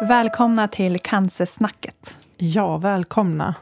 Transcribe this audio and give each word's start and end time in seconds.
Välkomna 0.00 0.68
till 0.68 0.98
Cancersnacket. 0.98 2.18
Ja, 2.36 2.76
välkomna. 2.76 3.54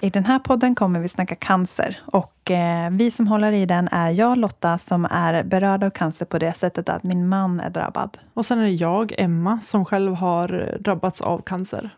I 0.00 0.10
den 0.10 0.24
här 0.24 0.38
podden 0.38 0.74
kommer 0.74 1.00
vi 1.00 1.08
snacka 1.08 1.34
cancer. 1.34 1.98
Och 2.04 2.50
eh, 2.50 2.90
vi 2.90 3.10
som 3.10 3.28
håller 3.28 3.52
i 3.52 3.66
den 3.66 3.88
är 3.92 4.10
jag, 4.10 4.38
Lotta, 4.38 4.78
som 4.78 5.04
är 5.10 5.44
berörd 5.44 5.84
av 5.84 5.90
cancer 5.90 6.26
på 6.26 6.38
det 6.38 6.52
sättet 6.52 6.88
att 6.88 7.02
min 7.02 7.28
man 7.28 7.60
är 7.60 7.70
drabbad. 7.70 8.18
Och 8.34 8.46
sen 8.46 8.58
är 8.58 8.62
det 8.62 8.70
jag, 8.70 9.14
Emma, 9.18 9.60
som 9.60 9.84
själv 9.84 10.14
har 10.14 10.76
drabbats 10.80 11.20
av 11.20 11.42
cancer. 11.42 11.90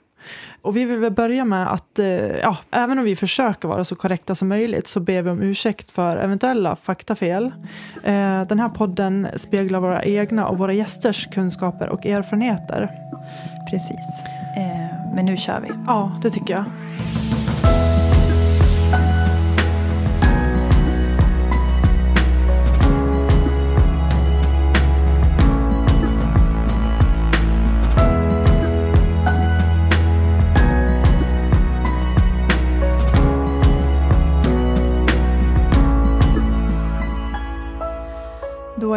Och 0.62 0.76
vi 0.76 0.84
vill 0.84 0.98
väl 0.98 1.12
börja 1.12 1.44
med 1.44 1.72
att, 1.72 1.98
eh, 1.98 2.06
ja, 2.36 2.56
även 2.70 2.98
om 2.98 3.04
vi 3.04 3.16
försöker 3.16 3.68
vara 3.68 3.84
så 3.84 3.96
korrekta 3.96 4.34
som 4.34 4.48
möjligt, 4.48 4.86
så 4.86 5.00
ber 5.00 5.22
vi 5.22 5.30
om 5.30 5.42
ursäkt 5.42 5.90
för 5.90 6.16
eventuella 6.16 6.76
faktafel. 6.76 7.52
Eh, 8.04 8.42
den 8.42 8.60
här 8.60 8.68
podden 8.68 9.28
speglar 9.36 9.80
våra 9.80 10.04
egna 10.04 10.48
och 10.48 10.58
våra 10.58 10.72
gästers 10.72 11.28
kunskaper 11.32 11.88
och 11.88 12.06
erfarenheter. 12.06 12.90
Precis. 13.70 14.24
Eh, 14.56 15.14
men 15.14 15.26
nu 15.26 15.36
kör 15.36 15.60
vi. 15.60 15.68
Ja, 15.86 16.12
det 16.22 16.30
tycker 16.30 16.54
jag. 16.54 16.64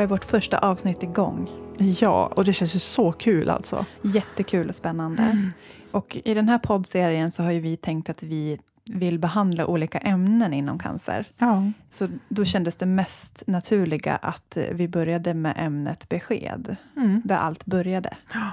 Är 0.03 0.07
vårt 0.07 0.25
första 0.25 0.57
avsnitt 0.57 1.03
igång. 1.03 1.49
Ja, 1.77 2.25
och 2.35 2.45
det 2.45 2.53
känns 2.53 2.75
ju 2.75 2.79
så 2.79 3.11
kul 3.11 3.49
alltså. 3.49 3.85
Jättekul 4.01 4.69
och 4.69 4.75
spännande. 4.75 5.51
Och 5.91 6.17
i 6.25 6.33
den 6.33 6.49
här 6.49 6.57
poddserien 6.59 7.31
så 7.31 7.43
har 7.43 7.51
ju 7.51 7.59
vi 7.59 7.77
tänkt 7.77 8.09
att 8.09 8.23
vi 8.23 8.59
vill 8.91 9.19
behandla 9.19 9.65
olika 9.67 9.97
ämnen 9.97 10.53
inom 10.53 10.79
cancer. 10.79 11.25
Ja. 11.37 11.71
Så 11.89 12.07
då 12.29 12.45
kändes 12.45 12.75
det 12.75 12.85
mest 12.85 13.43
naturliga 13.47 14.15
att 14.15 14.57
vi 14.71 14.87
började 14.87 15.33
med 15.33 15.53
ämnet 15.57 16.09
besked, 16.09 16.75
Mm. 16.97 17.21
där 17.25 17.37
allt 17.37 17.65
började. 17.65 18.17
Ja. 18.33 18.51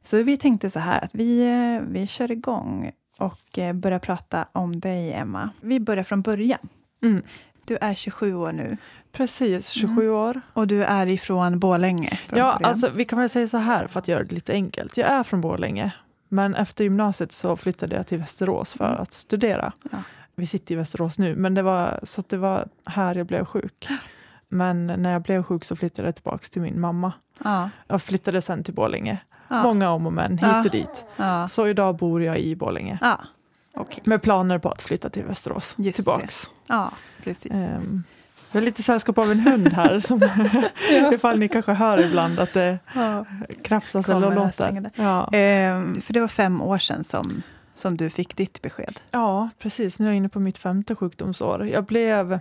Så 0.00 0.22
vi 0.22 0.36
tänkte 0.36 0.70
så 0.70 0.78
här 0.78 1.04
att 1.04 1.14
vi, 1.14 1.42
eh, 1.50 1.88
vi 1.90 2.06
kör 2.06 2.30
igång 2.30 2.90
och 3.18 3.58
eh, 3.58 3.72
börjar 3.72 3.98
prata 3.98 4.46
om 4.52 4.80
dig, 4.80 5.12
Emma. 5.12 5.50
Vi 5.60 5.80
börjar 5.80 6.04
från 6.04 6.22
början. 6.22 6.68
Mm. 7.02 7.22
Du 7.64 7.78
är 7.80 7.94
27 7.94 8.34
år 8.34 8.52
nu 8.52 8.76
Precis, 9.12 9.68
27 9.68 10.10
år. 10.10 10.40
och 10.52 10.66
du 10.66 10.84
är 10.84 11.06
ifrån 11.06 11.58
Borlänge. 11.58 12.18
Ja, 12.32 12.58
alltså, 12.62 12.88
vi 12.94 13.04
kan 13.04 13.18
väl 13.18 13.28
säga 13.28 13.48
så 13.48 13.58
här 13.58 13.86
för 13.86 13.98
att 13.98 14.08
göra 14.08 14.22
det 14.24 14.34
lite 14.34 14.52
enkelt. 14.52 14.96
Jag 14.96 15.08
är 15.10 15.22
från 15.22 15.40
Borlänge, 15.40 15.92
men 16.28 16.54
efter 16.54 16.84
gymnasiet 16.84 17.32
så 17.32 17.56
flyttade 17.56 17.96
jag 17.96 18.06
till 18.06 18.18
Västerås 18.18 18.72
för 18.72 18.88
Mm. 18.88 19.00
att 19.02 19.12
studera. 19.12 19.72
Ja. 19.92 19.98
Vi 20.34 20.46
sitter 20.46 20.74
i 20.74 20.76
Västerås 20.76 21.18
nu, 21.18 21.36
men 21.36 21.54
det 21.54 21.62
var, 21.62 22.00
så 22.02 22.22
det 22.28 22.36
var 22.36 22.68
här 22.86 23.14
jag 23.14 23.26
blev 23.26 23.44
sjuk. 23.44 23.88
Men 24.48 24.86
när 24.86 25.12
jag 25.12 25.22
blev 25.22 25.42
sjuk 25.42 25.64
så 25.64 25.76
flyttade 25.76 26.08
jag 26.08 26.14
tillbaka 26.14 26.44
till 26.50 26.62
min 26.62 26.80
mamma. 26.80 27.12
ja. 27.44 27.70
Jag 27.88 28.02
flyttade 28.02 28.40
sen 28.40 28.64
till 28.64 28.74
Borlänge. 28.74 29.18
Ja. 29.48 29.62
Många 29.62 29.90
om 29.90 30.06
och 30.06 30.12
men, 30.12 30.38
hit 30.38 30.64
och 30.64 30.70
dit. 30.70 31.04
Så 31.50 31.68
idag 31.68 31.96
bor 31.96 32.22
jag 32.22 32.38
i 32.38 32.56
Borlänge. 32.56 32.98
Ja. 33.74 33.80
Okej. 33.80 34.02
Med 34.06 34.22
planer 34.22 34.58
på 34.58 34.68
att 34.68 34.82
flytta 34.82 35.10
till 35.10 35.24
Västerås. 35.24 35.74
Just 35.78 35.96
tillbaks. 35.96 36.50
Ja, 36.68 36.90
precis. 37.24 37.52
Ehm, 37.52 38.04
jag 38.52 38.60
har 38.60 38.64
lite 38.64 38.82
sällskap 38.82 39.18
av 39.18 39.30
en 39.30 39.40
hund 39.40 39.68
här, 39.72 40.00
som, 40.00 40.22
ifall 41.14 41.38
ni 41.38 41.48
kanske 41.48 41.72
hör 41.72 41.98
ibland 42.04 42.38
att 42.40 42.52
det 42.52 42.78
Ja. 42.94 43.26
krafsas 43.62 44.06
Kommer 44.06 44.26
eller 44.26 44.36
låter. 44.36 44.90
Ja. 44.94 45.28
Ehm, 45.32 46.00
för 46.00 46.12
det 46.12 46.20
var 46.20 46.28
fem 46.28 46.62
år 46.62 46.78
sedan 46.78 47.04
som, 47.04 47.42
som 47.74 47.96
du 47.96 48.10
fick 48.10 48.36
ditt 48.36 48.62
besked. 48.62 49.00
ja, 49.10 49.48
precis. 49.58 49.98
Nu 49.98 50.04
är 50.06 50.10
jag 50.10 50.16
inne 50.16 50.28
på 50.28 50.40
mitt 50.40 50.58
femte 50.58 50.94
sjukdomsår. 50.94 51.66
Jag 51.68 51.84
blev, 51.84 52.38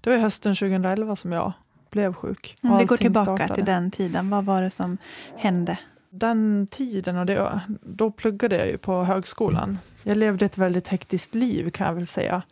det 0.00 0.10
var 0.10 0.16
hösten 0.16 0.54
2011 0.54 1.16
som 1.16 1.32
jag 1.32 1.52
blev 1.90 2.12
sjuk. 2.14 2.54
Mm, 2.62 2.78
vi 2.78 2.84
går 2.84 2.96
tillbaka 2.96 3.36
startade. 3.36 3.54
till 3.54 3.64
den 3.64 3.90
tiden. 3.90 4.30
Vad 4.30 4.44
var 4.44 4.62
det 4.62 4.70
som 4.70 4.98
hände? 5.36 5.78
Den 6.10 6.66
tiden, 6.70 7.16
och 7.18 7.26
det, 7.26 7.60
då 7.82 8.10
pluggade 8.10 8.56
jag 8.56 8.66
ju 8.66 8.78
på 8.78 9.04
högskolan. 9.04 9.78
Jag 10.02 10.16
levde 10.16 10.44
ett 10.46 10.58
väldigt 10.58 10.88
hektiskt 10.88 11.34
liv 11.34 11.70
kan 11.70 11.86
jag 11.86 11.94
väl 11.94 12.06
säga. 12.06 12.42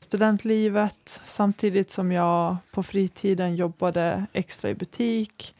Studentlivet, 0.00 1.20
samtidigt 1.26 1.90
som 1.90 2.12
jag 2.12 2.56
på 2.74 2.82
fritiden 2.82 3.56
jobbade 3.56 4.26
extra 4.32 4.70
i 4.70 4.74
butik, 4.74 5.54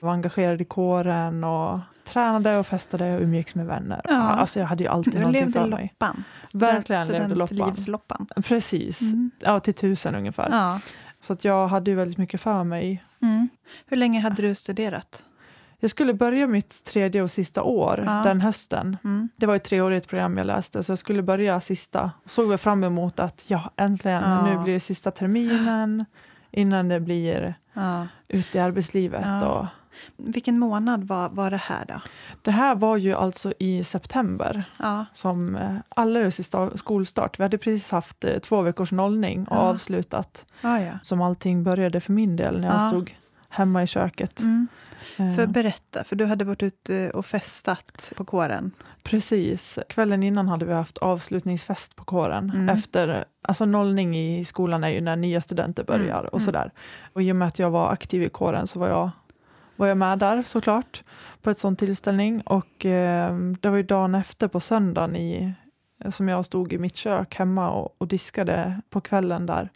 var 0.00 0.12
engagerad 0.12 0.60
i 0.60 0.64
kåren 0.64 1.44
och 1.44 1.78
tränade 2.04 2.56
och 2.56 2.66
festade 2.66 3.14
och 3.16 3.22
umgicks 3.22 3.54
med 3.54 3.66
vänner. 3.66 4.00
Ja. 4.04 4.14
Alltså 4.16 4.60
jag 4.60 4.66
hade 4.66 4.84
ju 4.84 4.90
alltid 4.90 5.12
Du 5.12 5.18
någonting 5.18 5.52
för 5.52 5.66
mig. 5.66 5.82
loppan. 5.92 6.24
Verkligen 6.52 7.08
levde 7.08 7.34
loppan. 7.34 7.46
Studentlivsloppan. 7.56 8.26
Precis, 8.44 9.00
Mm. 9.00 9.30
ja, 9.38 9.60
till 9.60 9.74
tusen 9.74 10.14
ungefär. 10.14 10.48
Ja. 10.50 10.80
Så 11.20 11.32
att 11.32 11.44
jag 11.44 11.68
hade 11.68 11.90
ju 11.90 11.96
väldigt 11.96 12.18
mycket 12.18 12.40
för 12.40 12.64
mig. 12.64 13.02
Mm. 13.22 13.48
Hur 13.86 13.96
länge 13.96 14.20
hade 14.20 14.42
du 14.42 14.54
studerat? 14.54 15.24
Jag 15.84 15.90
skulle 15.90 16.14
börja 16.14 16.46
mitt 16.46 16.84
tredje 16.84 17.22
och 17.22 17.30
sista 17.30 17.62
år 17.62 18.02
Ja. 18.06 18.12
den 18.24 18.40
hösten. 18.40 18.96
Mm. 19.04 19.28
Det 19.36 19.46
var 19.46 19.56
ett 19.56 19.64
treårigt 19.64 20.08
program 20.08 20.36
jag 20.38 20.46
läste, 20.46 20.82
så 20.84 20.92
jag 20.92 20.98
skulle 20.98 21.22
börja 21.22 21.60
sista. 21.60 22.10
Såg 22.26 22.48
väl 22.48 22.58
fram 22.58 22.84
emot 22.84 23.20
att 23.20 23.44
ja, 23.46 23.70
äntligen, 23.76 24.22
Ja. 24.22 24.46
nu 24.46 24.62
blir 24.64 24.74
det 24.74 24.80
sista 24.80 25.10
terminen 25.10 26.04
innan 26.50 26.88
det 26.88 27.00
blir 27.00 27.54
Ja. 27.72 28.06
ute 28.28 28.58
i 28.58 28.60
arbetslivet. 28.60 29.22
Ja. 29.26 29.46
Och 29.46 29.66
Vilken 30.16 30.58
månad 30.58 31.04
var, 31.04 31.28
var 31.28 31.50
det 31.50 31.56
här 31.56 31.84
då? 31.88 31.94
det 32.42 32.50
här 32.50 32.74
var 32.74 32.96
ju 32.96 33.14
alltså 33.14 33.52
i 33.58 33.84
september, 33.84 34.64
Ja. 34.78 35.04
som 35.12 35.56
eh, 35.56 35.76
alldeles 35.88 36.40
i 36.40 36.42
sta- 36.42 36.76
skolstart. 36.76 37.38
Vi 37.38 37.42
hade 37.42 37.58
precis 37.58 37.90
haft 37.90 38.24
eh, 38.24 38.38
två 38.38 38.62
veckors 38.62 38.92
nollning 38.92 39.44
och 39.48 39.56
avslutat, 39.56 40.44
som 41.02 41.22
allting 41.22 41.62
började 41.64 42.00
för 42.00 42.12
min 42.12 42.36
del 42.36 42.60
när 42.60 42.68
jag 42.68 42.76
Ja. 42.82 42.88
stod 42.88 43.10
hemma 43.52 43.82
i 43.82 43.86
köket. 43.86 44.40
Mm. 44.40 44.68
Eh, 45.16 45.34
För 45.34 45.46
berätta, 45.46 46.04
för 46.04 46.16
du 46.16 46.26
hade 46.26 46.44
varit 46.44 46.62
ute 46.62 47.10
och 47.10 47.26
festat 47.26 48.12
på 48.16 48.24
kåren. 48.24 48.72
Precis. 49.02 49.78
Kvällen 49.88 50.22
innan 50.22 50.48
hade 50.48 50.64
vi 50.64 50.72
haft 50.72 50.98
avslutningsfest 50.98 51.96
på 51.96 52.04
kåren. 52.04 52.50
Mm. 52.54 52.68
Efter, 52.68 53.24
alltså 53.42 53.64
nollning 53.64 54.16
i 54.16 54.44
skolan 54.44 54.84
är 54.84 54.88
ju 54.88 55.00
när 55.00 55.16
nya 55.16 55.40
studenter 55.40 55.84
börjar 55.84 56.18
Mm, 56.18 56.28
och 56.32 56.40
mm. 56.40 56.46
sådär. 56.46 56.70
Och 57.12 57.22
i 57.22 57.32
och 57.32 57.36
med 57.36 57.48
att 57.48 57.58
jag 57.58 57.70
var 57.70 57.92
aktiv 57.92 58.22
i 58.22 58.28
kåren 58.28 58.66
så 58.66 58.78
var 58.78 58.88
jag, 58.88 59.10
var 59.76 59.86
jag 59.86 59.96
med 59.96 60.18
där 60.18 60.42
såklart 60.46 61.02
på 61.42 61.50
ett 61.50 61.58
sån 61.58 61.76
tillställning. 61.76 62.40
Och 62.40 62.86
eh, 62.86 63.36
det 63.60 63.68
var 63.68 63.76
ju 63.76 63.82
dagen 63.82 64.14
efter 64.14 64.48
på 64.48 64.60
söndagen 64.60 65.16
i, 65.16 65.54
som 66.10 66.28
jag 66.28 66.44
stod 66.44 66.72
i 66.72 66.78
mitt 66.78 66.96
kök 66.96 67.34
hemma 67.34 67.70
och, 67.70 67.94
och 67.98 68.08
diskade 68.08 68.80
på 68.90 69.00
kvällen 69.00 69.46
där 69.46 69.68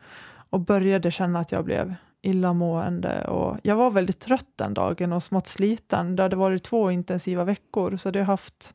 och 0.50 0.60
började 0.60 1.10
känna 1.10 1.38
att 1.38 1.52
jag 1.52 1.64
blev 1.64 1.94
illamående. 2.26 3.24
Och 3.28 3.56
jag 3.62 3.76
var 3.76 3.90
väldigt 3.90 4.20
trött 4.20 4.46
den 4.56 4.74
dagen 4.74 5.12
och 5.12 5.22
smått 5.22 5.46
sliten. 5.46 6.16
Det 6.16 6.22
hade 6.22 6.36
varit 6.36 6.62
två 6.64 6.90
intensiva 6.90 7.44
veckor 7.44 7.96
så 7.96 8.10
det 8.10 8.22
haft, 8.22 8.74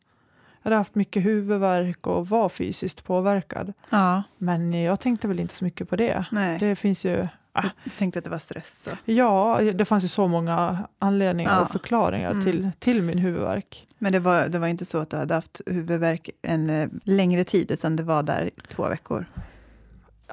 jag 0.62 0.63
hade 0.63 0.75
haft 0.75 0.95
mycket 0.95 1.25
huvudvärk 1.25 2.07
och 2.07 2.28
var 2.29 2.50
fysiskt 2.50 3.03
påverkad. 3.03 3.73
Ja, 3.89 4.23
Men 4.38 4.73
jag 4.84 5.00
tänkte 5.00 5.28
väl 5.28 5.39
inte 5.39 5.56
så 5.56 5.63
mycket 5.63 5.89
på 5.89 5.95
det. 5.95 6.25
nej. 6.31 6.59
Det 6.59 6.75
finns 6.75 7.06
ju, 7.06 7.28
Jag 7.53 7.72
tänkte 7.97 8.19
att 8.19 8.25
det 8.25 8.31
var 8.31 8.39
stress. 8.39 8.84
Så. 8.84 9.12
ja, 9.12 9.59
det 9.73 9.85
fanns 9.85 10.03
ju 10.03 10.07
så 10.07 10.28
många 10.28 10.88
anledningar 11.00 11.51
Ja. 11.56 11.62
och 11.62 11.72
förklaringar 11.72 12.31
Mm. 12.31 12.44
till, 12.44 12.72
till 12.79 13.01
min 13.03 13.18
huvudvärk. 13.18 13.88
Men 13.97 14.12
det 14.12 14.19
var, 14.19 14.47
det 14.47 14.59
var 14.59 14.68
inte 14.68 14.85
så 14.85 14.97
att 14.97 15.09
du 15.09 15.18
hade 15.18 15.33
haft 15.33 15.62
huvudvärk 15.66 16.29
en 16.41 16.69
eh, 16.69 16.89
längre 17.03 17.44
tid, 17.44 17.72
utan 17.72 17.95
det 17.95 18.03
var 18.03 18.23
där 18.23 18.50
två 18.68 18.89
veckor? 18.89 19.25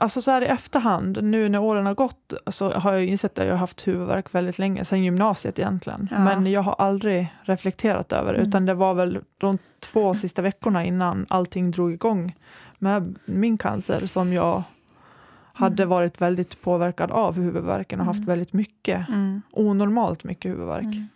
Alltså 0.00 0.22
så 0.22 0.30
här 0.30 0.42
i 0.42 0.46
efterhand, 0.46 1.18
nu 1.24 1.48
när 1.48 1.58
åren 1.58 1.86
har 1.86 1.94
gått, 1.94 2.32
så 2.46 2.72
har 2.72 2.92
jag 2.92 3.04
insett 3.04 3.38
att 3.38 3.44
jag 3.46 3.52
har 3.52 3.58
haft 3.58 3.86
huvudvärk 3.88 4.34
väldigt 4.34 4.58
länge, 4.58 4.84
sedan 4.84 5.04
gymnasiet 5.04 5.58
egentligen. 5.58 6.08
Ja. 6.10 6.18
Men 6.24 6.46
jag 6.46 6.62
har 6.62 6.72
aldrig 6.78 7.34
reflekterat 7.42 8.12
över 8.12 8.32
det, 8.32 8.38
Mm. 8.38 8.48
utan 8.48 8.66
det 8.66 8.74
var 8.74 8.94
väl 8.94 9.18
de 9.38 9.58
två 9.80 10.14
sista 10.14 10.42
veckorna 10.42 10.84
innan 10.84 11.26
allting 11.28 11.70
drog 11.70 11.92
igång 11.92 12.36
med 12.78 13.14
min 13.24 13.58
cancer 13.58 14.06
som 14.06 14.32
jag 14.32 14.62
hade 15.52 15.82
Mm. 15.82 15.88
varit 15.90 16.20
väldigt 16.20 16.62
påverkad 16.62 17.10
av 17.10 17.34
huvudvärken 17.34 18.00
och 18.00 18.06
haft 18.06 18.18
Mm. 18.18 18.26
väldigt 18.28 18.52
mycket, 18.52 19.08
Mm. 19.08 19.42
onormalt 19.50 20.24
mycket 20.24 20.50
huvudvärk. 20.52 20.82
Mm. 20.84 21.08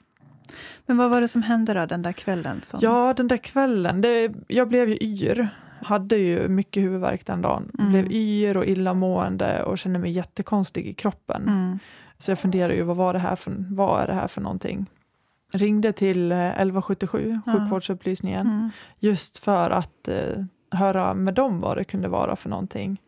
Men 0.86 0.96
vad 0.96 1.10
var 1.10 1.20
det 1.20 1.28
som 1.28 1.42
hände 1.42 1.74
då 1.74 1.86
den 1.86 2.02
där 2.02 2.12
kvällen? 2.12 2.60
Som... 2.62 2.80
Ja, 2.82 3.14
den 3.16 3.28
där 3.28 3.36
kvällen, 3.36 4.00
det, 4.00 4.32
jag 4.48 4.68
blev 4.68 4.88
ju 4.88 4.96
yr. 5.00 5.48
Hade 5.82 6.16
ju 6.16 6.48
mycket 6.48 6.82
huvudvärk 6.82 7.26
den 7.26 7.42
dagen. 7.42 7.70
Mm. 7.78 7.90
Blev 7.92 8.12
yr 8.12 8.56
och 8.56 8.64
illamående 8.66 9.62
och 9.62 9.78
kände 9.78 9.98
mig 9.98 10.10
jättekonstig 10.10 10.86
i 10.86 10.92
kroppen. 10.94 11.42
Mm. 11.48 11.78
Så 12.18 12.30
jag 12.30 12.38
funderade 12.38 12.74
ju, 12.74 12.82
vad, 12.82 12.96
var 12.96 13.12
det 13.12 13.18
här 13.18 13.36
för, 13.36 13.64
vad 13.70 14.02
är 14.02 14.06
det 14.06 14.14
här 14.14 14.28
för 14.28 14.40
någonting? 14.40 14.86
Ringde 15.52 15.92
till 15.92 16.32
eh, 16.32 16.38
1177, 16.48 17.40
Ja. 17.46 17.52
sjukvårdsupplysningen, 17.52 18.46
Mm. 18.46 18.70
just 18.98 19.38
för 19.38 19.70
att 19.70 20.08
eh, 20.08 20.44
höra 20.70 21.14
med 21.14 21.34
dem 21.34 21.60
vad 21.60 21.76
det 21.76 21.84
kunde 21.84 22.08
vara 22.08 22.36
för 22.36 22.48
någonting. 22.48 23.00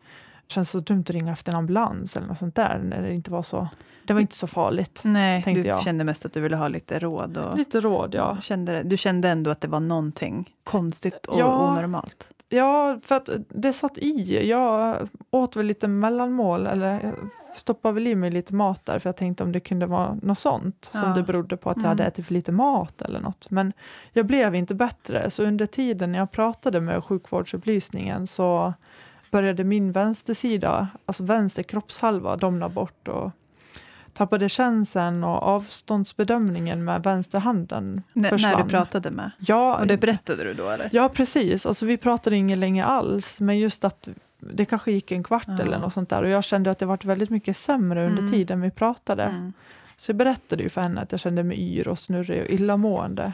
känns 0.47 0.69
så 0.69 0.79
dumt 0.79 1.01
att 1.01 1.09
ringa 1.09 1.31
efter 1.33 1.51
en 1.51 1.57
ambulans 1.57 2.17
eller 2.17 2.27
något 2.27 2.37
sånt 2.37 2.55
där 2.55 2.79
när 2.83 3.01
det 3.01 3.13
inte 3.13 3.31
var 3.31 3.43
så. 3.43 3.67
Det 4.05 4.13
var 4.13 4.21
inte 4.21 4.35
så 4.35 4.47
farligt. 4.47 5.01
Nej, 5.03 5.43
du 5.45 5.61
jag. 5.61 5.83
kände 5.83 6.03
mest 6.03 6.25
att 6.25 6.33
du 6.33 6.41
ville 6.41 6.55
ha 6.55 6.67
lite 6.67 6.99
råd. 6.99 7.37
Och 7.37 7.57
Lite 7.57 7.79
råd, 7.81 8.15
ja. 8.15 8.33
du, 8.35 8.41
kände, 8.41 8.83
du 8.83 8.97
kände 8.97 9.29
ändå 9.29 9.51
att 9.51 9.61
det 9.61 9.67
var 9.67 9.79
någonting 9.79 10.49
konstigt 10.63 11.25
och 11.25 11.39
Ja. 11.39 11.69
onormalt. 11.71 12.29
Ja, 12.49 12.99
för 13.03 13.15
att 13.15 13.29
det 13.49 13.73
satt 13.73 13.97
i. 13.97 14.49
Jag 14.49 14.97
åt 15.31 15.55
väl 15.55 15.65
lite 15.65 15.87
mellanmål, 15.87 16.67
eller 16.67 16.93
jag 17.03 17.13
stoppade 17.55 17.93
väl 17.93 18.07
i 18.07 18.15
mig 18.15 18.31
lite 18.31 18.53
mat 18.53 18.85
där 18.85 18.99
för 18.99 19.09
jag 19.09 19.15
tänkte 19.17 19.43
om 19.43 19.51
det 19.51 19.59
kunde 19.59 19.85
vara 19.85 20.17
något 20.21 20.39
sånt 20.39 20.89
som 20.91 20.99
Ja. 21.09 21.15
det 21.15 21.23
berodde 21.23 21.57
på 21.57 21.69
att 21.69 21.77
jag 21.77 21.83
Mm. 21.85 21.89
hade 21.89 22.03
ätit 22.05 22.25
för 22.25 22.33
lite 22.33 22.51
mat 22.51 23.01
eller 23.01 23.19
något. 23.19 23.49
Men 23.51 23.73
jag 24.13 24.25
blev 24.25 24.55
inte 24.55 24.75
bättre, 24.75 25.29
så 25.29 25.43
under 25.43 25.65
tiden 25.65 26.13
jag 26.13 26.31
pratade 26.31 26.81
med 26.81 27.03
sjukvårdsupplysningen 27.03 28.27
så 28.27 28.73
började 29.31 29.63
min 29.63 29.91
vänstersida, 29.91 30.87
alltså 31.05 31.23
vänster 31.23 31.63
kroppshalva, 31.63 32.35
domna 32.37 32.69
bort 32.69 33.07
och 33.07 33.31
tappade 34.15 34.49
känseln 34.49 35.23
och 35.23 35.43
avståndsbedömningen 35.43 36.83
med 36.83 37.03
vänsterhanden 37.03 38.03
N- 38.15 38.23
försvann. 38.29 38.51
när 38.51 38.63
du 38.63 38.69
pratade 38.69 39.11
med. 39.11 39.31
Ja, 39.39 39.75
Och 39.77 39.87
det 39.87 39.97
berättade 39.97 40.43
du 40.43 40.53
då 40.53 40.69
eller? 40.69 40.89
Ja, 40.91 41.09
precis. 41.09 41.65
Alltså, 41.65 41.85
vi 41.85 41.97
pratade 41.97 42.35
inget 42.35 42.57
länge 42.57 42.83
alls, 42.85 43.39
men 43.41 43.59
just 43.59 43.83
att 43.85 44.09
det 44.39 44.65
kanske 44.65 44.91
gick 44.91 45.11
en 45.11 45.23
kvart 45.23 45.43
Ja. 45.47 45.59
eller 45.63 45.77
något 45.79 45.93
sånt 45.93 46.09
där. 46.09 46.23
Och 46.23 46.29
jag 46.29 46.43
kände 46.43 46.71
att 46.71 46.79
det 46.79 46.85
varit 46.85 47.05
väldigt 47.05 47.29
mycket 47.29 47.57
sämre 47.57 48.05
under 48.07 48.19
Mm. 48.21 48.31
tiden 48.31 48.61
vi 48.61 48.71
pratade. 48.71 49.23
Mm. 49.23 49.53
Så 49.97 50.09
jag 50.11 50.15
berättade 50.17 50.63
ju 50.63 50.69
för 50.69 50.81
henne 50.81 51.01
att 51.01 51.11
jag 51.11 51.21
kände 51.21 51.43
mig 51.43 51.59
yr 51.59 51.87
och 51.87 51.99
snurrig 51.99 52.41
och 52.41 52.47
illamående. 52.49 53.33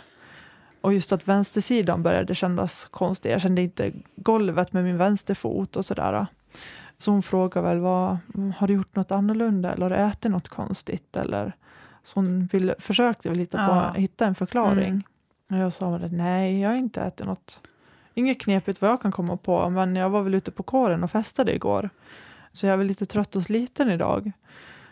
Och 0.82 0.94
just 0.94 1.12
att 1.12 1.28
vänstersidan 1.28 2.04
började 2.04 2.36
kännas 2.36 2.88
konstig. 2.92 3.32
Jag 3.32 3.42
kände 3.42 3.62
inte 3.62 3.92
golvet 4.16 4.74
med 4.74 4.84
min 4.84 4.98
vänsterfot 4.98 5.76
och 5.76 5.86
sådär. 5.86 6.26
Så 7.02 7.12
hon 7.12 7.24
frågade 7.24 7.68
väl, 7.68 7.80
vad, 7.80 8.18
har 8.58 8.68
du 8.68 8.74
gjort 8.74 8.96
något 8.96 9.12
annorlunda 9.12 9.74
eller 9.74 9.90
har 9.90 9.98
du 9.98 10.04
ätit 10.04 10.32
något 10.32 10.50
konstigt? 10.50 11.18
Eller, 11.18 11.56
så 12.04 12.20
hon 12.20 12.46
ville, 12.46 12.76
försökte 12.80 13.30
väl 13.30 13.40
hitta, 13.40 13.58
Ja. 13.58 13.92
på, 13.94 14.00
hitta 14.00 14.26
en 14.26 14.36
förklaring. 14.36 14.90
Mm. 14.90 15.04
Och 15.50 15.58
jag 15.58 15.74
sa 15.74 15.90
väl, 15.90 16.12
nej, 16.12 16.60
jag 16.62 16.70
har 16.70 16.76
inte 16.76 17.02
ätit 17.02 17.26
något. 17.26 17.62
Inget 18.14 18.42
knepigt 18.42 18.82
vad 18.82 18.92
jag 18.92 19.02
kan 19.02 19.12
komma 19.12 19.38
på, 19.38 19.70
men 19.70 19.96
jag 19.96 20.10
var 20.10 20.22
väl 20.22 20.36
ute 20.36 20.52
på 20.52 20.64
kåren 20.64 21.04
och 21.04 21.12
festade 21.12 21.56
igår. 21.56 21.90
Så 22.52 22.66
jag 22.66 22.74
är 22.74 22.78
väl 22.78 22.88
lite 22.88 23.06
trött 23.06 23.36
och 23.36 23.44
sliten 23.44 23.92
idag. 23.92 24.32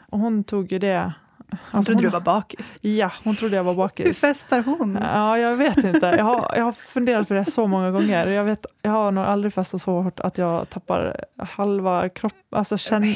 Och 0.09 0.19
hon 0.19 0.43
tog 0.43 0.71
ju 0.71 0.79
det... 0.79 1.13
Hon 1.51 1.59
alltså 1.71 1.91
trodde 1.93 2.07
du 2.07 2.11
var 2.11 2.19
bakis. 2.19 2.65
Ja, 2.81 3.11
hon 3.23 3.35
trodde 3.35 3.55
jag 3.55 3.63
var 3.63 3.71
Hur 3.71 3.77
bakis. 3.77 4.19
festar 4.19 4.63
hon? 4.63 4.97
Ja, 5.01 5.37
jag 5.37 5.55
vet 5.55 5.77
inte. 5.83 6.05
Jag 6.17 6.23
har, 6.23 6.53
jag 6.55 6.63
har 6.63 6.71
funderat 6.71 7.27
på 7.27 7.33
det 7.33 7.45
så 7.51 7.67
många 7.67 7.91
gånger. 7.91 8.27
Jag, 8.27 8.43
vet, 8.43 8.65
jag 8.81 8.91
har 8.91 9.11
nog 9.11 9.23
aldrig 9.23 9.53
festat 9.53 9.81
så 9.81 9.91
hårt 10.01 10.19
att 10.19 10.37
jag 10.37 10.69
tappar 10.69 11.25
halva 11.37 12.09
kroppen. 12.09 12.39
Alltså, 12.51 12.77
känn? 12.77 13.15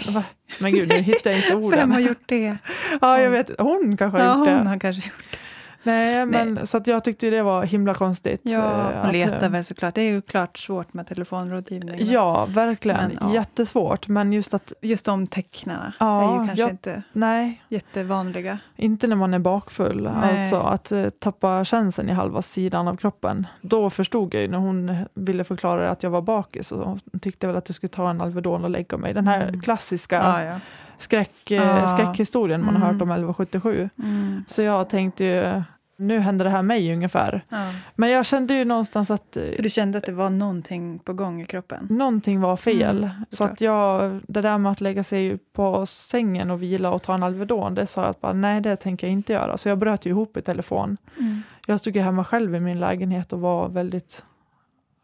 Men 0.60 0.72
gud, 0.72 0.88
nu 0.90 0.96
hittar 0.96 1.32
jag 1.32 1.40
inte 1.40 1.56
orden. 1.66 1.80
Vem 1.80 1.92
har 1.92 2.00
gjort 2.00 2.24
det? 2.26 2.58
Ja, 3.02 3.20
jag 3.20 3.30
vet. 3.30 3.52
Hon 3.60 3.98
kanske 3.98 4.20
har 4.20 4.26
Ja, 4.26 4.38
gjort 4.38 4.46
det. 4.48 4.56
hon 4.58 4.68
har 4.68 4.80
kanske 4.80 5.10
gjort 5.10 5.26
det. 5.32 5.38
Nej, 5.84 6.26
men, 6.26 6.68
Så 6.68 6.78
att 6.78 6.88
jag 6.88 7.04
tyckte 7.04 7.30
det 7.30 7.42
var 7.44 7.64
himla 7.64 7.94
konstigt. 7.94 8.42
Ja, 8.44 8.92
eh, 8.92 9.02
att, 9.06 9.12
letar 9.14 9.50
väl 9.50 9.66
såklart. 9.66 9.96
Det 9.96 10.02
är 10.02 10.10
ju 10.12 10.22
klart 10.22 10.58
svårt 10.58 10.94
med 10.94 11.08
telefonrådgivning. 11.08 11.96
Ja, 12.00 12.46
verkligen. 12.46 12.98
Men, 12.98 13.18
ja. 13.22 13.34
Jättesvårt. 13.34 14.08
Men 14.08 14.34
just 14.34 14.54
att, 14.54 14.74
Just 14.82 15.06
de 15.06 15.28
tecknarna 15.28 15.94
Ja, 16.00 16.20
är 16.22 16.32
ju 16.32 16.38
kanske 16.38 16.62
jag- 16.62 16.70
inte 16.70 17.04
nej, 17.14 17.62
jättevanliga. 17.68 18.60
inte 18.76 19.08
när 19.08 19.16
man 19.16 19.34
är 19.34 19.40
bakfull. 19.40 20.10
Nej. 20.22 20.42
Alltså 20.42 20.60
att 20.60 20.92
eh, 20.92 21.10
tappa 21.10 21.66
känseln 21.66 22.10
i 22.10 22.14
halva 22.14 22.42
sidan 22.42 22.88
av 22.88 22.96
kroppen. 22.98 23.48
Då 23.62 23.90
förstod 23.90 24.34
jag 24.34 24.42
ju 24.42 24.48
när 24.48 24.58
hon 24.58 24.96
ville 25.14 25.44
förklara 25.44 25.92
att 25.92 26.04
jag 26.04 26.10
var 26.10 26.22
bakis. 26.22 26.72
Och 26.72 26.86
hon 26.90 27.00
tyckte 27.22 27.48
väl 27.48 27.56
att 27.56 27.70
jag 27.70 27.76
skulle 27.76 27.90
ta 27.90 28.10
en 28.10 28.22
Alvedon 28.22 28.64
och 28.64 28.70
lägga 28.70 28.98
mig. 28.98 29.14
Den 29.14 29.28
här 29.28 29.42
Mm. 29.48 29.62
klassiska 29.62 30.16
Ja, 30.16 30.44
ja. 30.44 30.60
Skräck, 31.04 31.32
Ja. 31.52 31.88
skräckhistorien 31.88 32.66
man 32.66 32.76
har 32.76 32.82
Mm. 32.82 32.94
hört 32.94 33.02
om 33.02 33.12
1177. 33.12 33.90
Mm. 34.00 34.44
Så 34.48 34.62
jag 34.62 34.90
tänkte 34.90 35.24
ju, 35.26 35.62
nu 35.98 36.20
händer 36.20 36.46
det 36.46 36.52
här 36.52 36.62
mig 36.62 36.94
ungefär. 36.94 37.42
ja. 37.50 37.72
Men 37.96 38.10
jag 38.10 38.26
kände 38.26 38.54
ju 38.54 38.66
någonstans 38.66 39.12
att 39.12 39.38
eh, 39.38 39.44
För 39.56 39.64
du 39.64 39.70
kände 39.70 39.98
att 39.98 40.06
det 40.06 40.12
var 40.12 40.30
någonting 40.30 41.00
på 41.00 41.14
gång 41.14 41.42
i 41.42 41.46
kroppen? 41.46 41.88
någonting 41.90 42.42
var 42.42 42.58
fel. 42.58 43.04
Mm, 43.04 43.16
så 43.30 43.44
att 43.44 43.62
jag, 43.62 44.22
det 44.28 44.42
där 44.42 44.58
med 44.58 44.72
att 44.72 44.82
lägga 44.82 45.04
sig 45.04 45.38
på 45.54 45.86
sängen 45.86 46.52
och 46.52 46.62
vila 46.64 46.92
och 46.92 47.02
ta 47.04 47.14
en 47.14 47.24
Alvedon, 47.24 47.76
det 47.76 47.88
sa 47.88 48.02
jag 48.02 48.10
att 48.10 48.22
bara, 48.22 48.34
nej 48.34 48.62
det 48.62 48.76
tänker 48.76 49.08
jag 49.08 49.12
inte 49.12 49.34
göra. 49.34 49.58
Så 49.58 49.70
jag 49.70 49.78
bröt 49.78 50.06
ju 50.06 50.10
ihop 50.10 50.38
i 50.38 50.42
telefon. 50.42 50.98
Mm. 51.20 51.42
Jag 51.68 51.80
stod 51.80 51.96
ju 51.96 52.02
hemma 52.02 52.24
själv 52.24 52.56
i 52.56 52.60
min 52.60 52.80
lägenhet 52.80 53.34
och 53.34 53.40
var 53.42 53.70
väldigt, 53.70 54.24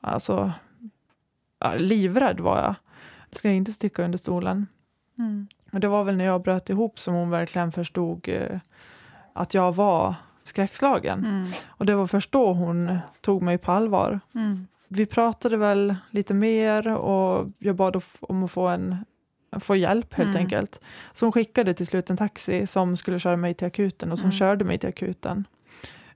alltså, 0.01 0.51
livrädd 1.77 2.39
var 2.39 2.57
jag. 2.61 2.75
Det 3.29 3.37
ska 3.39 3.47
jag 3.47 3.57
inte 3.57 3.73
sticka 3.73 4.03
under 4.03 4.17
stolen. 4.17 4.67
Mm. 5.19 5.47
Och 5.71 5.79
det 5.79 5.87
var 5.87 6.03
väl 6.03 6.17
när 6.17 6.25
jag 6.25 6.41
bröt 6.41 6.69
ihop 6.69 6.99
som 6.99 7.13
hon 7.13 7.29
verkligen 7.29 7.71
förstod 7.71 8.29
eh, 8.29 8.59
att 9.33 9.53
jag 9.53 9.75
var 9.75 10.15
skräckslagen. 10.43 11.25
Mm. 11.25 11.45
Och 11.67 11.85
det 11.85 11.95
var 11.95 12.07
först 12.07 12.31
då 12.31 12.53
hon 12.53 12.97
tog 13.21 13.41
mig 13.41 13.57
på 13.57 13.71
allvar. 13.71 14.19
Mm. 14.35 14.67
Vi 14.87 15.05
pratade 15.05 15.57
väl 15.57 15.95
lite 16.09 16.33
mer 16.33 16.87
och 16.87 17.47
jag 17.57 17.75
bad 17.75 18.03
om 18.19 18.43
att 18.43 18.51
få, 18.51 18.67
en, 18.67 19.05
få 19.59 19.75
hjälp 19.75 20.13
helt 20.13 20.29
Mm. 20.29 20.41
enkelt. 20.41 20.79
Så 21.13 21.25
hon 21.25 21.31
skickade 21.31 21.73
till 21.73 21.87
slut 21.87 22.09
en 22.09 22.17
taxi 22.17 22.67
som 22.67 22.97
skulle 22.97 23.19
köra 23.19 23.35
mig 23.37 23.53
till 23.53 23.67
akuten 23.67 24.11
och 24.11 24.17
som 24.17 24.25
Mm. 24.25 24.31
körde 24.31 24.65
mig 24.65 24.77
till 24.77 24.89
akuten. 24.89 25.45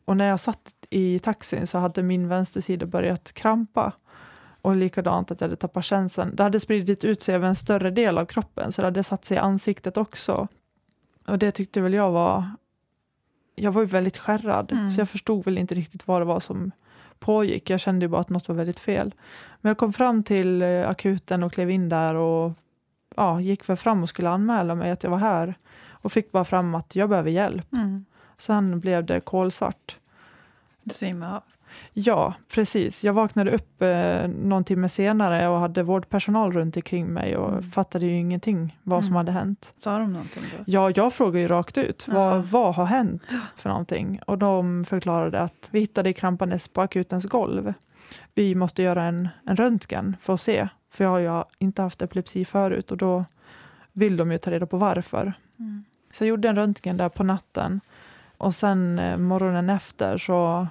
Och 0.05 0.17
när 0.17 0.25
jag 0.25 0.39
satt 0.39 0.73
i 0.89 1.19
taxin 1.19 1.67
så 1.67 1.77
hade 1.77 2.03
min 2.03 2.27
vänstersida 2.27 2.85
börjat 2.85 3.33
krampa. 3.33 3.91
Och 4.63 4.75
likadant 4.75 5.31
att 5.31 5.41
jag 5.41 5.47
hade 5.47 5.55
tappat 5.55 5.85
känseln. 5.85 6.35
Det 6.35 6.43
hade 6.43 6.59
spridit 6.59 7.03
ut 7.03 7.23
sig 7.23 7.35
över 7.35 7.47
en 7.47 7.55
större 7.55 7.91
del 7.91 8.17
av 8.17 8.25
kroppen 8.25 8.71
så 8.71 8.81
det 8.81 8.87
hade 8.87 9.03
satt 9.03 9.25
sig 9.25 9.37
i 9.37 9.39
ansiktet 9.39 9.97
också. 9.97 10.47
Och 11.27 11.39
det 11.39 11.51
tyckte 11.51 11.81
väl 11.81 11.93
jag 11.93 12.11
var... 12.11 12.51
Jag 13.55 13.71
var 13.71 13.81
ju 13.81 13.87
väldigt 13.87 14.17
skärrad 14.17 14.71
Mm. 14.71 14.89
så 14.89 15.01
jag 15.01 15.09
förstod 15.09 15.45
väl 15.45 15.57
inte 15.57 15.75
riktigt 15.75 16.07
vad 16.07 16.21
det 16.21 16.25
var 16.25 16.39
som 16.39 16.71
pågick. 17.19 17.69
Jag 17.69 17.79
kände 17.79 18.03
ju 18.05 18.09
bara 18.09 18.21
att 18.21 18.29
något 18.29 18.47
var 18.47 18.55
väldigt 18.55 18.79
fel. 18.79 19.11
Men 19.61 19.69
jag 19.69 19.77
kom 19.77 19.93
fram 19.93 20.23
till 20.23 20.61
eh, 20.61 20.89
akuten 20.89 21.43
och 21.43 21.53
klev 21.53 21.69
in 21.69 21.89
där 21.89 22.15
och 22.15 22.51
ja, 23.15 23.41
gick 23.41 23.69
väl 23.69 23.77
fram 23.77 24.03
och 24.03 24.09
skulle 24.09 24.29
anmäla 24.29 24.75
mig 24.75 24.91
att 24.91 25.03
jag 25.03 25.11
var 25.11 25.17
här. 25.17 25.55
Och 25.89 26.11
fick 26.11 26.31
bara 26.31 26.45
fram 26.45 26.75
att 26.75 26.95
jag 26.95 27.09
behöver 27.09 27.29
hjälp. 27.29 27.73
Mm. 27.73 28.05
Sen 28.37 28.79
blev 28.79 29.05
det 29.05 29.19
kolsvart. 29.19 29.97
Du 30.83 30.93
svimmade 30.95 31.35
av. 31.35 31.43
Ja, 31.93 32.33
precis. 32.53 33.03
Jag 33.03 33.13
vaknade 33.13 33.51
upp 33.51 33.81
eh, 33.81 34.27
någon 34.27 34.63
timme 34.63 34.89
senare 34.89 35.47
och 35.47 35.59
hade 35.59 35.83
vårdpersonal 35.83 36.51
runt 36.53 36.75
omkring 36.75 37.07
mig 37.07 37.37
och 37.37 37.49
Mm. 37.49 37.63
fattade 37.71 38.05
ju 38.05 38.15
ingenting 38.17 38.77
vad 38.83 39.03
som 39.03 39.13
Mm. 39.13 39.17
hade 39.17 39.31
hänt. 39.31 39.73
Sa 39.79 39.97
de 39.97 40.13
någonting 40.13 40.43
då? 40.57 40.63
Ja, 40.67 40.91
jag 40.95 41.13
frågade 41.13 41.39
ju 41.39 41.47
rakt 41.47 41.77
ut. 41.77 42.05
Ja. 42.07 42.13
Vad, 42.13 42.43
vad 42.45 42.75
har 42.75 42.85
hänt 42.85 43.23
för 43.55 43.69
någonting? 43.69 44.19
Och 44.27 44.37
de 44.37 44.85
förklarade 44.85 45.39
att 45.41 45.69
vi 45.71 45.79
hittade 45.79 46.13
krampandes 46.13 46.67
på 46.67 46.81
akutens 46.81 47.25
golv. 47.25 47.73
Vi 48.33 48.55
måste 48.55 48.83
göra 48.83 49.03
en, 49.03 49.29
en 49.45 49.55
röntgen 49.55 50.15
för 50.21 50.33
att 50.33 50.41
se. 50.41 50.67
För 50.91 51.03
jag 51.03 51.11
har 51.11 51.19
ju 51.19 51.43
inte 51.59 51.81
haft 51.81 52.01
epilepsi 52.01 52.45
förut 52.45 52.91
och 52.91 52.97
då 52.97 53.25
vill 53.93 54.17
de 54.17 54.31
ju 54.31 54.37
ta 54.37 54.51
reda 54.51 54.65
på 54.65 54.77
varför. 54.77 55.33
Mm. 55.59 55.83
Så 56.11 56.23
jag 56.23 56.29
gjorde 56.29 56.49
en 56.49 56.55
röntgen 56.55 56.97
där 56.97 57.09
på 57.09 57.23
natten. 57.23 57.81
Och 58.37 58.55
sen 58.55 58.99
eh, 58.99 59.17
morgonen 59.17 59.69
efter 59.69 60.17
så 60.17 60.67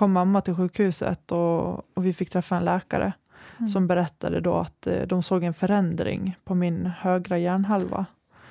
kom 0.00 0.12
mamma 0.12 0.40
till 0.40 0.54
sjukhuset 0.54 1.32
och, 1.32 1.68
och 1.94 2.06
vi 2.06 2.12
fick 2.12 2.30
träffa 2.30 2.56
en 2.56 2.64
läkare 2.64 3.12
Mm. 3.58 3.68
som 3.68 3.86
berättade 3.86 4.40
då 4.40 4.56
att 4.56 4.86
eh, 4.86 5.02
de 5.02 5.22
såg 5.22 5.44
en 5.44 5.54
förändring 5.54 6.36
på 6.44 6.54
min 6.54 6.86
högra 6.86 7.38
hjärnhalva. 7.38 8.06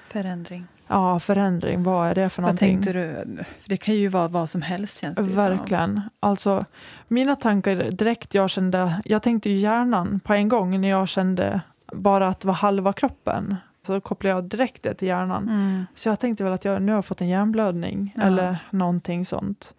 Förändring. 0.08 0.66
Ja, 0.88 1.20
förändring, 1.20 1.84
vad 1.84 2.10
är 2.10 2.16
det 2.16 2.30
för 2.30 2.42
Vad 2.42 2.48
någonting? 2.50 2.82
tänkte 2.82 2.94
du? 2.94 3.38
För 3.62 3.70
det 3.70 3.78
kan 3.78 3.96
ju 3.96 4.08
vara 4.08 4.28
vad 4.28 4.50
som 4.50 4.62
helst 4.62 5.02
känns 5.02 5.16
det 5.16 5.22
ju 5.22 5.28
som. 5.28 5.36
Verkligen. 5.36 6.02
Alltså, 6.20 6.66
mina 7.08 7.36
tankar 7.36 7.76
direkt, 7.76 8.34
jag 8.34 8.50
kände, 8.50 9.02
jag 9.06 9.24
tänkte 9.24 9.50
ju 9.50 9.58
hjärnan 9.58 10.20
på 10.20 10.34
en 10.34 10.50
gång 10.50 10.82
när 10.82 10.90
jag 10.90 11.08
kände 11.08 11.62
bara 11.94 12.28
att 12.28 12.40
det 12.40 12.48
var 12.48 12.56
halva 12.56 12.94
kroppen. 12.94 13.56
Så 13.86 14.02
kopplade 14.02 14.36
jag 14.36 14.44
direkt 14.44 14.84
det 14.84 14.94
till 14.94 15.08
hjärnan. 15.08 15.44
Mm. 15.50 15.86
Så 15.96 16.10
jag 16.10 16.20
tänkte 16.20 16.44
väl 16.44 16.54
att 16.54 16.66
jag 16.66 16.82
nu 16.82 16.92
har 16.94 17.02
fått 17.02 17.22
en 17.22 17.28
hjärnblödning 17.30 18.14
Ja. 18.16 18.24
eller 18.24 18.58
någonting 18.70 19.26
sånt. 19.26 19.74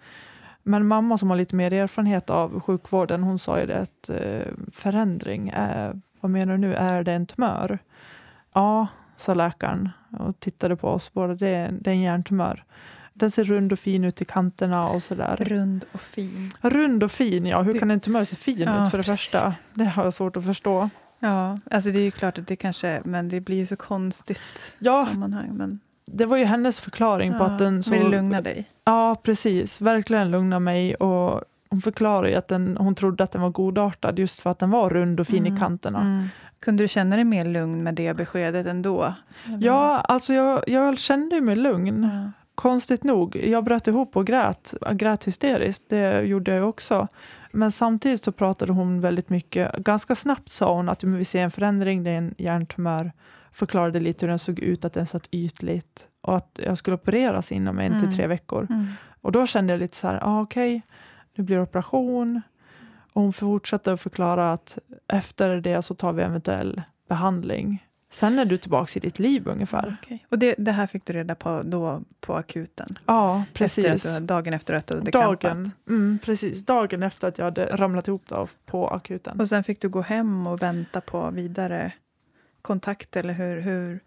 Men 0.63 0.87
mamma 0.87 1.19
som 1.19 1.31
har 1.31 1.37
lite 1.37 1.57
mer 1.57 1.73
erfarenhet 1.73 2.31
av 2.31 2.61
sjukvården, 2.61 3.23
hon 3.23 3.39
sa 3.39 3.61
ju 3.61 3.67
det 3.67 3.79
att 3.79 4.09
eh, 4.11 4.47
förändring, 4.73 5.49
eh, 5.49 5.93
vad 6.21 6.31
menar 6.31 6.53
du 6.53 6.59
nu, 6.59 6.75
är 6.75 7.03
det 7.05 7.13
en 7.13 7.27
tumör? 7.27 7.79
Ja, 8.53 8.87
sa 9.17 9.35
läkaren 9.35 9.89
och 10.19 10.41
tittade 10.41 10.77
på 10.77 10.89
oss 10.89 11.13
båda, 11.13 11.35
det 11.35 11.49
är, 11.49 11.73
det 11.81 11.91
är 11.91 11.95
en 11.95 12.01
hjärntumör. 12.01 12.65
Den 13.13 13.31
ser 13.31 13.45
rund 13.45 13.73
och 13.73 13.79
fin 13.79 14.05
ut 14.05 14.23
i 14.23 14.25
kanterna 14.25 14.89
och 14.89 15.03
sådär. 15.03 15.37
Rund 15.41 15.85
och 15.93 16.01
fin. 16.01 16.53
Rund 16.61 17.03
och 17.03 17.13
fin, 17.13 17.47
ja. 17.47 17.63
Hur 17.63 17.73
Det- 17.73 17.79
kan 17.79 17.91
en 17.91 18.01
tumör 18.01 18.25
se 18.25 18.37
fin 18.37 18.59
Ja, 18.59 18.85
ut 18.85 18.91
för 18.91 18.99
det 18.99 19.05
precis. 19.05 19.21
första? 19.21 19.55
Det 19.75 19.85
har 19.85 20.05
jag 20.05 20.15
svårt 20.15 20.37
att 20.37 20.45
förstå. 20.45 20.91
Ja, 21.19 21.59
alltså 21.71 21.91
det 21.91 21.99
är 21.99 22.03
ju 22.03 22.11
klart 22.11 22.39
att 22.39 22.47
det 22.47 22.57
kanske, 22.57 23.01
men 23.05 23.29
det 23.29 23.41
blir 23.41 23.57
ju 23.57 23.67
så 23.67 23.77
konstigt 23.77 24.43
Ja, 24.79 25.07
sammanhang. 25.13 25.49
Men, 25.53 25.81
det 26.13 26.27
var 26.27 26.37
ju 26.37 26.45
hennes 26.45 26.81
förklaring 26.81 27.33
på 27.33 27.39
ja, 27.39 27.47
att 27.47 27.59
den 27.59 27.83
så... 27.83 27.91
vill 27.91 28.09
lugna 28.11 28.41
dig. 28.41 28.65
Ja, 28.85 29.17
precis. 29.23 29.81
Verkligen 29.81 30.31
lugna 30.31 30.59
mig. 30.59 30.95
Och 30.95 31.41
hon 31.71 31.81
förklarar 31.83 32.29
ju 32.29 32.35
att 32.35 32.49
den, 32.49 32.77
hon 32.81 32.95
trodde 32.95 33.25
att 33.25 33.33
den 33.33 33.43
var 33.43 33.51
godartad 33.51 34.19
just 34.19 34.41
för 34.41 34.51
att 34.51 34.59
den 34.59 34.71
var 34.71 34.91
rund 34.91 35.21
och 35.21 35.27
fin 35.27 35.47
Mm. 35.47 35.57
i 35.57 35.59
kanterna. 35.59 36.01
Mm. 36.01 36.29
Kunde 36.61 36.85
du 36.85 36.89
känna 36.89 37.17
dig 37.17 37.25
mer 37.25 37.45
lugn 37.45 37.83
med 37.83 37.95
det 37.95 38.17
beskedet 38.17 38.67
ändå? 38.67 39.15
Eller? 39.47 39.67
Ja, 39.67 40.01
alltså 40.01 40.33
jag, 40.35 40.65
jag 40.67 40.99
kände 40.99 41.41
mig 41.41 41.57
lugn. 41.57 42.03
Ja. 42.13 42.31
Konstigt 42.55 43.05
nog, 43.05 43.37
jag 43.37 43.65
bröt 43.65 43.89
ihop 43.89 44.17
och 44.17 44.27
grät. 44.27 44.75
Jag 44.81 44.97
grät 44.97 45.25
hysteriskt, 45.27 45.85
det 45.89 46.23
gjorde 46.23 46.55
jag 46.55 46.69
också. 46.69 47.09
Men 47.53 47.73
samtidigt 47.73 48.25
så 48.25 48.33
pratade 48.33 48.73
hon 48.73 49.01
väldigt 49.01 49.31
mycket. 49.31 49.77
Ganska 49.77 50.15
snabbt 50.15 50.51
sa 50.51 50.75
hon 50.77 50.89
att 50.89 51.05
"Men 51.05 51.17
vi 51.19 51.25
ser 51.25 51.43
en 51.43 51.51
förändring, 51.51 52.03
det 52.05 52.11
är 52.11 52.17
en 52.19 52.35
hjärntumör. 52.39 53.13
Förklarade 53.53 54.01
lite 54.01 54.27
hur 54.27 54.29
den 54.31 54.39
såg 54.39 54.59
ut, 54.59 54.85
att 54.85 54.93
den 54.93 55.07
satt 55.07 55.29
ytligt. 55.31 56.09
Och 56.21 56.37
att 56.37 56.61
jag 56.65 56.79
skulle 56.79 56.95
opereras 56.95 57.53
inom 57.53 57.79
en 57.79 57.93
Mm. 57.93 58.05
till 58.05 58.17
tre 58.17 58.27
veckor. 58.27 58.67
Mm. 58.71 58.87
Och 59.21 59.33
då 59.33 59.47
kände 59.47 59.73
jag 59.73 59.81
lite 59.81 59.97
så 59.97 60.07
här, 60.07 60.19
ah, 60.23 60.41
okej, 60.41 60.83
nu 61.35 61.45
blir 61.45 61.57
det 61.57 61.63
operation. 61.63 62.43
Och 63.13 63.23
hon 63.23 63.33
fortsatte 63.33 63.93
att 63.93 64.01
förklara 64.01 64.53
att 64.53 64.79
efter 65.09 65.57
det 65.61 65.83
så 65.83 65.95
tar 65.95 66.13
vi 66.13 66.23
eventuell 66.23 66.83
behandling. 67.09 67.87
Sen 68.13 68.39
är 68.39 68.45
du 68.45 68.57
tillbaka 68.59 68.91
i 68.97 69.01
ditt 69.01 69.19
liv 69.19 69.49
ungefär. 69.49 69.97
Okej. 70.03 70.27
Och 70.31 70.39
det, 70.39 70.55
det 70.59 70.73
här 70.73 70.87
fick 70.87 71.05
du 71.07 71.13
reda 71.13 71.35
på 71.35 71.63
då 71.65 72.01
på 72.21 72.35
akuten? 72.35 72.99
Ja, 73.07 73.45
precis. 73.55 73.85
Efter 73.85 74.21
du, 74.21 74.27
dagen 74.27 74.55
efter 74.55 74.75
att 74.75 74.87
du 74.87 74.95
hade? 74.95 75.11
Dagen, 75.11 75.71
mm, 75.89 76.19
precis. 76.25 76.65
Dagen 76.67 77.03
efter 77.03 77.29
att 77.29 77.39
jag 77.39 77.45
hade 77.45 77.67
ramlat 77.77 78.09
ihop 78.09 78.23
då 78.29 78.47
på 78.67 78.89
akuten. 78.89 79.41
Och 79.41 79.49
sen 79.49 79.65
fick 79.65 79.81
du 79.81 79.89
gå 79.89 80.01
hem 80.01 80.47
och 80.47 80.63
vänta 80.63 81.01
på 81.01 81.31
vidare 81.31 81.93
kontakt, 82.63 83.17
eller 83.17 83.35
hur? 83.35 83.61
hur? 83.61 84.01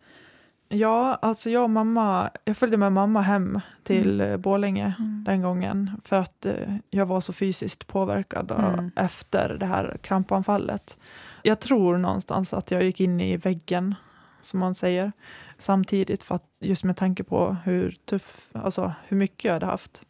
Ja, 0.69 1.19
alltså 1.21 1.49
jag 1.49 1.63
och 1.63 1.69
mamma, 1.69 2.29
jag 2.45 2.57
följde 2.57 2.77
med 2.77 2.91
mamma 2.91 3.21
hem 3.21 3.59
till 3.83 4.21
mm. 4.21 4.41
Borlänge 4.41 4.93
den 5.25 5.41
gången 5.41 5.91
för 6.03 6.19
att 6.19 6.45
eh, 6.45 6.75
jag 6.89 7.05
var 7.05 7.21
så 7.21 7.33
fysiskt 7.33 7.87
påverkad 7.87 8.51
Mm. 8.51 8.91
efter 8.95 9.57
det 9.59 9.65
här 9.65 9.97
krampanfallet. 10.01 10.97
Jag 11.43 11.59
tror 11.59 11.97
någonstans 11.97 12.53
att 12.53 12.71
jag 12.71 12.83
gick 12.83 13.01
in 13.01 13.21
i 13.21 13.37
väggen, 13.37 13.95
som 14.41 14.59
man 14.59 14.75
säger, 14.75 15.11
samtidigt 15.57 16.23
för 16.23 16.35
att, 16.35 16.45
just 16.59 16.83
med 16.83 16.97
tanke 16.97 17.23
på 17.23 17.57
hur 17.65 17.97
tuff, 18.05 18.49
alltså 18.53 18.93
hur 19.07 19.17
mycket 19.17 19.45
jag 19.45 19.53
hade 19.53 19.65
haft. 19.65 20.03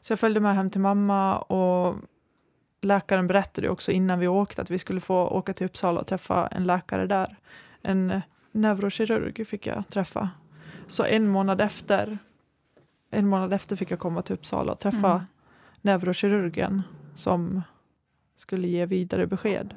Så 0.00 0.12
jag 0.12 0.18
följde 0.18 0.40
med 0.40 0.54
hem 0.54 0.70
till 0.70 0.80
mamma 0.80 1.38
och 1.38 1.96
läkaren 2.80 3.26
berättade 3.26 3.68
också 3.68 3.92
innan 3.92 4.18
vi 4.18 4.28
åkte 4.28 4.62
att 4.62 4.70
vi 4.70 4.78
skulle 4.78 5.00
få 5.00 5.28
åka 5.28 5.52
till 5.52 5.66
Uppsala 5.66 6.00
och 6.00 6.06
träffa 6.06 6.46
en 6.46 6.64
läkare 6.64 7.06
där. 7.06 7.36
En 7.82 8.20
neurokirurg 8.52 9.46
fick 9.46 9.66
jag 9.66 9.84
träffa. 9.88 10.30
Så 10.86 11.04
en 11.04 11.28
månad 11.28 11.60
efter, 11.60 12.18
en 13.10 13.26
månad 13.28 13.52
efter 13.52 13.76
fick 13.76 13.90
jag 13.90 13.98
komma 13.98 14.22
till 14.22 14.34
Uppsala 14.34 14.72
och 14.72 14.78
träffa 14.78 15.10
Mm. 15.12 15.24
neurokirurgen 15.80 16.82
som 17.14 17.62
skulle 18.36 18.68
ge 18.68 18.86
vidare 18.86 19.26
besked. 19.26 19.74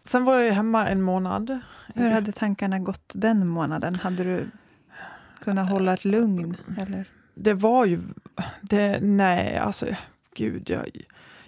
Sen 0.00 0.24
var 0.24 0.38
jag 0.38 0.52
hemma 0.54 0.88
en 0.88 1.02
månad. 1.02 1.58
Hur 1.94 2.10
hade 2.10 2.32
tankarna 2.32 2.78
gått 2.78 3.12
den 3.14 3.48
månaden? 3.48 3.94
Hade 3.94 4.24
du 4.24 4.46
kunnat 5.40 5.70
hålla 5.70 5.94
ett 5.94 6.04
lugn? 6.04 6.56
Eller? 6.78 7.04
Det 7.34 7.54
var 7.54 7.84
ju... 7.84 8.00
Det, 8.60 9.00
nej, 9.02 9.56
alltså 9.58 9.86
gud, 10.34 10.70
jag, 10.70 10.86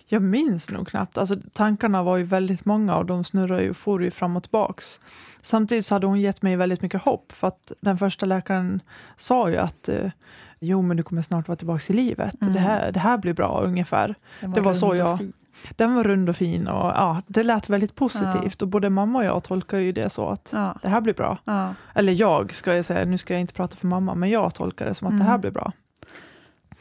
jag 0.09 0.23
minns 0.23 0.71
nog 0.71 0.89
knappt. 0.89 1.19
Alltså, 1.19 1.37
tankarna 1.53 2.03
var 2.03 2.17
ju 2.17 2.25
väldigt 2.25 2.65
många 2.65 2.97
och 2.97 3.07
de 3.07 3.25
snurrade 3.25 3.63
ju, 3.63 3.75
for 3.75 4.03
ju 4.03 4.11
fram 4.11 4.37
och 4.37 4.43
tillbaks. 4.43 5.01
Samtidigt 5.43 5.87
så 5.87 5.95
hade 5.95 6.07
hon 6.07 6.21
gett 6.21 6.43
mig 6.43 6.57
väldigt 6.57 6.83
mycket 6.83 7.03
hopp 7.03 7.33
för 7.33 7.49
att 7.49 7.73
den 7.81 7.99
första 7.99 8.27
läkaren 8.27 8.81
sa 9.17 9.51
ju 9.51 9.57
att 9.57 9.89
eh, 9.89 10.11
jo, 10.59 10.83
men 10.83 10.97
du 10.97 11.03
kommer 11.03 11.23
snart 11.23 11.49
vara 11.49 11.57
tillbaka 11.57 11.93
i 11.93 11.97
livet. 11.97 12.43
Mm. 12.43 12.55
Det, 12.55 12.61
här, 12.61 12.93
det 12.93 13.01
här 13.01 13.19
blir 13.19 13.33
bra 13.33 13.61
ungefär. 13.65 14.15
Den 14.41 14.51
Det 14.51 14.61
var 14.61 14.75
så 14.75 14.95
jag- 14.97 15.19
fin. 15.19 15.33
Den 15.77 15.95
var 15.95 16.05
rund 16.05 16.29
och 16.29 16.37
fin 16.37 16.67
och 16.69 16.87
ja, 16.89 17.23
det 17.27 17.43
lät 17.43 17.69
väldigt 17.69 17.95
positivt 17.95 18.63
och 18.63 18.69
både 18.69 18.91
mamma 18.91 19.19
och 19.19 19.25
jag 19.25 19.45
tolkar 19.45 19.79
ju 19.79 19.93
det 19.93 20.11
så 20.11 20.29
att 20.29 20.51
Ja, 20.53 20.75
det 20.83 20.89
här 20.89 21.01
blir 21.01 21.15
bra. 21.15 21.39
ja. 21.45 21.75
Eller 21.95 22.13
jag 22.13 22.55
ska 22.55 22.75
jag 22.75 22.85
säga, 22.85 23.05
nu 23.05 23.19
ska 23.19 23.35
jag 23.35 23.41
inte 23.41 23.53
prata 23.55 23.77
för 23.77 23.87
mamma, 23.87 24.15
men 24.15 24.31
jag 24.31 24.55
tolkar 24.55 24.87
det 24.87 24.95
som 24.95 25.07
att 25.09 25.19
det 25.19 25.25
här 25.25 25.31
Mm. 25.31 25.41
blir 25.41 25.51
bra. 25.51 25.73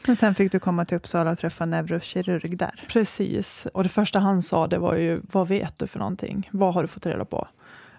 Men 0.06 0.16
sen 0.16 0.34
fick 0.34 0.52
du 0.52 0.58
komma 0.58 0.84
till 0.84 0.96
Uppsala 0.96 1.30
och 1.32 1.38
träffa 1.38 1.66
neurokirurg 1.66 2.56
där. 2.58 2.84
Precis, 2.88 3.66
och 3.74 3.82
det 3.82 3.88
första 3.88 4.18
han 4.18 4.42
sa 4.42 4.66
det 4.66 4.78
var 4.78 4.94
ju, 4.96 5.18
vad 5.32 5.48
vet 5.48 5.78
du 5.78 5.86
för 5.86 5.98
någonting? 5.98 6.48
Vad 6.52 6.74
har 6.74 6.82
du 6.82 6.88
fått 6.88 7.06
reda 7.06 7.24
på? 7.24 7.48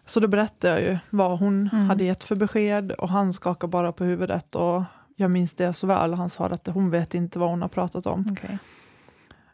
Så 0.05 0.19
då 0.19 0.27
berättade 0.27 0.73
jag 0.73 0.81
ju 0.91 0.97
vad 1.09 1.39
hon 1.39 1.69
Mm. 1.73 1.89
hade 1.89 2.03
gett 2.03 2.23
för 2.23 2.35
besked 2.35 2.91
och 2.91 3.09
han 3.09 3.33
skakade 3.33 3.71
bara 3.71 3.91
på 3.91 4.03
huvudet 4.03 4.55
och 4.55 4.83
jag 5.15 5.31
minns 5.31 5.55
det 5.55 5.73
så 5.73 5.87
väl. 5.87 6.13
Han 6.13 6.29
sa 6.29 6.45
att 6.45 6.67
hon 6.67 6.89
vet 6.89 7.13
inte 7.13 7.39
vad 7.39 7.49
hon 7.49 7.61
har 7.61 7.69
pratat 7.69 8.05
om. 8.05 8.25
Okej. 8.31 8.57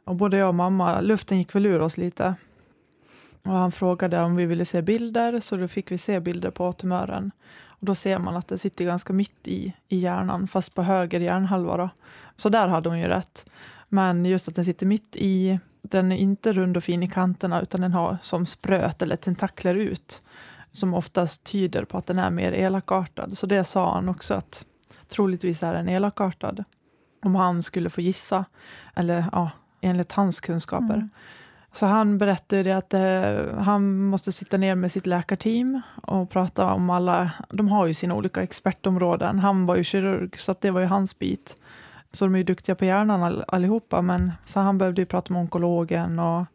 Och 0.04 0.16
både 0.16 0.38
jag 0.38 0.48
och 0.48 0.56
mamma, 0.56 1.02
luften 1.02 1.38
gick 1.38 1.56
väl 1.56 1.66
ur 1.66 1.82
oss 1.82 1.98
lite. 1.98 2.36
Och 3.46 3.54
han 3.54 3.72
frågade 3.72 4.22
om 4.22 4.36
vi 4.36 4.46
ville 4.46 4.66
se 4.66 4.82
bilder, 4.82 5.40
så 5.40 5.58
då 5.58 5.68
fick 5.68 5.92
vi 5.92 5.98
se 5.98 6.20
bilder 6.20 6.52
på 6.52 6.74
tumören. 6.74 7.32
Och 7.68 7.86
då 7.86 7.96
ser 7.96 8.20
man 8.20 8.38
att 8.38 8.48
det 8.48 8.58
sitter 8.58 8.86
ganska 8.86 9.14
mitt 9.14 9.48
i, 9.48 9.74
i 9.88 9.98
hjärnan, 9.98 10.48
fast 10.48 10.75
på 10.75 10.84
höger 10.84 11.20
hjärnhalva. 11.20 11.78
Då. 11.78 11.90
Så 12.36 12.50
där 12.50 12.68
hade 12.68 12.90
hon 12.90 13.00
ju 13.00 13.08
rätt. 13.08 13.46
Men 13.90 14.25
just 14.25 14.48
att 14.48 14.56
den 14.56 14.66
sitter 14.66 14.86
mitt 14.86 15.16
i, 15.16 15.60
den 15.82 16.12
är 16.12 16.18
inte 16.18 16.54
rund 16.54 16.78
och 16.78 16.84
fin 16.84 17.04
i 17.04 17.08
kanterna, 17.08 17.62
utan 17.62 17.82
den 17.82 17.94
har 17.94 18.18
som 18.22 18.46
spröt 18.46 19.02
eller 19.02 19.16
tentakler 19.16 19.75
ut, 19.75 20.22
som 20.72 20.94
oftast 20.94 21.44
tyder 21.44 21.86
på 21.86 21.98
att 21.98 22.06
den 22.08 22.20
är 22.20 22.30
mer 22.30 22.52
elakartad. 22.52 23.38
Så 23.38 23.46
det 23.46 23.64
sa 23.64 23.94
han 23.94 24.10
också, 24.10 24.34
att 24.34 24.66
troligtvis 25.08 25.64
är 25.64 25.74
den 25.74 25.90
elakartad. 25.90 26.64
Om 27.24 27.36
han 27.36 27.64
skulle 27.64 27.90
få 27.90 28.02
gissa, 28.02 28.46
eller 28.96 29.25
ja, 29.32 29.52
enligt 29.82 30.12
hans 30.12 30.40
kunskaper. 30.40 30.94
Mm. 30.94 31.10
Så 31.75 31.86
han 31.86 32.17
berättade 32.17 32.77
att 32.77 32.94
eh, 32.94 33.58
han 33.63 34.05
måste 34.05 34.32
sitta 34.32 34.58
ner 34.58 34.75
med 34.75 34.91
sitt 34.91 35.05
läkarteam 35.05 35.82
och 36.03 36.29
prata 36.29 36.74
om 36.74 36.89
alla, 36.89 37.32
de 37.50 37.67
har 37.67 37.86
ju 37.86 37.94
sina 37.94 38.15
olika 38.15 38.44
expertområden. 38.44 39.39
Han 39.39 39.65
var 39.65 39.75
ju 39.75 39.84
kirurg 39.84 40.39
så 40.39 40.55
det 40.60 40.72
var 40.72 40.82
ju 40.82 40.88
hans 40.88 41.20
bit. 41.20 41.58
Så 42.13 42.25
de 42.25 42.34
är 42.36 42.38
ju 42.38 42.44
duktiga 42.44 42.75
på 42.75 42.86
hjärnan 42.86 43.24
all, 43.24 43.44
allihopa 43.48 44.01
men 44.01 44.32
så 44.46 44.60
han 44.60 44.77
behövde 44.77 45.01
ju 45.01 45.05
prata 45.05 45.34
med 45.34 45.39
onkologen 45.39 46.20
och 46.20 46.46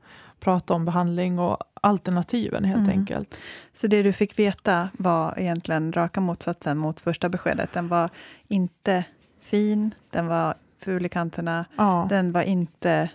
prata 0.40 0.74
om 0.74 0.84
behandling 0.84 1.38
och 1.38 1.56
alternativen 1.80 2.64
helt 2.64 2.78
Mm. 2.78 2.98
enkelt. 2.98 3.40
Så 3.74 3.86
det 3.86 4.02
du 4.02 4.12
fick 4.12 4.38
veta 4.38 4.88
var 4.92 5.34
egentligen 5.38 5.92
raka 5.92 6.20
motsatsen 6.20 6.78
mot 6.78 7.00
första 7.00 7.28
beskedet. 7.28 7.72
Den 7.72 7.88
var 7.88 8.10
inte 8.48 9.04
fin, 9.40 9.94
den 10.10 10.26
var 10.26 10.54
ful 10.84 11.06
i 11.06 11.08
kanterna, 11.08 11.64
Ja. 11.76 12.06
den 12.10 12.32
var 12.32 12.42
inte 12.42 13.10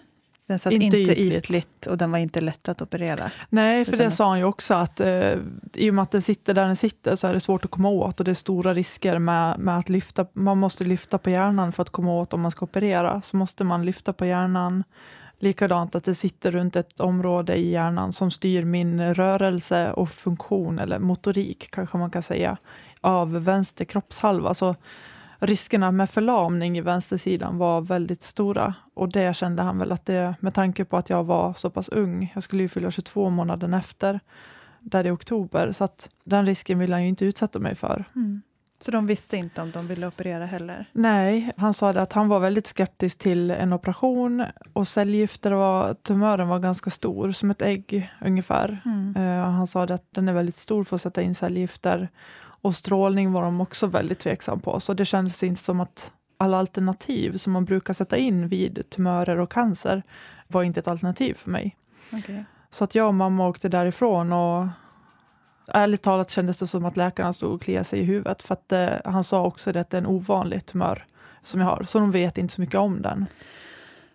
den 0.48 0.60
satt 0.60 0.74
Inte 0.74 0.86
inte, 0.86 0.98
ytligt. 0.98 1.34
ytligt. 1.34 1.86
och 1.86 1.98
den 1.98 2.12
var 2.12 2.20
inte 2.20 2.42
lätt 2.42 2.70
att 2.70 2.82
operera. 2.82 3.32
Nej, 3.50 3.86
för 3.86 3.98
det 3.98 4.12
sa 4.12 4.30
han 4.30 4.38
ju 4.38 4.46
också 4.46 4.74
att 4.74 5.00
eh, 5.00 5.34
i 5.74 5.90
och 5.90 5.94
med 5.94 6.04
att 6.04 6.12
den 6.12 6.22
sitter 6.22 6.54
där 6.54 6.66
den 6.66 6.76
sitter 6.76 7.16
så 7.16 7.28
är 7.28 7.34
det 7.34 7.40
svårt 7.40 7.66
att 7.66 7.72
komma 7.72 7.90
åt 7.90 8.20
och 8.20 8.26
det 8.26 8.32
är 8.32 8.36
stora 8.36 8.74
risker 8.74 9.20
med, 9.20 9.60
med 9.60 9.78
att 9.78 9.90
lyfta. 9.90 10.26
Man 10.34 10.58
måste 10.58 10.84
lyfta 10.84 11.18
på 11.18 11.30
hjärnan 11.30 11.72
för 11.72 11.82
att 11.82 11.90
komma 11.90 12.12
åt 12.12 12.34
om 12.34 12.42
man 12.42 12.52
ska 12.52 12.66
operera. 12.66 13.22
Så 13.22 13.38
måste 13.38 13.64
man 13.64 13.86
lyfta 13.86 14.14
på 14.14 14.26
hjärnan. 14.26 14.84
Likadant 15.40 15.96
att 15.96 16.04
det 16.04 16.16
sitter 16.16 16.52
runt 16.52 16.76
ett 16.76 17.00
område 17.00 17.56
i 17.56 17.72
hjärnan 17.72 18.14
som 18.14 18.32
styr 18.32 18.64
min 18.64 19.14
rörelse 19.14 19.92
och 19.92 20.10
funktion, 20.10 20.80
eller 20.80 21.00
motorik 21.00 21.72
kanske 21.72 21.98
man 21.98 22.12
kan 22.12 22.24
säga, 22.24 22.58
av 23.02 23.44
vänster 23.44 23.86
kroppshalva. 23.86 24.54
Så 24.54 24.76
riskerna 25.40 25.92
med 25.92 26.10
förlamning 26.10 26.78
i 26.78 26.82
vänstersidan 26.82 27.58
var 27.58 27.82
väldigt 27.82 28.24
stora. 28.24 28.74
Och 28.94 29.10
det 29.10 29.36
kände 29.36 29.64
han 29.64 29.80
väl 29.80 29.92
att 29.92 30.06
det, 30.06 30.36
med 30.40 30.54
tanke 30.54 30.86
på 30.86 30.98
att 30.98 31.10
jag 31.10 31.24
var 31.24 31.54
så 31.54 31.70
pass 31.70 31.90
ung, 31.90 32.32
jag 32.34 32.44
skulle 32.44 32.64
ju 32.64 32.70
fylla 32.70 32.92
22 32.92 33.30
månaden 33.30 33.74
efter, 33.74 34.20
där 34.80 35.08
i 35.08 35.12
oktober, 35.12 35.72
så 35.72 35.84
att 35.84 36.10
den 36.24 36.46
risken 36.46 36.80
ville 36.80 36.96
han 36.96 37.04
ju 37.04 37.10
inte 37.10 37.26
utsätta 37.26 37.60
mig 37.60 37.76
för. 37.76 38.06
Så 38.80 38.92
de 38.92 39.08
visste 39.08 39.38
inte 39.38 39.62
om 39.62 39.72
de 39.72 39.88
ville 39.88 40.08
operera 40.08 40.46
heller? 40.46 40.86
Nej, 40.92 41.52
han 41.58 41.74
sa 41.74 41.90
att 41.90 42.14
han 42.14 42.28
var 42.28 42.40
väldigt 42.40 42.68
skeptisk 42.68 43.20
till 43.20 43.52
en 43.52 43.74
operation 43.74 44.46
och 44.74 44.88
cellgifter 44.88 45.52
var, 45.52 45.94
tumören 45.94 46.48
var 46.48 46.60
ganska 46.60 46.90
stor, 46.90 47.32
som 47.32 47.52
ett 47.52 47.62
ägg 47.62 48.12
ungefär. 48.22 48.82
Mm. 48.86 49.16
Eh, 49.16 49.50
han 49.50 49.68
sa 49.68 49.84
att 49.84 50.08
den 50.12 50.28
är 50.28 50.34
väldigt 50.34 50.56
stor 50.56 50.84
för 50.84 50.96
att 50.96 51.02
sätta 51.02 51.22
in 51.22 51.36
cellgifter 51.36 52.10
och 52.66 52.76
strålning 52.76 53.32
var 53.32 53.42
de 53.42 53.62
också 53.62 53.88
väldigt 53.88 54.20
tveksam 54.20 54.60
på. 54.60 54.80
Så 54.80 54.94
det 54.94 55.06
kändes 55.06 55.44
inte 55.44 55.62
som 55.62 55.80
att 55.80 56.12
alla 56.38 56.58
alternativ 56.58 57.38
som 57.38 57.54
man 57.54 57.66
brukar 57.66 57.94
sätta 57.94 58.18
in 58.18 58.48
vid 58.48 58.90
tumörer 58.90 59.40
och 59.40 59.52
cancer 59.52 60.04
var 60.48 60.64
inte 60.64 60.80
ett 60.80 60.88
alternativ 60.88 61.34
för 61.34 61.50
mig. 61.50 61.78
Okej. 62.14 62.46
Så 62.72 62.84
att 62.84 62.96
jag 62.96 63.08
och 63.08 63.14
mamma 63.14 63.48
åkte 63.48 63.70
därifrån 63.70 64.34
och 64.34 64.68
ärligt 65.68 66.02
talat 66.02 66.30
kändes 66.30 66.60
det 66.60 66.68
som 66.68 66.86
att 66.86 66.98
läkarna 66.98 67.34
stod 67.34 67.54
och 67.54 67.62
kliade 67.62 67.86
sig 67.86 68.00
i 68.00 68.04
huvudet 68.04 68.42
för 68.42 68.54
att 68.54 68.72
eh, 68.72 68.90
han 69.06 69.24
sa 69.24 69.46
också 69.46 69.70
att 69.70 69.90
det 69.90 69.98
är 69.98 70.02
en 70.02 70.08
ovanlig 70.08 70.66
tumör 70.66 71.06
som 71.44 71.60
jag 71.60 71.68
har, 71.68 71.84
så 71.88 72.00
de 72.00 72.12
vet 72.12 72.38
inte 72.38 72.54
så 72.54 72.62
mycket 72.62 72.80
om 72.80 73.02
den. 73.02 73.26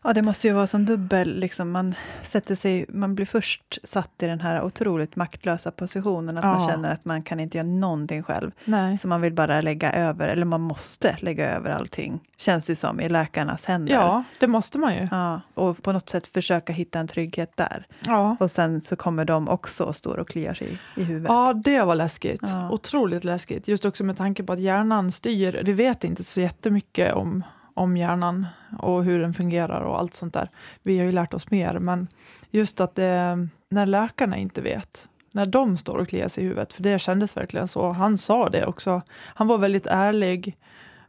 Ja, 0.02 0.12
det 0.12 0.22
måste 0.22 0.46
ju 0.46 0.52
vara 0.52 0.66
som 0.66 0.84
dubbel, 0.86 1.38
liksom, 1.40 1.70
man, 1.70 1.94
sätter 2.22 2.54
sig, 2.54 2.86
man 2.88 3.14
blir 3.14 3.26
först 3.26 3.78
satt 3.84 4.10
i 4.22 4.26
den 4.26 4.40
här 4.40 4.62
otroligt 4.62 5.16
maktlösa 5.16 5.70
positionen 5.70 6.38
att 6.38 6.44
Ja. 6.44 6.58
man 6.58 6.68
känner 6.68 6.92
att 6.92 7.04
man 7.04 7.22
kan 7.22 7.40
inte 7.40 7.56
göra 7.58 7.66
någonting 7.68 8.22
själv. 8.22 8.50
Nej. 8.64 8.98
Så 8.98 9.08
man 9.08 9.20
vill 9.20 9.32
bara 9.32 9.60
lägga 9.60 9.92
över, 9.92 10.28
eller 10.28 10.44
man 10.44 10.60
måste 10.60 11.16
lägga 11.20 11.50
över 11.50 11.70
allting, 11.70 12.20
känns 12.36 12.64
det 12.64 12.76
som, 12.76 13.00
i 13.00 13.08
läkarnas 13.08 13.64
händer. 13.64 13.92
Ja, 13.94 14.24
det 14.40 14.46
måste 14.46 14.78
man 14.78 14.94
ju. 14.94 15.08
Ja, 15.10 15.40
och 15.54 15.82
på 15.82 15.92
något 15.92 16.10
sätt 16.10 16.26
försöka 16.26 16.72
hitta 16.72 16.98
en 16.98 17.08
trygghet 17.08 17.56
där. 17.56 17.86
Ja. 18.04 18.36
Och 18.40 18.50
sen 18.50 18.80
så 18.80 18.96
kommer 18.96 19.24
de 19.24 19.48
också 19.48 19.84
och 19.84 19.96
står 19.96 20.16
och 20.18 20.28
kliar 20.28 20.54
sig 20.54 20.78
i, 20.96 21.00
i 21.00 21.04
huvudet. 21.04 21.28
Ja, 21.28 21.52
det 21.64 21.82
var 21.82 21.94
läskigt. 21.94 22.40
Ja. 22.42 22.70
Otroligt 22.70 23.24
läskigt. 23.24 23.68
Just 23.68 23.84
också 23.84 24.04
med 24.04 24.16
tanke 24.16 24.42
på 24.42 24.52
att 24.52 24.60
hjärnan 24.60 25.12
styr. 25.12 25.60
Vi 25.64 25.72
vet 25.72 26.04
inte 26.04 26.24
så 26.24 26.40
jättemycket 26.40 27.14
om, 27.14 27.44
om 27.74 27.96
hjärnan 27.96 28.46
och 28.78 29.04
hur 29.04 29.20
den 29.20 29.34
fungerar 29.34 29.80
och 29.80 29.98
allt 29.98 30.14
sånt 30.14 30.34
där. 30.34 30.50
Vi 30.82 30.98
har 30.98 31.04
ju 31.06 31.12
lärt 31.12 31.34
oss 31.34 31.50
mer, 31.50 31.78
men 31.78 32.08
just 32.50 32.80
att 32.80 32.94
det, 32.94 33.48
när 33.68 33.86
läkarna 33.86 34.36
inte 34.36 34.60
vet, 34.60 35.08
när 35.32 35.46
de 35.46 35.76
står 35.76 35.96
och 35.98 36.08
kliar 36.08 36.28
sig 36.28 36.44
i 36.44 36.46
huvudet, 36.46 36.72
för 36.72 36.82
det 36.82 36.98
kändes 36.98 37.36
verkligen 37.36 37.68
så. 37.68 37.90
Han 37.90 38.18
sa 38.18 38.48
det 38.48 38.66
också. 38.66 39.02
Han 39.34 39.46
var 39.46 39.58
väldigt 39.58 39.86
ärlig 39.86 40.56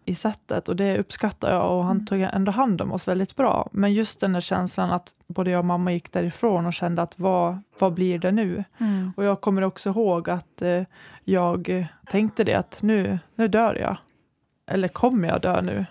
i 0.06 0.16
sättet 0.16 0.70
och 0.70 0.76
det 0.76 0.98
uppskattar 0.98 1.54
jag 1.54 1.78
och 1.78 1.84
han 1.84 1.96
Mm. 1.96 2.06
tog 2.06 2.22
ändå 2.22 2.52
hand 2.52 2.82
om 2.82 2.92
oss 2.92 3.08
väldigt 3.08 3.36
bra. 3.36 3.70
Men 3.72 3.94
just 3.94 4.20
den 4.20 4.34
där 4.34 4.42
känslan 4.42 4.92
att 4.92 5.10
både 5.28 5.52
jag 5.52 5.60
och 5.60 5.66
mamma 5.66 5.92
gick 5.92 6.12
därifrån 6.12 6.66
och 6.66 6.74
kände 6.74 7.02
att 7.02 7.20
vad, 7.20 7.62
vad 7.80 7.94
blir 7.94 8.20
det 8.20 8.32
nu? 8.32 8.64
Mm. 8.78 9.14
Och 9.18 9.24
jag 9.24 9.42
kommer 9.42 9.62
också 9.62 9.90
ihåg 9.90 10.30
att 10.30 10.62
eh, 10.62 10.84
jag 11.24 11.88
tänkte 12.06 12.44
det 12.44 12.54
att 12.54 12.82
nu, 12.82 13.20
nu 13.36 13.48
dör 13.48 13.76
jag. 13.76 13.96
Eller 14.72 14.88
kommer 14.88 15.28
jag 15.28 15.42
dö 15.42 15.62
nu? 15.62 15.86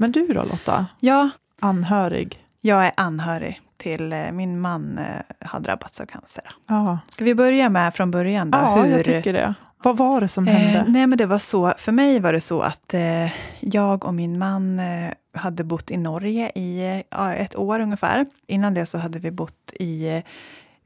Men 0.00 0.12
du 0.12 0.26
då 0.26 0.44
Lotta? 0.44 0.86
Ja, 1.00 1.30
Anhörig? 1.60 2.44
jag 2.60 2.86
är 2.86 2.92
anhörig 2.96 3.60
till 3.76 4.12
eh, 4.12 4.32
min 4.32 4.60
man 4.60 4.98
eh, 4.98 5.46
har 5.48 5.60
drabbats 5.60 6.00
av 6.00 6.06
cancer. 6.06 6.44
Ja, 6.68 6.98
Ska 7.10 7.24
vi 7.24 7.34
börja 7.34 7.68
med 7.68 7.94
från 7.94 8.10
början 8.10 8.50
då? 8.50 8.58
ja 8.58 8.86
jag 8.86 9.04
tycker 9.04 9.32
det. 9.32 9.54
Vad 9.82 9.96
var 9.96 10.20
det 10.20 10.28
som 10.28 10.48
Eh, 10.48 10.54
hände? 10.54 10.90
nej, 10.92 11.06
men 11.06 11.18
det 11.18 11.26
var 11.26 11.38
så, 11.38 11.72
för 11.78 11.92
mig 11.92 12.20
var 12.20 12.32
det 12.32 12.40
så 12.40 12.60
att 12.60 12.94
eh, 12.94 13.32
jag 13.60 14.04
och 14.04 14.14
min 14.14 14.38
man 14.38 14.78
eh, 14.80 15.10
hade 15.34 15.64
bott 15.64 15.90
i 15.90 15.96
Norge 15.96 16.52
i 16.54 17.02
eh, 17.10 17.30
ett 17.40 17.56
år 17.56 17.80
ungefär. 17.80 18.26
Innan 18.46 18.74
det 18.74 18.86
så 18.86 18.98
hade 18.98 19.18
vi 19.18 19.30
bott 19.30 19.72
i 19.72 20.08
eh, 20.16 20.22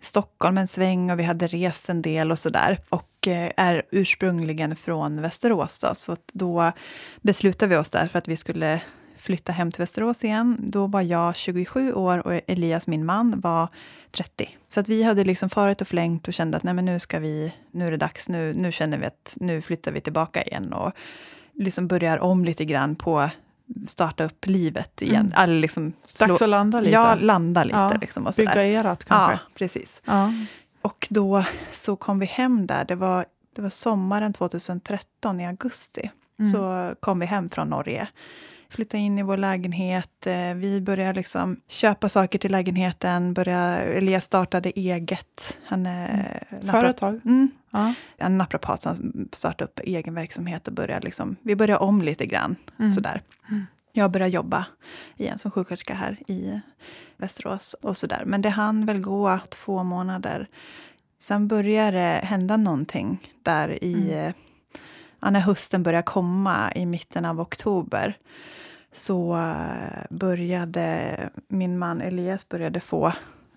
Stockholm 0.01 0.59
en 0.59 0.69
sväng 0.69 1.11
och 1.11 1.19
vi 1.19 1.23
hade 1.23 1.47
rest 1.47 1.89
en 1.89 2.03
del 2.03 2.31
och 2.31 2.39
sådär. 2.39 2.79
Och 2.89 3.29
eh, 3.29 3.51
är 3.57 3.83
ursprungligen 3.91 4.77
från 4.77 5.23
Västerås. 5.23 5.79
Då, 5.79 5.95
så 5.95 6.13
att 6.13 6.31
då 6.33 6.73
beslutade 7.23 7.71
vi 7.71 7.77
oss 7.77 7.91
där 7.91 8.07
för 8.09 8.19
att 8.19 8.29
vi 8.29 8.37
skulle 8.37 8.81
flytta 9.23 9.53
hem 9.53 9.71
till 9.71 9.83
Västerås 9.83 10.25
igen. 10.25 10.57
Då 10.59 10.87
var 10.87 11.03
jag 11.03 11.37
27 11.37 11.93
år 11.93 12.27
och 12.27 12.41
Elias, 12.47 12.87
min 12.87 13.05
man, 13.05 13.41
var 13.41 13.69
30. 14.11 14.49
Så 14.69 14.81
att 14.81 14.89
vi 14.89 15.03
hade 15.03 15.25
liksom 15.25 15.51
farit 15.51 15.81
och 15.81 15.89
flängt 15.89 16.29
och 16.29 16.35
kände 16.35 16.57
att 16.57 16.63
nej, 16.63 16.75
men 16.75 16.85
nu, 16.85 16.99
ska 16.99 17.19
vi, 17.19 17.53
nu 17.71 17.87
är 17.87 17.91
det 17.91 17.97
dags, 17.97 18.29
nu, 18.29 18.55
nu 18.55 18.73
känner 18.73 18.99
vi 18.99 19.07
att 19.07 19.37
nu 19.41 19.63
flyttar 19.63 19.93
vi 19.93 20.01
tillbaka 20.01 20.43
igen 20.43 20.73
och 20.73 20.93
liksom 21.55 21.89
börjar 21.89 22.19
om 22.19 22.45
lite 22.45 22.65
grann 22.65 22.97
på 22.97 23.31
starta 23.87 24.25
upp 24.25 24.47
livet 24.47 25.03
igen. 25.03 25.27
Mm. 25.27 25.45
Eller 25.45 25.61
liksom 25.61 25.93
slå, 26.05 26.27
Dags 26.27 26.43
att 26.43 26.49
landa 26.49 26.81
lite? 26.81 26.93
Ja, 26.93 27.15
landa 27.15 27.65
lite. 27.65 27.77
Ja, 27.77 27.97
Liksom 28.01 28.27
och. 28.27 28.35
Bygga 28.37 28.67
erat 28.67 29.05
Ja, 29.09 29.27
kanske? 29.29 29.47
precis. 29.55 30.01
Ja. 30.05 30.33
Och 30.83 31.07
då 31.11 31.45
så 31.73 31.97
kom 31.97 32.19
vi 32.19 32.27
hem 32.27 32.67
där. 32.67 32.85
Det 32.85 32.95
var, 32.95 33.25
det 33.57 33.63
var 33.63 33.71
sommaren 33.71 34.33
2013 34.33 35.41
i 35.41 35.47
augusti. 35.47 36.11
Mm. 36.39 36.53
Så 36.53 36.95
kom 37.01 37.19
vi 37.19 37.27
hem 37.27 37.51
från 37.51 37.69
Norge. 37.69 38.09
Flyttade 38.73 39.03
in 39.03 39.19
i 39.19 39.23
vår 39.23 39.37
lägenhet. 39.37 40.27
Eh, 40.27 40.55
Vi 40.55 40.81
började 40.81 41.13
liksom 41.13 41.57
köpa 41.69 42.09
saker 42.09 42.39
till 42.39 42.53
lägenheten. 42.53 43.35
Började, 43.35 43.77
Elias 43.83 44.25
startade 44.25 44.71
eget. 44.71 45.59
Han 45.67 45.87
är 45.87 46.43
napra- 46.51 46.71
Företag? 46.71 47.21
Mm, 47.25 47.51
Ja. 47.71 47.95
en 48.19 48.39
naprapat 48.39 48.83
som 48.83 49.29
startade 49.33 49.65
upp 49.65 49.81
egen 49.85 50.15
verksamhet 50.15 50.69
och 50.69 50.75
började 50.75 51.05
liksom, 51.07 51.37
vi 51.43 51.57
började 51.57 51.85
om 51.85 52.03
lite 52.03 52.27
grann. 52.27 52.57
Mm. 52.79 52.91
Sådär. 52.91 53.23
Mm. 53.51 53.67
Jag 53.93 54.11
började 54.11 54.33
jobba 54.33 54.67
igen 55.17 55.39
som 55.39 55.51
sjuksköterska 55.51 55.95
här 55.95 56.17
i 56.27 56.61
Västerås. 57.17 57.75
och 57.83 57.97
sådär. 57.97 58.23
Men 58.27 58.43
det 58.43 58.49
hann 58.51 58.87
väl 58.87 59.01
gå 59.01 59.39
två 59.49 59.83
månader. 59.83 60.49
Sen 61.19 61.49
började 61.49 61.97
det 61.99 62.21
hända 62.27 62.57
någonting 62.57 63.19
där 63.43 63.85
i... 63.85 64.33
Ja, 65.23 65.31
när 65.31 65.41
hösten 65.41 65.83
började 65.83 66.03
komma 66.03 66.73
i 66.75 66.87
mitten 66.87 67.25
av 67.25 67.41
oktober 67.41 68.17
så 68.93 69.37
eh, 69.37 70.05
började 70.11 71.17
min 71.49 71.79
man 71.79 72.01
Elias 72.01 72.49
började 72.49 72.81
få 72.81 73.13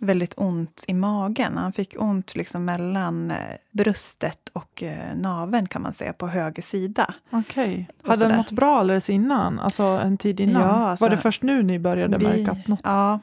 väldigt 0.06 0.34
ont 0.38 0.84
i 0.88 0.94
magen. 0.94 1.58
Han 1.58 1.74
fick 1.74 1.96
ont 2.02 2.36
liksom 2.36 2.66
mellan 2.66 3.32
eh, 3.32 3.38
bröstet 3.72 4.50
och 4.54 4.84
eh, 4.84 5.16
naveln 5.16 5.68
kan 5.68 5.82
man 5.82 5.94
säga, 5.94 6.14
på 6.14 6.28
höger 6.28 6.64
sida. 6.64 7.14
Okej. 7.30 7.90
Och 8.04 8.10
Hade 8.10 8.26
han 8.26 8.38
mått 8.38 8.52
bra 8.52 8.80
alldeles 8.80 9.10
innan? 9.10 9.60
Alltså 9.60 9.84
en 9.84 10.18
tid 10.18 10.40
innan? 10.40 10.62
Ja, 10.62 10.68
alltså, 10.70 11.06
var 11.06 11.10
det 11.10 11.18
först 11.18 11.44
nu 11.44 11.64
ni 11.64 11.80
började 11.80 12.18
Vi- 12.18 12.26
märka 12.26 12.52
att 12.52 12.68
något... 12.68 12.80
Ja, 12.84 13.20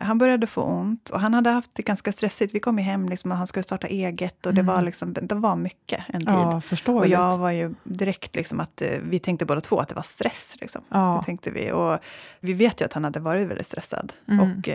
han 0.00 0.18
började 0.18 0.46
få 0.46 0.62
ont 0.62 1.10
och 1.10 1.20
han 1.20 1.34
hade 1.34 1.50
haft 1.50 1.70
det 1.74 1.82
ganska 1.82 2.12
stressigt. 2.12 2.54
Vi 2.54 2.60
kom 2.60 2.78
ju 2.78 2.84
hem 2.84 3.08
liksom, 3.08 3.30
och 3.32 3.36
han 3.38 3.46
skulle 3.46 3.62
starta 3.62 3.86
eget 3.86 4.46
och 4.46 4.54
det, 4.54 4.60
Mm. 4.60 4.74
var 4.74 4.82
liksom, 4.82 5.12
det 5.22 5.34
var 5.34 5.56
mycket 5.56 6.00
en 6.08 6.20
tid. 6.20 6.28
Ja, 6.34 6.56
och 6.56 6.64
förståeligt. 6.64 7.12
jag 7.12 7.38
var 7.38 7.50
ju 7.50 7.74
direkt 7.84 8.36
liksom 8.36 8.60
att 8.60 8.82
eh, 8.82 8.88
vi 9.02 9.18
tänkte 9.18 9.46
båda 9.46 9.60
två 9.60 9.78
att 9.78 9.88
det 9.88 9.94
var 9.94 10.02
stress. 10.02 10.56
Liksom. 10.60 10.82
Ja. 10.88 11.16
Det 11.20 11.26
tänkte 11.26 11.50
vi. 11.50 11.72
Och 11.72 11.98
vi 12.40 12.52
vet 12.52 12.80
ju 12.80 12.84
att 12.84 12.92
han 12.92 13.04
hade 13.04 13.20
varit 13.20 13.48
väldigt 13.48 13.66
stressad. 13.66 14.12
Mm. 14.28 14.40
Och 14.40 14.68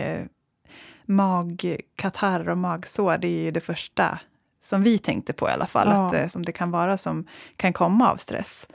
magkatarr 1.06 2.48
och 2.48 2.58
magsår, 2.58 3.18
det 3.18 3.28
är 3.28 3.44
ju 3.44 3.50
det 3.50 3.60
första 3.60 4.18
som 4.62 4.82
vi 4.82 4.98
tänkte 4.98 5.32
på 5.32 5.48
i 5.48 5.52
alla 5.52 5.66
fall, 5.66 5.88
Ja. 5.88 6.06
att, 6.06 6.14
eh, 6.14 6.28
som 6.28 6.44
det 6.44 6.52
kan 6.52 6.70
vara 6.70 6.96
som 6.98 7.26
kan 7.56 7.72
komma 7.72 8.10
av 8.12 8.16
stress. 8.16 8.66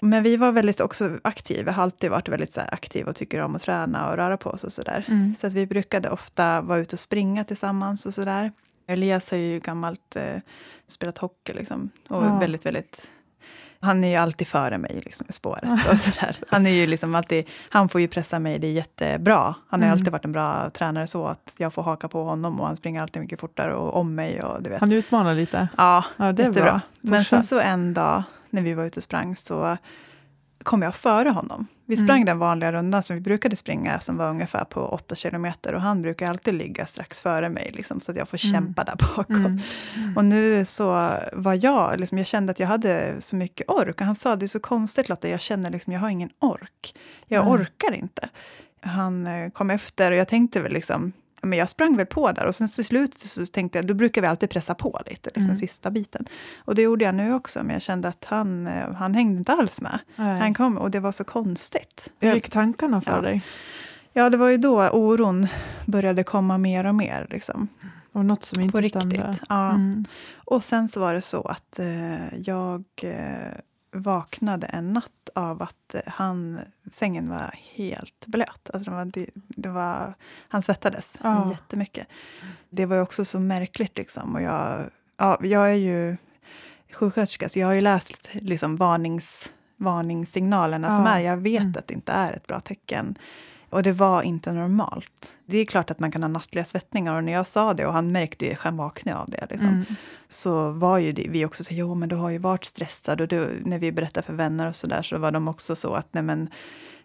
Men 0.00 0.22
vi 0.22 0.36
var 0.36 0.52
väldigt 0.52 0.80
också 0.80 1.10
aktiva, 1.24 1.72
har 1.72 1.82
alltid 1.82 2.10
varit 2.10 2.28
väldigt 2.28 2.54
så 2.54 2.60
aktiva 2.60 3.10
och 3.10 3.16
tycker 3.16 3.40
om 3.40 3.56
att 3.56 3.62
träna 3.62 4.10
och 4.10 4.16
röra 4.16 4.36
på 4.36 4.50
oss 4.50 4.64
och 4.64 4.72
sådär. 4.72 5.04
Mm. 5.08 5.34
Så 5.38 5.46
att 5.46 5.52
vi 5.52 5.66
brukade 5.66 6.10
ofta 6.10 6.60
vara 6.60 6.78
ute 6.78 6.96
och 6.96 7.00
springa 7.00 7.44
tillsammans 7.44 8.06
och 8.06 8.14
sådär. 8.14 8.52
Elias 8.86 9.30
har 9.30 9.38
ju 9.38 9.60
gammalt 9.60 10.16
eh, 10.16 10.40
spelat 10.86 11.18
hockey 11.18 11.52
liksom. 11.52 11.90
Och 12.08 12.24
Ja. 12.24 12.38
väldigt, 12.38 12.66
väldigt... 12.66 13.10
Han 13.84 14.04
är 14.04 14.08
ju 14.08 14.14
alltid 14.16 14.46
före 14.48 14.78
mig 14.78 15.02
liksom, 15.04 15.26
i 15.30 15.32
spåret. 15.32 15.64
Och 15.90 15.98
sådär. 15.98 16.36
Han, 16.48 16.66
är 16.66 16.70
ju 16.70 16.86
liksom 16.86 17.14
alltid, 17.14 17.44
han 17.68 17.88
får 17.88 18.00
ju 18.00 18.08
pressa 18.08 18.38
mig, 18.38 18.58
det 18.58 18.66
är 18.66 18.72
jättebra. 18.72 19.54
Han 19.68 19.80
har 19.80 19.86
Mm. 19.88 19.92
alltid 19.92 20.12
varit 20.12 20.24
en 20.24 20.32
bra 20.32 20.70
tränare 20.70 21.06
så 21.06 21.26
att 21.26 21.54
jag 21.58 21.74
får 21.74 21.82
haka 21.82 22.08
på 22.08 22.24
honom 22.24 22.60
och 22.60 22.66
han 22.66 22.76
springer 22.76 23.02
alltid 23.02 23.22
mycket 23.22 23.40
fortare 23.40 23.74
och 23.74 23.96
om 23.96 24.14
mig. 24.14 24.42
Och, 24.42 24.62
du 24.62 24.70
vet. 24.70 24.80
Han 24.80 24.92
utmanar 24.92 25.34
lite? 25.34 25.68
Ja, 25.76 26.04
Ja, 26.16 26.32
det 26.32 26.42
är 26.42 26.46
jättebra. 26.46 26.70
bra. 26.70 26.80
Men 27.00 27.24
sen 27.24 27.42
så 27.42 27.60
en 27.60 27.94
dag 27.94 28.22
när 28.50 28.62
vi 28.62 28.74
var 28.74 28.84
ute 28.84 29.00
och 29.00 29.04
sprang 29.04 29.36
så 29.36 29.76
kom 30.64 30.82
jag 30.82 30.94
före 30.94 31.28
honom. 31.28 31.66
Vi 31.86 31.96
sprang 31.96 32.16
Mm. 32.16 32.26
den 32.26 32.38
vanliga 32.38 32.72
rundan 32.72 33.02
som 33.02 33.16
vi 33.16 33.20
brukade 33.20 33.56
springa 33.56 34.00
som 34.00 34.16
var 34.16 34.30
ungefär 34.30 34.64
på 34.64 34.80
åtta 34.86 35.14
kilometer 35.14 35.74
och 35.74 35.80
han 35.80 36.02
brukar 36.02 36.28
alltid 36.30 36.54
ligga 36.54 36.86
strax 36.86 37.20
före 37.20 37.48
mig 37.48 37.70
liksom, 37.74 38.00
så 38.00 38.10
att 38.10 38.16
jag 38.16 38.28
får 38.28 38.44
Mm. 38.44 38.52
kämpa 38.54 38.84
där 38.84 38.96
bakom. 39.16 39.36
Mm. 39.46 40.16
Och 40.16 40.24
nu 40.24 40.64
så 40.64 41.10
var 41.32 41.64
jag, 41.64 42.00
liksom, 42.00 42.18
jag 42.18 42.26
kände 42.26 42.50
att 42.50 42.60
jag 42.60 42.66
hade 42.66 43.14
så 43.20 43.36
mycket 43.36 43.68
ork. 43.70 44.00
Och 44.00 44.06
han 44.06 44.14
sa, 44.14 44.36
det 44.36 44.46
är 44.46 44.48
så 44.48 44.60
konstigt 44.60 45.08
Lotta, 45.08 45.28
jag 45.28 45.40
känner 45.40 45.70
liksom, 45.70 45.92
jag 45.92 46.00
har 46.00 46.08
ingen 46.08 46.30
ork. 46.38 46.94
Jag 47.26 47.48
orkar 47.50 47.92
inte. 47.94 48.28
Han 48.80 49.26
eh, 49.26 49.50
kom 49.50 49.70
efter 49.70 50.10
och 50.10 50.16
jag 50.16 50.28
tänkte 50.28 50.60
väl 50.60 50.72
liksom, 50.72 51.12
men 51.44 51.58
jag 51.58 51.68
sprang 51.68 51.96
väl 51.96 52.06
på 52.06 52.32
där 52.32 52.46
och 52.46 52.54
sen 52.54 52.68
till 52.68 52.84
slut 52.84 53.18
så 53.18 53.46
tänkte 53.46 53.78
jag, 53.78 53.86
då 53.86 53.94
brukar 53.94 54.20
vi 54.22 54.26
alltid 54.26 54.50
pressa 54.50 54.74
på 54.74 55.00
lite, 55.06 55.28
liksom 55.30 55.44
Mm. 55.44 55.54
sista 55.56 55.90
biten. 55.90 56.24
Och 56.64 56.74
det 56.74 56.82
gjorde 56.82 57.04
jag 57.04 57.14
nu 57.14 57.34
också, 57.34 57.62
men 57.62 57.72
jag 57.72 57.82
kände 57.82 58.08
att 58.08 58.24
han, 58.24 58.66
eh, 58.66 58.92
han 58.94 59.14
hängde 59.14 59.38
inte 59.38 59.52
alls 59.52 59.80
med. 59.80 59.98
Nej. 60.16 60.40
Han 60.40 60.54
kom 60.54 60.78
och 60.78 60.90
det 60.90 61.00
var 61.00 61.12
så 61.12 61.24
konstigt. 61.24 62.10
Hur 62.20 62.34
gick 62.34 62.50
tankarna 62.50 63.00
för 63.00 63.10
Ja. 63.16 63.20
dig? 63.20 63.42
ja, 64.12 64.30
det 64.30 64.36
var 64.36 64.48
ju 64.48 64.56
då 64.56 64.88
oron 64.88 65.46
började 65.86 66.24
komma 66.24 66.58
mer 66.58 66.86
och 66.86 66.94
mer. 66.94 67.26
Liksom, 67.30 67.68
det 68.12 68.22
något 68.22 68.44
som 68.44 68.60
inte 68.62 68.72
på 68.72 68.80
riktigt. 68.80 69.00
stämde? 69.02 69.34
Ja. 69.48 69.70
Mm. 69.70 70.04
Och 70.36 70.64
sen 70.64 70.88
så 70.88 71.00
var 71.00 71.14
det 71.14 71.22
så 71.22 71.42
att 71.42 71.78
eh, 71.78 72.34
jag 72.38 72.84
eh, 73.02 73.52
vaknade 73.94 74.66
en 74.66 74.92
natt 74.92 75.28
av 75.34 75.62
att 75.62 75.94
eh, 75.94 76.00
han, 76.06 76.60
sängen 76.92 77.28
var 77.30 77.54
helt 77.74 78.26
blöt. 78.26 78.70
Alltså 78.74 78.90
det 78.90 78.96
var, 78.96 79.12
det, 79.56 79.68
var, 79.68 80.14
han 80.48 80.62
svettades 80.62 81.18
Ja. 81.22 81.50
jättemycket. 81.50 82.06
Det 82.70 82.86
var 82.86 83.00
också 83.00 83.24
så 83.24 83.40
märkligt. 83.40 83.98
Liksom. 83.98 84.34
Och 84.34 84.42
jag, 84.42 84.78
ja, 85.16 85.38
jag 85.42 85.68
är 85.70 85.74
ju 85.74 86.16
sjuksköterska, 86.92 87.48
så 87.48 87.58
jag 87.58 87.66
har 87.66 87.74
ju 87.74 87.80
läst 87.80 88.28
liksom, 88.34 88.76
varnings, 88.76 89.52
varningssignalerna 89.76 90.90
som 90.90 91.04
Ja. 91.06 91.10
är. 91.14 91.18
Jag 91.20 91.36
vet 91.36 91.60
Mm. 91.62 91.74
att 91.78 91.86
det 91.86 91.94
inte 91.94 92.12
är 92.12 92.32
ett 92.32 92.46
bra 92.46 92.60
tecken. 92.60 93.18
Och 93.74 93.82
det 93.82 93.92
var 93.92 94.22
inte 94.22 94.52
normalt. 94.52 95.32
Det 95.46 95.58
är 95.58 95.64
klart 95.64 95.90
att 95.90 95.98
man 96.00 96.10
kan 96.10 96.22
ha 96.22 96.28
nattliga 96.28 96.64
svettningar 96.64 97.16
och 97.16 97.24
när 97.24 97.32
jag 97.32 97.46
sa 97.46 97.74
det 97.74 97.86
och 97.86 97.92
han 97.92 98.12
märkte 98.12 98.44
ju, 98.44 98.54
han 98.58 98.76
vaknade 98.76 99.18
av 99.18 99.30
det. 99.30 99.46
Liksom 99.50 99.68
Mm. 99.68 99.84
så 100.28 100.70
var 100.70 100.98
ju 100.98 101.12
det, 101.12 101.26
vi 101.28 101.44
också 101.44 101.64
så 101.64 101.74
jo 101.74 101.94
men 101.94 102.08
du 102.08 102.16
har 102.16 102.30
ju 102.30 102.38
varit 102.38 102.64
stressad 102.64 103.20
och 103.20 103.28
du, 103.28 103.62
när 103.64 103.78
vi 103.78 103.92
berättade 103.92 104.26
för 104.26 104.32
vänner 104.32 104.68
och 104.68 104.76
så 104.76 104.86
där 104.86 105.02
så 105.02 105.18
var 105.18 105.32
de 105.32 105.48
också 105.48 105.76
så 105.76 105.94
att 105.94 106.08
nej 106.10 106.22
men 106.22 106.48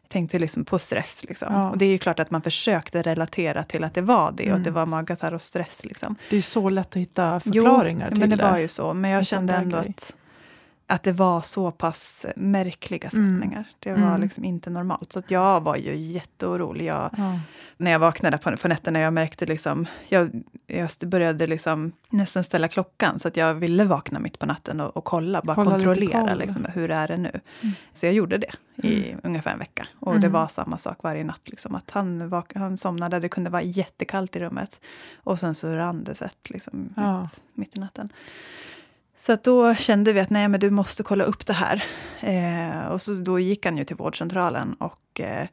tänkte 0.08 0.39
liksom 0.39 0.65
på 0.65 0.79
stress. 0.79 1.23
Liksom. 1.27 1.53
Ja. 1.53 1.69
Och 1.69 1.77
det 1.77 1.86
är 1.86 1.89
ju 1.89 1.97
klart 1.97 2.19
att 2.19 2.32
man 2.32 2.41
försökte 2.41 3.01
relatera 3.01 3.63
till 3.63 3.84
att 3.84 3.93
det 3.93 4.01
var 4.01 4.32
det 4.32 4.51
och 4.51 4.58
att 4.58 4.63
det 4.63 4.69
Mm. 4.69 4.73
var 4.73 4.86
magkatarr 4.86 5.34
och 5.34 5.41
stress. 5.41 5.86
Liksom. 5.86 6.15
Det 6.29 6.38
är 6.38 6.41
så 6.41 6.69
lätt 6.69 6.88
att 6.88 6.95
hitta 6.95 7.39
förklaringar 7.39 8.05
jo, 8.05 8.12
till 8.12 8.19
men 8.29 8.38
det, 8.38 8.43
var 8.43 8.58
ju 8.58 8.67
så. 8.67 8.93
Men 8.93 9.12
jag 9.12 9.19
sån 9.27 9.38
kände 9.38 9.53
ändå 9.53 9.77
att, 9.77 10.13
att 10.89 11.04
det 11.04 11.12
var 11.12 11.41
så 11.41 11.71
pass 11.71 12.25
märkliga 12.36 13.10
Mm. 13.13 13.30
svettningar. 13.30 13.65
Det 13.80 13.91
var 13.91 13.97
Mm. 13.97 14.21
liksom 14.21 14.43
inte 14.43 14.69
normalt. 14.69 15.12
Så 15.13 15.19
att 15.19 15.32
jag 15.32 15.62
var 15.63 15.75
ju 15.75 15.95
jätteorolig. 15.95 16.86
Jag, 16.86 17.10
Ja. 17.17 17.39
när 17.78 17.91
jag 17.91 17.99
vaknade 17.99 18.38
på, 18.38 18.58
på 18.58 18.67
nätterna, 18.67 18.99
jag 18.99 19.13
märkte 19.13 19.45
liksom, 19.45 19.86
jag, 20.08 20.43
jag 20.67 20.89
började 21.06 21.47
liksom 21.47 21.91
nästan 22.10 22.43
ställa 22.43 22.67
klockan 22.67 23.19
så 23.19 23.28
att 23.28 23.38
jag 23.38 23.54
ville 23.54 23.86
vakna 23.86 24.19
mitt 24.19 24.39
på 24.39 24.45
natten 24.45 24.80
och, 24.82 24.97
och 24.97 25.04
kolla, 25.04 25.41
bara 25.41 25.56
Kolla 25.56 25.69
kontrollera 25.71 26.34
liksom, 26.36 26.65
hur 26.73 26.91
är 26.91 27.08
det 27.08 27.17
nu. 27.17 27.39
Mm. 27.62 27.75
Så 27.93 28.06
jag 28.06 28.13
gjorde 28.13 28.38
det 28.38 28.52
i 28.88 29.15
ungefär 29.23 29.52
en 29.54 29.60
vecka. 29.60 29.88
Och 29.99 30.12
det 30.13 30.28
Mm. 30.28 30.32
var 30.32 30.47
samma 30.47 30.78
sak 30.78 30.97
varje 31.04 31.23
natt. 31.23 31.41
Liksom, 31.49 31.75
att 31.75 31.91
han, 31.91 32.30
vak- 32.30 32.56
han 32.58 32.78
somnade, 32.78 33.19
det 33.19 33.30
kunde 33.30 33.49
vara 33.49 33.62
jättekallt 33.62 34.36
i 34.36 34.39
rummet. 34.39 34.80
Och 35.23 35.39
sen 35.39 35.56
så 35.56 35.67
rann 35.75 36.04
det 36.04 36.15
svett 36.15 36.49
liksom, 36.49 36.93
Ja. 36.95 37.21
mitt, 37.21 37.41
mitt 37.54 37.78
i 37.78 37.80
natten. 37.80 38.10
Så 39.19 39.38
då 39.43 39.75
kände 39.75 40.13
vi 40.13 40.19
att 40.19 40.29
nej, 40.29 40.47
men 40.47 40.60
du 40.60 40.69
måste 40.69 41.03
kolla 41.03 41.23
upp 41.23 41.45
det 41.45 41.53
här. 41.53 41.84
Eh, 42.19 42.88
och 42.88 43.01
så 43.01 43.13
då 43.13 43.39
gick 43.39 43.65
han 43.65 43.77
ju 43.77 43.84
till 43.86 43.95
vårdcentralen 43.95 44.73
och 44.73 45.19
eh, 45.19 45.47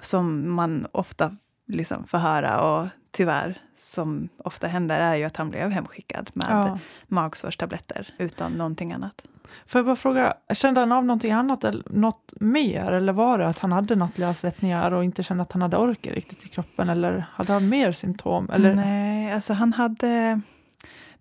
som 0.00 0.54
man 0.54 0.86
ofta 0.92 1.36
liksom 1.66 2.06
får 2.06 2.18
höra 2.18 2.60
och 2.60 2.86
tyvärr 3.10 3.58
som 3.78 4.28
ofta 4.38 4.66
händer 4.66 5.00
är 5.00 5.14
ju 5.14 5.24
att 5.24 5.36
han 5.36 5.50
blev 5.50 5.70
hemskickad 5.70 6.30
med 6.32 6.46
Ja. 6.50 6.78
magsårstabletter 7.06 8.14
utan 8.18 8.52
någonting 8.52 8.92
annat. 8.92 9.22
Får 9.66 9.78
jag 9.78 9.86
bara 9.86 9.96
fråga, 9.96 10.34
kände 10.54 10.80
han 10.80 10.92
av 10.92 11.04
någonting 11.04 11.32
annat 11.32 11.64
eller 11.64 11.82
något 11.90 12.32
mer? 12.40 12.92
Eller 12.92 13.12
var 13.12 13.38
det 13.38 13.48
att 13.48 13.58
han 13.58 13.72
hade 13.72 13.96
nattliga 13.96 14.34
svettningar 14.34 14.90
och 14.92 15.04
inte 15.04 15.22
kände 15.22 15.42
att 15.42 15.52
han 15.52 15.62
hade 15.62 15.76
orken 15.76 16.14
riktigt 16.14 16.44
i 16.46 16.48
kroppen? 16.48 16.88
Eller 16.88 17.26
hade 17.32 17.52
han 17.52 17.68
mer 17.68 17.92
symptom? 17.92 18.50
Eller? 18.50 18.74
Nej, 18.74 19.32
alltså 19.32 19.52
han 19.52 19.72
hade... 19.72 20.40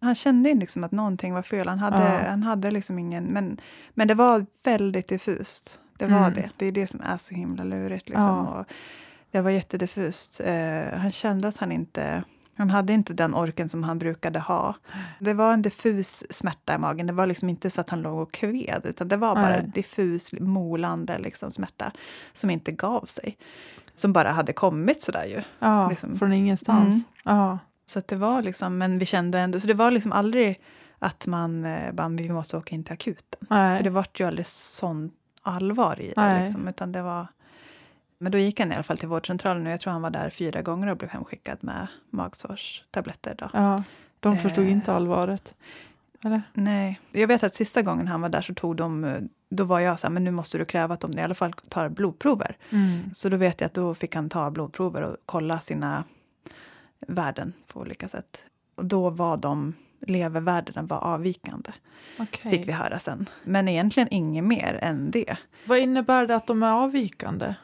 Han 0.04 0.16
kände 0.16 0.54
liksom 0.54 0.84
att 0.84 0.92
någonting 0.92 1.34
var 1.34 1.42
fel. 1.42 1.68
Han 1.68 1.80
hade, 1.80 2.14
Ja. 2.24 2.30
han 2.30 2.44
hade 2.44 2.72
liksom 2.72 3.00
ingen... 3.00 3.24
Men, 3.24 3.58
men 3.94 4.08
det 4.08 4.14
var 4.14 4.46
väldigt 4.64 5.08
diffust. 5.08 5.80
Det 5.98 6.06
var 6.08 6.18
Mm. 6.18 6.34
det. 6.34 6.50
Det 6.58 6.66
är 6.66 6.72
det 6.72 6.88
som 6.88 7.02
är 7.02 7.18
så 7.18 7.36
himla 7.36 7.64
lurigt. 7.64 8.10
Liksom. 8.10 8.24
Ja. 8.24 8.60
Och 8.60 8.66
det 9.32 9.42
var 9.42 9.50
jättediffust. 9.52 10.42
Eh, 10.46 11.00
han 11.00 11.12
kände 11.12 11.48
att 11.48 11.58
han 11.58 11.72
inte... 11.72 12.24
Han 12.56 12.70
hade 12.70 12.94
inte 12.94 13.14
den 13.14 13.36
orken 13.36 13.70
som 13.70 13.84
han 13.84 14.00
brukade 14.00 14.40
ha. 14.40 14.76
Det 15.20 15.34
var 15.34 15.54
en 15.54 15.62
diffus 15.62 16.24
smärta 16.30 16.76
i 16.76 16.78
magen. 16.78 17.08
Det 17.08 17.14
var 17.14 17.26
liksom 17.28 17.50
inte 17.50 17.70
så 17.70 17.82
att 17.82 17.90
han 17.90 18.02
låg 18.02 18.20
och 18.20 18.32
kved, 18.32 18.82
utan 18.84 19.08
det 19.08 19.18
var 19.18 19.36
bara 19.36 19.50
Nej. 19.50 19.72
diffus, 19.76 20.34
molande 20.40 21.18
liksom, 21.20 21.52
smärta 21.52 21.92
som 22.34 22.50
inte 22.50 22.72
gav 22.72 23.06
sig. 23.06 23.38
Som 23.96 24.14
bara 24.14 24.32
hade 24.32 24.54
kommit 24.54 25.02
sådär 25.04 25.26
ju. 25.26 25.42
Ja, 25.60 25.90
liksom. 25.90 26.18
från 26.20 26.34
ingenstans. 26.34 26.94
Mm. 26.96 27.38
Ja. 27.38 27.60
Så 27.94 28.00
att 28.00 28.08
det 28.08 28.16
var 28.16 28.42
liksom, 28.42 28.78
men 28.78 29.00
vi 29.00 29.06
kände 29.06 29.40
ändå, 29.40 29.60
så 29.60 29.68
det 29.68 29.74
var 29.74 29.92
liksom 29.92 30.12
aldrig 30.12 30.62
att 31.00 31.28
man 31.28 31.66
eh, 31.66 31.92
bara, 31.94 32.10
vi 32.10 32.30
måste 32.30 32.58
åka 32.58 32.76
in 32.76 32.84
till 32.84 32.94
akuten. 32.94 33.48
Nej. 33.50 33.78
För 33.78 33.84
det 33.84 33.90
var 33.90 34.06
ju 34.16 34.26
aldrig 34.26 34.48
sån 34.48 35.12
allvar 35.42 36.02
i 36.02 36.08
det. 36.08 36.14
Nej. 36.18 36.44
Liksom, 36.44 36.68
utan 36.68 36.92
det 36.92 37.02
var, 37.02 37.28
men 38.18 38.32
då 38.32 38.38
gick 38.38 38.60
han 38.60 38.72
i 38.72 38.76
alla 38.76 38.84
fall 38.84 38.98
till 38.98 39.08
vårdcentralen 39.08 39.66
och 39.68 39.72
jag 39.74 39.80
tror 39.80 39.94
han 39.94 40.02
var 40.02 40.10
där 40.10 40.30
fyra 40.30 40.62
gånger 40.62 40.88
och 40.88 40.98
blev 40.98 41.10
hemskickad 41.10 41.58
med 41.62 41.88
magsårstabletter. 42.10 43.36
Då. 43.40 43.50
ja. 43.54 43.84
De 44.20 44.38
förstod 44.38 44.66
Eh. 44.66 44.72
inte 44.72 44.94
allvaret. 44.94 45.56
Eller? 46.26 46.42
Nej, 46.54 47.00
jag 47.12 47.28
vet 47.28 47.44
att 47.44 47.56
sista 47.56 47.82
gången 47.82 48.08
han 48.08 48.22
var 48.22 48.30
där 48.30 48.42
så 48.42 48.54
tog 48.54 48.76
de, 48.76 49.04
eh, 49.04 49.22
då 49.50 49.64
var 49.64 49.80
jag 49.80 50.00
så 50.00 50.08
här, 50.08 50.12
men 50.14 50.24
nu 50.24 50.32
måste 50.32 50.58
du 50.58 50.66
kräva 50.66 50.94
att 50.94 51.00
de 51.00 51.12
i 51.12 51.22
alla 51.22 51.36
fall 51.36 51.54
tar 51.54 51.90
blodprover. 51.90 52.58
Mm. 52.70 53.10
Så 53.14 53.30
då 53.30 53.38
vet 53.38 53.62
jag 53.62 53.66
att 53.66 53.74
då 53.74 53.96
fick 53.96 54.16
han 54.16 54.30
ta 54.30 54.52
blodprover 54.52 55.02
och 55.02 55.18
kolla 55.26 55.60
sina 55.60 56.04
värden 57.08 57.54
på 57.68 57.80
olika 57.80 58.08
sätt. 58.08 58.38
Och 58.76 58.86
då 58.86 59.10
var 59.10 59.38
de 59.38 59.74
levervärdena 60.08 60.82
var 60.82 60.98
avvikande, 60.98 61.72
Okej. 62.20 62.52
fick 62.52 62.68
vi 62.68 62.72
höra 62.72 63.00
sen. 63.00 63.30
Men 63.44 63.68
egentligen 63.68 64.10
inget 64.12 64.44
mer 64.44 64.80
än 64.82 65.12
det. 65.12 65.38
Vad 65.66 65.80
innebär 65.80 66.28
det 66.28 66.36
att 66.36 66.48
de 66.48 66.64
är 66.64 66.72
avvikande? 66.72 67.56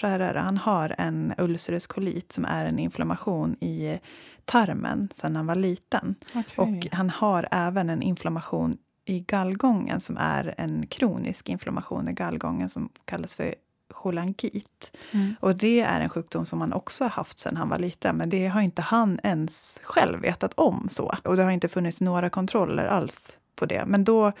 Så 0.00 0.06
här 0.06 0.20
är 0.20 0.34
det, 0.34 0.40
han 0.40 0.56
har 0.56 0.94
en 0.98 1.34
ulcerös 1.38 1.86
kolit 1.86 2.32
som 2.32 2.44
är 2.44 2.66
en 2.66 2.78
inflammation 2.78 3.56
i 3.60 3.98
tarmen 4.44 5.08
sedan 5.14 5.36
han 5.36 5.46
var 5.46 5.54
liten. 5.54 6.14
Okej. 6.34 6.54
Och 6.56 6.86
han 6.92 7.10
har 7.10 7.48
även 7.50 7.90
en 7.90 8.02
inflammation 8.02 8.76
i 9.04 9.20
gallgången 9.20 10.00
som 10.00 10.16
är 10.16 10.54
en 10.58 10.86
kronisk 10.86 11.48
inflammation 11.48 12.08
i 12.08 12.12
gallgången 12.12 12.68
som 12.68 12.88
kallas 13.04 13.34
för 13.34 13.54
cholangit. 13.90 14.90
Mm. 15.12 15.34
Och 15.40 15.56
det 15.56 15.80
är 15.80 16.00
en 16.00 16.08
sjukdom 16.08 16.46
som 16.46 16.60
han 16.60 16.72
också 16.72 17.04
har 17.04 17.08
haft 17.10 17.38
sedan 17.38 17.56
han 17.56 17.68
var 17.68 17.78
liten, 17.78 18.16
men 18.16 18.30
det 18.30 18.46
har 18.46 18.60
inte 18.60 18.82
han 18.82 19.20
ens 19.22 19.80
själv 19.82 20.20
vetat 20.20 20.52
om. 20.54 20.88
så. 20.90 21.14
Och 21.24 21.36
det 21.36 21.42
har 21.42 21.50
inte 21.50 21.68
funnits 21.68 22.00
några 22.00 22.30
kontroller 22.30 22.84
alls 22.84 23.32
på 23.56 23.66
det. 23.66 23.84
Men 23.86 24.04
då, 24.04 24.32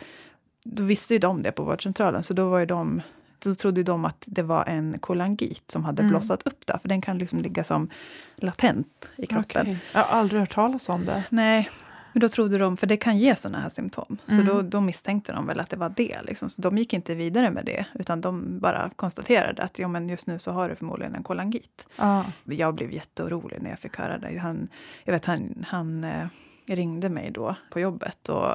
då 0.64 0.82
visste 0.82 1.14
ju 1.14 1.18
de 1.18 1.42
det 1.42 1.52
på 1.52 1.62
vårdcentralen, 1.62 2.22
så 2.22 2.34
då 2.34 2.48
var 2.48 2.58
ju 2.58 2.66
de 2.66 3.02
då 3.38 3.54
trodde 3.54 3.82
de 3.82 4.04
att 4.04 4.24
det 4.26 4.42
var 4.42 4.64
en 4.64 4.98
kolangit 4.98 5.70
som 5.70 5.84
hade 5.84 6.02
Mm. 6.02 6.10
blossat 6.10 6.42
upp 6.46 6.66
där, 6.66 6.78
för 6.82 6.88
den 6.88 7.00
kan 7.00 7.18
liksom 7.18 7.38
ligga 7.38 7.64
som 7.64 7.90
latent 8.36 9.08
i 9.16 9.26
kroppen. 9.26 9.62
Okej. 9.62 9.78
Jag 9.92 10.00
har 10.02 10.18
aldrig 10.20 10.40
hört 10.40 10.54
talas 10.54 10.88
om 10.88 11.04
det. 11.04 11.24
Nej, 11.30 11.70
men 12.16 12.20
då 12.20 12.28
trodde 12.28 12.58
de, 12.58 12.76
för 12.76 12.86
det 12.86 12.96
kan 12.96 13.18
ge 13.18 13.36
såna 13.36 13.60
här 13.60 13.68
symptom, 13.68 14.16
så 14.26 14.32
Mm. 14.32 14.46
då, 14.46 14.62
då 14.62 14.80
misstänkte 14.80 15.32
de 15.32 15.46
väl 15.46 15.60
att 15.60 15.70
det 15.70 15.76
var 15.76 15.92
det. 15.96 16.16
Liksom. 16.22 16.50
Så 16.50 16.62
de 16.62 16.78
gick 16.78 16.92
inte 16.92 17.14
vidare 17.14 17.50
med 17.50 17.64
det, 17.64 17.86
utan 17.94 18.20
de 18.20 18.58
bara 18.58 18.90
konstaterade 18.96 19.62
att 19.62 19.78
ja, 19.78 19.88
men 19.88 20.08
just 20.08 20.26
nu 20.26 20.38
så 20.38 20.50
har 20.52 20.68
du 20.68 20.74
förmodligen 20.76 21.14
en 21.14 21.22
kolangit. 21.22 21.86
Ja. 21.96 22.24
Jag 22.44 22.74
blev 22.74 22.92
jätteorolig 22.92 23.62
när 23.62 23.70
jag 23.70 23.78
fick 23.78 23.96
höra 23.96 24.18
det. 24.18 24.38
Han, 24.38 24.68
jag 25.04 25.12
vet, 25.12 25.24
han, 25.24 25.64
han 25.68 26.04
eh, 26.04 26.26
ringde 26.66 27.08
mig 27.08 27.30
då 27.30 27.54
på 27.70 27.80
jobbet 27.80 28.28
och, 28.28 28.54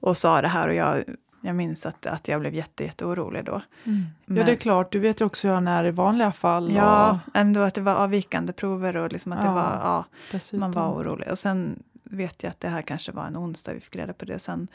och 0.00 0.16
sa 0.16 0.42
det 0.42 0.48
här 0.48 0.68
och 0.68 0.74
jag, 0.74 1.04
jag 1.40 1.56
minns 1.56 1.86
att, 1.86 2.06
att 2.06 2.28
jag 2.28 2.40
blev 2.40 2.54
jätte, 2.54 2.84
jätteorolig 2.84 3.44
då. 3.44 3.52
Mm. 3.84 3.98
ja, 4.00 4.04
Men- 4.26 4.46
det 4.46 4.52
är 4.52 4.56
klart. 4.56 4.92
Du 4.92 4.98
vet 4.98 5.20
ju 5.20 5.24
också 5.24 5.48
hur 5.48 5.54
han 5.54 5.68
är 5.68 5.84
i 5.84 5.90
vanliga 5.90 6.32
fall. 6.32 6.72
Ja, 6.72 7.18
ändå 7.34 7.60
att 7.60 7.74
det 7.74 7.80
var 7.80 7.94
avvikande 7.94 8.52
prover 8.52 8.96
och 8.96 9.12
liksom 9.12 9.32
att 9.32 9.40
det 9.40 9.46
Ja, 9.46 9.52
var, 9.54 9.62
ja, 9.82 10.04
dessutom. 10.32 10.60
man 10.60 10.72
var 10.72 10.88
orolig. 10.90 11.28
Och 11.30 11.38
sen 11.38 11.82
vet 12.04 12.42
jag 12.42 12.50
att 12.50 12.60
det 12.60 12.68
här 12.68 12.82
kanske 12.82 13.12
var 13.12 13.26
en 13.26 13.36
onsdag 13.36 13.72
vi 13.74 13.80
fick 13.80 13.96
reda 13.96 14.12
på 14.12 14.24
det. 14.24 14.38
Sen 14.38 14.68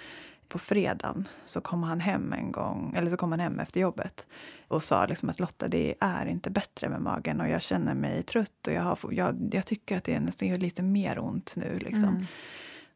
på 0.48 0.60
fredagen 0.60 1.28
så 1.46 1.62
kom 1.62 1.84
han 1.84 2.00
hem 2.00 2.34
en 2.34 2.52
gång, 2.52 2.94
eller 2.98 3.12
så 3.12 3.18
kom 3.18 3.32
han 3.32 3.40
hem 3.40 3.60
efter 3.60 3.80
jobbet 3.80 4.26
och 4.68 4.84
sa 4.84 5.06
liksom 5.06 5.30
att 5.30 5.40
Lotta, 5.40 5.68
det 5.68 5.96
är 6.00 6.26
inte 6.26 6.52
bättre 6.52 6.90
med 6.90 7.02
magen 7.02 7.42
och 7.42 7.50
jag 7.50 7.62
känner 7.62 7.94
mig 7.94 8.24
trött 8.24 8.68
och 8.68 8.74
jag, 8.74 8.82
har, 8.82 8.98
jag, 9.12 9.50
jag 9.52 9.66
tycker 9.66 9.98
att 9.98 10.04
det 10.04 10.20
nästan 10.20 10.48
gör 10.48 10.58
lite 10.58 10.84
mer 10.84 11.20
ont 11.20 11.54
nu. 11.56 11.80
Liksom. 11.80 12.04
Mm. 12.10 12.26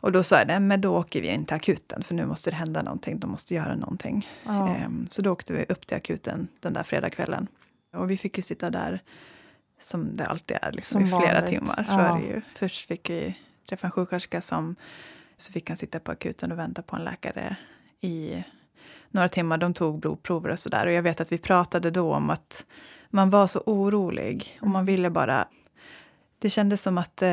Och 0.02 0.12
då 0.12 0.24
sa 0.24 0.38
jag, 0.38 0.48
nej 0.48 0.60
men 0.60 0.82
då 0.82 0.98
åker 0.98 1.22
vi 1.22 1.28
in 1.28 1.46
till 1.46 1.56
akuten 1.56 2.04
för 2.04 2.16
nu 2.16 2.26
måste 2.26 2.50
det 2.50 2.56
hända 2.56 2.82
någonting, 2.84 3.20
de 3.20 3.30
måste 3.32 3.56
göra 3.56 3.76
någonting. 3.76 4.28
Ja. 4.46 4.70
Ehm, 4.76 5.08
Så 5.12 5.22
då 5.22 5.32
åkte 5.32 5.54
vi 5.54 5.66
upp 5.70 5.88
till 5.88 5.98
akuten 5.98 6.48
den 6.60 6.74
där 6.74 6.84
fredagskvällen. 6.84 7.48
Och 7.94 8.12
vi 8.12 8.18
fick 8.18 8.38
ju 8.38 8.44
sitta 8.44 8.70
där 8.70 9.02
som 9.82 10.16
det 10.18 10.26
alltid 10.26 10.58
är, 10.62 10.72
liksom, 10.72 11.08
Som 11.08 11.20
i 11.20 11.22
flera 11.24 11.42
vanligt. 11.42 11.60
timmar. 11.60 11.84
Så 11.88 11.94
Ja. 12.36 12.42
Först 12.56 12.88
fick 12.88 13.10
vi 13.10 13.38
träffa 13.70 13.88
en 13.88 13.92
sjuksköterska 13.92 14.42
som 14.42 14.76
så 15.38 15.52
fick 15.52 15.70
han 15.70 15.78
sitta 15.78 16.00
på 16.00 16.12
akuten 16.12 16.52
och 16.52 16.60
vänta 16.60 16.82
på 16.82 16.96
en 16.96 17.04
läkare 17.04 17.56
i 18.02 18.44
några 19.12 19.30
timmar. 19.30 19.58
De 19.58 19.74
tog 19.74 20.00
blodprover 20.00 20.50
och 20.52 20.60
sådär. 20.60 20.86
Och 20.88 20.94
jag 20.94 21.04
vet 21.04 21.22
att 21.22 21.32
vi 21.32 21.38
pratade 21.38 21.92
då 21.92 22.14
om 22.14 22.30
att 22.30 22.66
man 23.10 23.30
var 23.30 23.48
så 23.48 23.64
orolig 23.66 24.60
och 24.62 24.68
man 24.68 24.86
ville 24.86 25.10
bara 25.10 25.48
det 26.40 26.50
kändes 26.50 26.82
som 26.82 26.98
att 26.98 27.22
eh, 27.22 27.28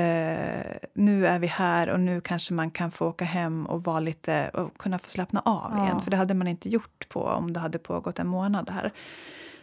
nu 0.94 1.26
är 1.26 1.38
vi 1.38 1.46
här 1.46 1.90
och 1.90 2.00
nu 2.00 2.20
kanske 2.20 2.54
man 2.54 2.70
kan 2.70 2.90
få 2.90 3.08
åka 3.08 3.24
hem 3.24 3.66
och 3.66 3.82
vara 3.84 4.00
lite 4.00 4.48
och 4.48 4.78
kunna 4.78 4.98
få 4.98 5.08
slappna 5.10 5.42
av 5.44 5.72
Ja. 5.76 5.84
igen. 5.84 6.02
För 6.02 6.10
det 6.10 6.16
hade 6.16 6.34
man 6.34 6.48
inte 6.48 6.68
gjort 6.68 7.08
på 7.08 7.22
om 7.22 7.52
det 7.52 7.60
hade 7.60 7.78
pågått 7.78 8.18
en 8.18 8.26
månad 8.26 8.70
här. 8.70 8.92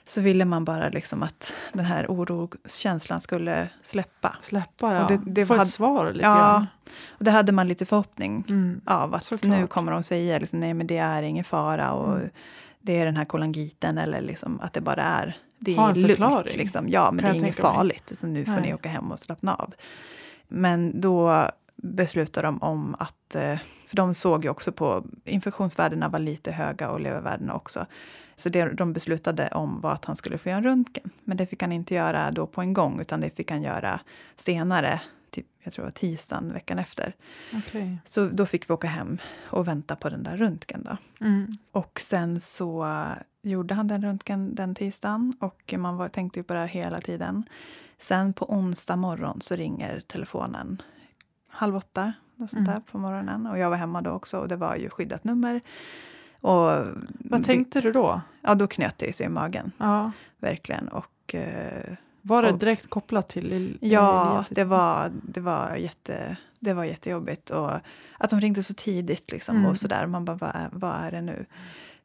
Så 0.09 0.21
ville 0.21 0.45
man 0.45 0.65
bara 0.65 0.89
liksom 0.89 1.23
att 1.23 1.53
den 1.73 1.85
här 1.85 2.05
oroskänslan 2.09 3.21
skulle 3.21 3.69
släppa. 3.81 4.35
Släppa, 4.41 4.93
ja. 4.93 5.03
Och 5.03 5.11
det- 5.11 5.21
det 5.31 5.45
Få 5.45 5.53
hade- 5.53 5.63
ett 5.63 5.73
svar 5.73 6.11
lite 6.11 6.25
Ja, 6.25 6.35
grann. 6.35 6.67
Och 7.09 7.23
det 7.23 7.31
hade 7.31 7.51
man 7.51 7.67
lite 7.67 7.85
förhoppning 7.85 8.43
Mm. 8.49 8.81
av. 8.85 9.15
Att 9.15 9.23
Såklart. 9.23 9.49
nu 9.59 9.67
kommer 9.67 9.91
de 9.91 10.03
säga 10.03 10.39
liksom, 10.39 10.59
nej 10.59 10.73
men 10.73 10.87
det 10.87 10.97
är 10.97 11.23
ingen 11.23 11.43
fara 11.43 11.91
och 11.91 12.17
Mm. 12.17 12.29
det 12.81 12.99
är 12.99 13.05
den 13.05 13.17
här 13.17 13.25
kolangiten 13.25 13.97
eller 13.97 14.21
liksom 14.21 14.59
att 14.61 14.73
det 14.73 14.81
bara 14.81 15.03
är 15.03 15.37
det 15.59 15.75
är 15.75 16.17
lugnt. 16.17 16.55
Liksom. 16.55 16.89
Ja, 16.89 17.11
men 17.11 17.23
kan 17.23 17.31
det 17.31 17.37
är 17.37 17.39
inget 17.39 17.55
farligt. 17.55 18.11
Utan 18.11 18.33
nu 18.33 18.45
får 18.45 18.51
Nej. 18.51 18.61
ni 18.61 18.73
åka 18.73 18.89
hem 18.89 19.11
och 19.11 19.19
slappna 19.19 19.55
av. 19.55 19.73
Men 20.47 21.01
då 21.01 21.45
beslutade 21.75 22.47
de 22.47 22.61
om 22.63 22.95
att, 22.99 23.35
eh, 23.35 23.57
för 23.87 23.95
de 23.95 24.13
såg 24.13 24.43
ju 24.43 24.49
också 24.49 24.71
på, 24.71 25.03
infektionsvärdena 25.25 26.09
var 26.09 26.19
lite 26.19 26.51
höga 26.51 26.89
och 26.89 26.99
levervärdena 26.99 27.53
också. 27.53 27.85
Så 28.39 28.49
det 28.49 28.65
de 28.65 28.93
beslutade 28.93 29.47
om 29.47 29.81
var 29.81 29.91
att 29.91 30.05
han 30.05 30.15
skulle 30.15 30.37
få 30.37 30.49
göra 30.49 30.57
en 30.57 30.63
röntgen. 30.63 31.09
Men 31.23 31.37
det 31.37 31.45
fick 31.47 31.61
han 31.61 31.71
inte 31.71 31.93
göra 31.95 32.31
då 32.31 32.47
på 32.47 32.61
en 32.61 32.73
gång, 32.73 32.99
utan 33.01 33.21
det 33.21 33.29
fick 33.35 33.51
han 33.51 33.63
göra 33.63 33.99
senare, 34.37 35.01
typ, 35.29 35.45
jag 35.63 35.73
tror 35.73 35.83
det 35.83 35.87
var 35.87 35.91
tisdagen 35.91 36.53
veckan 36.53 36.79
efter. 36.79 37.15
Okej. 37.53 37.97
Så 38.05 38.25
då 38.25 38.45
fick 38.45 38.69
vi 38.69 38.73
åka 38.73 38.87
hem 38.87 39.17
och 39.49 39.67
vänta 39.67 39.95
på 39.95 40.09
den 40.09 40.23
där 40.23 40.37
röntgen. 40.37 40.83
Då. 40.83 40.97
Mm. 41.25 41.57
Och 41.71 41.99
sen 41.99 42.41
så 42.41 42.87
gjorde 43.41 43.73
han 43.73 43.87
den 43.87 44.01
röntgen 44.01 44.55
den 44.55 44.75
tisdagen 44.75 45.33
och 45.39 45.73
man 45.77 45.97
var, 45.97 46.09
tänkte 46.09 46.39
ju 46.39 46.43
på 46.43 46.53
det 46.53 46.59
här 46.59 46.67
hela 46.67 47.01
tiden. 47.01 47.43
Sen 47.99 48.33
på 48.33 48.53
onsdag 48.53 48.95
morgon 48.95 49.41
så 49.41 49.55
ringer 49.55 49.99
telefonen 50.07 50.81
halv 51.49 51.75
åtta 51.75 52.13
och 52.37 52.49
sånt 52.49 52.67
Mm. 52.67 52.73
där 52.73 52.79
på 52.91 52.97
morgonen. 52.97 53.47
Och 53.47 53.57
jag 53.59 53.69
var 53.69 53.77
hemma 53.77 54.01
då 54.01 54.11
också 54.11 54.39
och 54.39 54.47
det 54.47 54.55
var 54.55 54.75
ju 54.75 54.89
skyddat 54.89 55.23
nummer. 55.23 55.61
Och 56.41 56.71
Vad 57.19 57.43
tänkte 57.45 57.81
du 57.81 57.91
då? 57.91 58.21
Ja, 58.41 58.55
då 58.55 58.67
knöt 58.67 58.97
det 58.97 59.15
sig 59.15 59.25
i 59.25 59.29
magen, 59.29 59.71
Ja. 59.77 60.11
verkligen. 60.39 60.87
Och, 60.87 61.35
eh, 61.35 61.93
Var 62.21 62.43
det 62.43 62.51
Och- 62.51 62.59
direkt 62.59 62.89
kopplat 62.89 63.29
till 63.29 63.53
Il- 63.53 63.77
ja, 63.81 64.29
Elias? 64.31 64.47
det 64.49 64.63
var, 64.63 65.11
det, 65.23 65.39
var 65.41 65.75
jätte, 65.75 66.37
det 66.59 66.73
var 66.73 66.83
jättejobbigt. 66.83 67.49
Och 67.49 67.71
att 68.19 68.29
de 68.29 68.41
ringde 68.41 68.63
så 68.63 68.73
tidigt 68.73 69.31
liksom, 69.31 69.55
Mm. 69.57 69.69
och 69.71 69.77
sådär. 69.77 70.07
Man 70.07 70.25
bara, 70.25 70.37
vad 70.37 70.49
är, 70.55 70.69
vad 70.71 70.91
är 70.95 71.11
det 71.11 71.21
nu? 71.21 71.45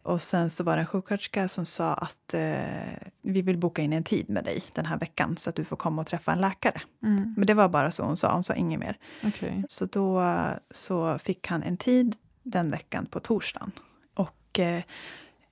Och 0.02 0.22
sen 0.22 0.50
så 0.50 0.64
var 0.64 0.74
det 0.76 0.80
en 0.80 0.86
sjuksköterska 0.86 1.48
som 1.48 1.66
sa 1.66 1.94
att 1.94 2.34
eh, 2.34 3.08
vi 3.22 3.42
vill 3.42 3.58
boka 3.58 3.82
in 3.82 3.92
en 3.92 4.04
tid 4.04 4.30
med 4.30 4.44
dig 4.44 4.62
den 4.72 4.86
här 4.86 4.98
veckan 4.98 5.36
så 5.36 5.50
att 5.50 5.56
du 5.56 5.64
får 5.64 5.76
komma 5.76 6.02
och 6.02 6.08
träffa 6.08 6.32
en 6.32 6.40
läkare. 6.40 6.80
Mm. 7.02 7.34
Men 7.36 7.46
det 7.46 7.54
var 7.54 7.68
bara 7.68 7.90
så 7.90 8.02
hon 8.04 8.16
sa, 8.16 8.32
hon 8.34 8.42
sa 8.42 8.54
inget 8.54 8.80
mer. 8.80 8.98
Okej. 9.24 9.64
Så 9.68 9.84
då 9.86 10.24
så 10.70 11.18
fick 11.18 11.46
han 11.48 11.62
en 11.62 11.76
tid 11.76 12.16
den 12.42 12.70
veckan 12.70 13.06
på 13.06 13.20
torsdagen. 13.20 13.72
Och, 14.52 14.58
eh, 14.58 14.82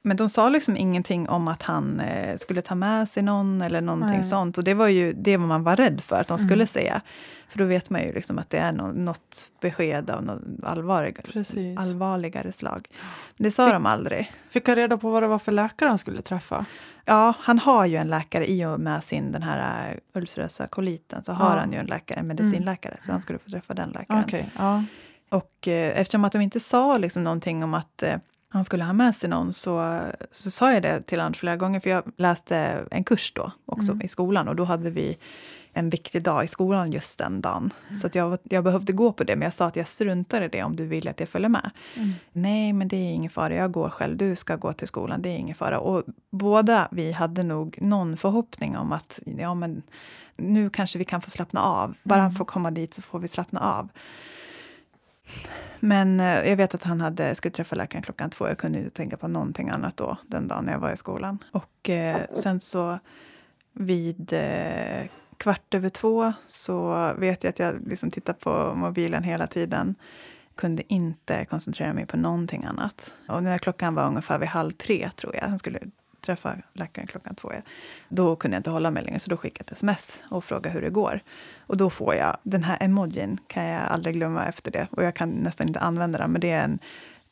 men 0.03 0.17
de 0.17 0.29
sa 0.29 0.49
liksom 0.49 0.77
ingenting 0.77 1.29
om 1.29 1.49
att 1.49 1.63
han 1.63 2.01
eh, 2.01 2.37
skulle 2.37 2.63
ta 2.63 2.75
med 2.75 3.09
sig 3.09 3.23
någon 3.23 3.63
eller 3.63 3.81
någonting 3.81 4.17
Nej. 4.21 4.25
sånt. 4.25 4.59
Och 4.59 4.65
det 4.65 4.75
var 4.75 4.89
ju 4.89 5.13
det 5.13 5.39
man 5.39 5.63
var 5.65 5.77
rädd 5.77 6.01
för 6.01 6.21
att 6.21 6.29
de 6.29 6.35
Mm. 6.39 6.49
skulle 6.49 6.67
säga. 6.67 7.01
För 7.49 7.59
då 7.59 7.65
vet 7.65 7.91
man 7.91 8.03
ju 8.03 8.13
liksom 8.13 8.39
att 8.39 8.51
det 8.51 8.59
är 8.59 8.73
nå- 8.73 8.93
något 8.93 9.51
besked 9.61 10.11
av 10.11 10.25
något 10.25 10.41
allvarligare, 10.63 11.75
allvarligare 11.79 12.53
slag. 12.53 12.89
Men 13.37 13.45
det 13.45 13.51
sa 13.51 13.73
de 13.73 13.87
aldrig. 13.87 14.33
Fick 14.51 14.69
jag 14.69 14.79
reda 14.79 14.97
på 14.99 15.11
vad 15.11 15.23
det 15.23 15.27
var 15.27 15.39
för 15.39 15.53
läkare 15.53 15.89
han 15.89 15.99
skulle 15.99 16.23
träffa? 16.23 16.65
Ja, 17.05 17.35
han 17.39 17.59
har 17.59 17.87
ju 17.87 17.97
en 17.97 18.09
läkare 18.09 18.51
i 18.51 18.65
och 18.67 18.81
med 18.81 19.05
sin 19.05 19.33
den 19.33 19.43
här 19.43 19.91
eh, 19.91 19.97
ulcerösa 20.21 20.67
koliten 20.67 21.25
så 21.25 21.33
har 21.33 21.55
Ja. 21.55 21.61
han 21.61 21.73
ju 21.73 21.79
en 21.79 21.87
läkare, 21.87 22.19
en 22.21 22.27
medicinläkare. 22.27 22.97
Så 23.07 23.13
han 23.13 23.23
skulle 23.23 23.39
få 23.39 23.51
träffa 23.51 23.75
den 23.75 23.89
läkaren. 23.91 24.19
Mm. 24.19 24.25
Okej, 24.25 24.51
ja. 24.59 24.85
Och 25.29 25.69
eh, 25.69 26.01
eftersom 26.01 26.25
att 26.25 26.33
de 26.33 26.41
inte 26.41 26.61
sa 26.61 26.99
liksom 26.99 27.25
någonting 27.25 27.65
om 27.65 27.75
att 27.75 28.03
eh, 28.03 28.15
han 28.53 28.65
skulle 28.65 28.85
ha 28.85 28.93
med 28.93 29.17
sig 29.17 29.29
någon 29.29 29.53
så, 29.53 30.01
så 30.33 30.51
sa 30.51 30.73
jag 30.73 30.83
det 30.83 31.03
till 31.03 31.19
honom 31.19 31.35
flera 31.35 31.57
gånger. 31.57 31.81
För 31.81 31.91
jag 31.91 32.03
läste 32.17 32.87
en 32.91 33.05
kurs 33.05 33.33
då 33.35 33.53
också 33.67 33.93
Mm. 33.93 34.05
i 34.07 34.09
skolan 34.09 34.49
och 34.49 34.57
då 34.57 34.65
hade 34.65 34.91
vi 34.91 35.19
en 35.73 35.91
viktig 35.91 36.23
dag 36.23 36.45
i 36.45 36.49
skolan 36.49 36.91
just 36.91 37.19
den 37.19 37.41
dagen. 37.41 37.71
Mm. 37.89 37.99
Så 38.01 38.09
jag, 38.13 38.39
jag 38.43 38.65
behövde 38.65 38.93
gå 38.93 39.13
på 39.13 39.25
det, 39.25 39.37
men 39.37 39.43
jag 39.47 39.55
sa 39.55 39.67
att 39.67 39.77
jag 39.77 39.89
struntar 39.89 40.43
i 40.43 40.49
det 40.49 40.63
om 40.63 40.77
du 40.77 40.87
vill 40.87 41.09
att 41.09 41.21
jag 41.21 41.29
följer 41.29 41.49
med. 41.49 41.71
Mm. 41.97 42.13
Nej, 42.33 42.73
men 42.73 42.89
det 42.89 42.97
är 42.97 43.13
ingen 43.13 43.31
fara. 43.31 43.55
Jag 43.55 43.73
går 43.73 43.91
själv. 43.91 44.17
Du 44.17 44.37
ska 44.37 44.57
gå 44.57 44.73
till 44.73 44.89
skolan. 44.89 45.23
Det 45.23 45.29
är 45.29 45.37
ingen 45.37 45.57
fara. 45.57 45.79
Och 45.81 46.03
båda 46.31 46.89
vi 46.91 47.13
hade 47.13 47.43
nog 47.43 47.79
någon 47.83 48.17
förhoppning 48.17 48.77
om 48.77 48.93
att 48.93 49.21
ja, 49.39 49.55
men 49.55 49.83
nu 50.37 50.71
kanske 50.71 50.99
vi 50.99 51.05
kan 51.05 51.21
få 51.21 51.31
slappna 51.31 51.61
av. 51.61 51.95
Bara 52.03 52.19
han 52.19 52.27
Mm. 52.27 52.37
får 52.39 52.45
komma 52.45 52.71
dit 52.71 52.95
så 52.95 53.03
får 53.03 53.19
vi 53.19 53.29
slappna 53.29 53.61
av. 53.61 53.89
Men 55.81 56.21
eh, 56.21 56.49
jag 56.49 56.57
vet 56.57 56.75
att 56.75 56.85
han 56.85 57.01
hade, 57.01 57.35
skulle 57.35 57.53
träffa 57.53 57.77
läkaren 57.77 58.03
klockan 58.03 58.31
två. 58.31 58.49
Jag 58.49 58.59
kunde 58.59 58.79
inte 58.79 58.91
tänka 58.91 59.17
på 59.17 59.29
någonting 59.29 59.69
annat 59.69 59.97
då, 59.97 60.17
den 60.27 60.49
dagen 60.49 60.69
jag 60.69 60.79
var 60.79 60.93
i 60.93 60.97
skolan. 60.97 61.39
Och 61.53 61.91
eh, 61.91 62.21
sen 62.35 62.61
så 62.61 62.99
vid 63.73 64.33
eh, 64.33 65.09
kvart 65.37 65.75
över 65.75 65.89
två 65.89 66.33
så 66.49 67.11
vet 67.19 67.45
jag 67.45 67.51
att 67.51 67.59
jag 67.59 67.89
liksom 67.89 68.11
tittar 68.11 68.33
på 68.33 68.75
mobilen 68.75 69.23
hela 69.23 69.47
tiden. 69.47 69.95
Kunde 70.55 70.83
inte 70.93 71.45
koncentrera 71.45 71.93
mig 71.93 72.07
på 72.07 72.17
någonting 72.17 72.65
annat. 72.65 73.15
Och 73.29 73.43
när 73.43 73.59
klockan 73.59 73.95
var 73.95 74.07
ungefär 74.07 74.39
vid 74.39 74.49
halv 74.49 74.73
tre, 74.73 75.11
tror 75.17 75.37
jag, 75.37 75.43
han 75.43 75.59
skulle 75.59 75.79
träffa 76.21 76.57
läkaren 76.73 77.07
klockan 77.07 77.35
två, 77.35 77.53
ja. 77.55 77.61
då 78.09 78.37
kunde 78.37 78.55
jag 78.55 78.59
inte 78.61 78.71
hålla 78.71 78.91
mig 78.91 79.03
längre, 79.05 79.19
så 79.19 79.31
då 79.31 79.37
skickade 79.37 79.65
jag 79.69 79.73
ett 79.73 79.77
sms 79.77 80.23
och 80.29 80.45
frågade 80.45 80.71
hur 80.75 80.83
det 80.83 80.91
går. 80.91 81.21
Och 81.67 81.77
då 81.77 81.91
får 81.91 82.15
jag, 82.15 82.37
den 82.43 82.65
här 82.65 82.77
emojin 82.81 83.39
kan 83.47 83.65
jag 83.65 83.83
aldrig 83.83 84.15
glömma 84.15 84.45
efter 84.45 84.71
det. 84.71 84.87
Och 84.91 85.05
jag 85.05 85.15
kan 85.15 85.31
nästan 85.31 85.67
inte 85.67 85.81
använda 85.81 86.19
den, 86.19 86.33
men 86.33 86.41
det 86.41 86.51
är 86.51 86.65
en, 86.65 86.79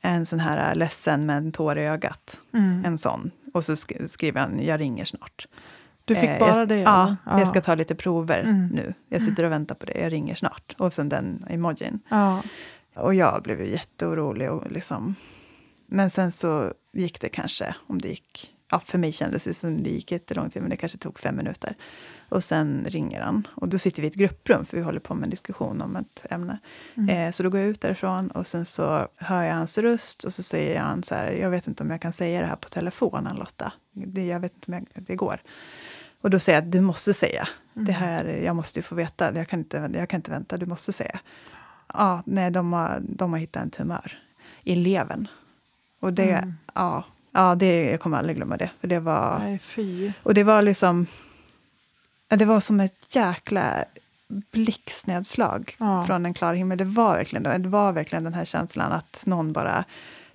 en 0.00 0.26
sån 0.26 0.40
här 0.40 0.74
ledsen 0.74 1.26
med 1.26 1.36
en 1.36 1.52
tår 1.52 1.78
i 1.78 1.86
ögat. 1.86 2.38
Mm. 2.54 2.84
En 2.84 2.98
sån. 2.98 3.30
Och 3.54 3.64
så 3.64 3.72
sk- 3.74 4.06
skriver 4.06 4.40
han, 4.40 4.62
jag 4.64 4.80
ringer 4.80 5.04
snart. 5.04 5.46
Du 6.04 6.14
fick 6.14 6.30
Eh, 6.30 6.38
bara 6.38 6.58
jag, 6.58 6.68
det? 6.68 6.76
Ja, 6.78 7.16
eller? 7.26 7.38
jag 7.38 7.48
ska 7.48 7.60
ta 7.60 7.74
lite 7.74 7.94
prover 7.94 8.40
Mm. 8.40 8.66
nu. 8.66 8.94
Jag 9.08 9.22
sitter 9.22 9.44
och 9.44 9.52
väntar 9.52 9.74
på 9.74 9.86
det, 9.86 9.98
jag 10.00 10.12
ringer 10.12 10.34
snart. 10.34 10.74
Och 10.78 10.92
sen 10.92 11.08
den 11.08 11.44
emojin. 11.50 12.00
Ja. 12.08 12.42
Och 12.94 13.14
jag 13.14 13.42
blev 13.42 13.60
ju 13.60 13.70
jätteorolig. 13.70 14.50
Och 14.50 14.70
liksom. 14.72 15.14
Men 15.86 16.10
sen 16.10 16.32
så 16.32 16.72
gick 16.92 17.20
det 17.20 17.28
kanske, 17.28 17.74
om 17.86 18.00
det 18.00 18.08
gick... 18.08 18.50
Ja, 18.70 18.80
för 18.80 18.98
mig 18.98 19.12
kändes 19.12 19.44
det 19.44 19.54
som 19.54 19.82
det 19.82 19.90
gick 19.90 20.12
jättelång 20.12 20.50
tid, 20.50 20.62
men 20.62 20.70
det 20.70 20.76
kanske 20.76 20.98
tog 20.98 21.18
fem 21.18 21.36
minuter. 21.36 21.74
Och 22.28 22.44
sen 22.44 22.84
ringer 22.88 23.20
han. 23.20 23.46
Och 23.54 23.68
då 23.68 23.78
sitter 23.78 24.02
vi 24.02 24.08
i 24.08 24.10
ett 24.10 24.16
grupprum, 24.16 24.66
för 24.66 24.76
vi 24.76 24.82
håller 24.82 25.00
på 25.00 25.14
med 25.14 25.24
en 25.24 25.30
diskussion 25.30 25.82
om 25.82 25.96
ett 25.96 26.26
ämne. 26.30 26.58
Mm. 26.94 27.08
Eh, 27.08 27.32
så 27.32 27.42
då 27.42 27.50
går 27.50 27.60
jag 27.60 27.68
ut 27.68 27.80
därifrån 27.80 28.30
och 28.30 28.46
sen 28.46 28.64
så 28.66 29.08
hör 29.16 29.42
jag 29.42 29.54
hans 29.54 29.78
röst 29.78 30.24
och 30.24 30.32
så 30.34 30.42
säger 30.42 30.80
han 30.80 31.02
så 31.02 31.14
här, 31.14 31.32
jag 31.32 31.50
vet 31.50 31.66
inte 31.66 31.82
om 31.82 31.90
jag 31.90 32.00
kan 32.00 32.12
säga 32.12 32.40
det 32.40 32.46
här 32.46 32.56
på 32.56 32.68
telefonen 32.68 33.36
Lotta. 33.36 33.72
Det, 33.92 34.26
jag 34.26 34.40
vet 34.40 34.54
inte 34.54 34.72
om 34.72 34.74
jag, 34.74 35.04
det 35.06 35.16
går. 35.16 35.40
Och 36.20 36.30
då 36.30 36.38
säger 36.38 36.58
jag 36.58 36.64
att 36.66 36.72
du 36.72 36.80
måste 36.80 37.14
säga. 37.14 37.48
Mm. 37.76 37.86
Det 37.86 37.92
här, 37.92 38.24
jag 38.24 38.56
måste 38.56 38.78
ju 38.78 38.82
få 38.82 38.94
veta, 38.94 39.34
jag 39.34 39.48
kan 39.48 39.58
inte, 39.58 39.90
jag 39.94 40.08
kan 40.08 40.18
inte 40.18 40.30
vänta, 40.30 40.56
du 40.56 40.66
måste 40.66 40.92
säga. 40.92 41.20
Ja, 41.94 42.22
nej, 42.26 42.50
de 42.50 42.72
har, 42.72 43.00
de 43.02 43.32
har 43.32 43.38
hittat 43.38 43.62
en 43.62 43.70
tumör 43.70 44.18
i 44.64 44.74
levern. 44.74 45.28
Och 46.00 46.12
det, 46.12 46.32
Mm. 46.32 46.54
ja, 46.74 47.04
ja 47.32 47.54
det, 47.54 47.90
jag 47.90 48.00
kommer 48.00 48.18
aldrig 48.18 48.36
glömma 48.36 48.56
det. 48.56 48.70
För 48.80 48.88
det 48.88 49.00
var, 49.00 49.38
Nej, 49.38 49.58
fy. 49.58 50.12
och 50.22 50.34
det 50.34 50.44
var 50.44 50.62
liksom, 50.62 51.06
det 52.28 52.44
var 52.44 52.60
som 52.60 52.80
ett 52.80 53.14
jäkla 53.16 53.84
blixtnedslag 54.52 55.76
Ja. 55.78 56.04
från 56.06 56.26
en 56.26 56.34
klar 56.34 56.54
himmel. 56.54 56.78
Det 56.78 56.84
var, 56.84 57.14
verkligen, 57.16 57.62
det 57.62 57.68
var 57.68 57.92
verkligen 57.92 58.24
den 58.24 58.34
här 58.34 58.44
känslan 58.44 58.92
att 58.92 59.20
någon 59.26 59.52
bara 59.52 59.84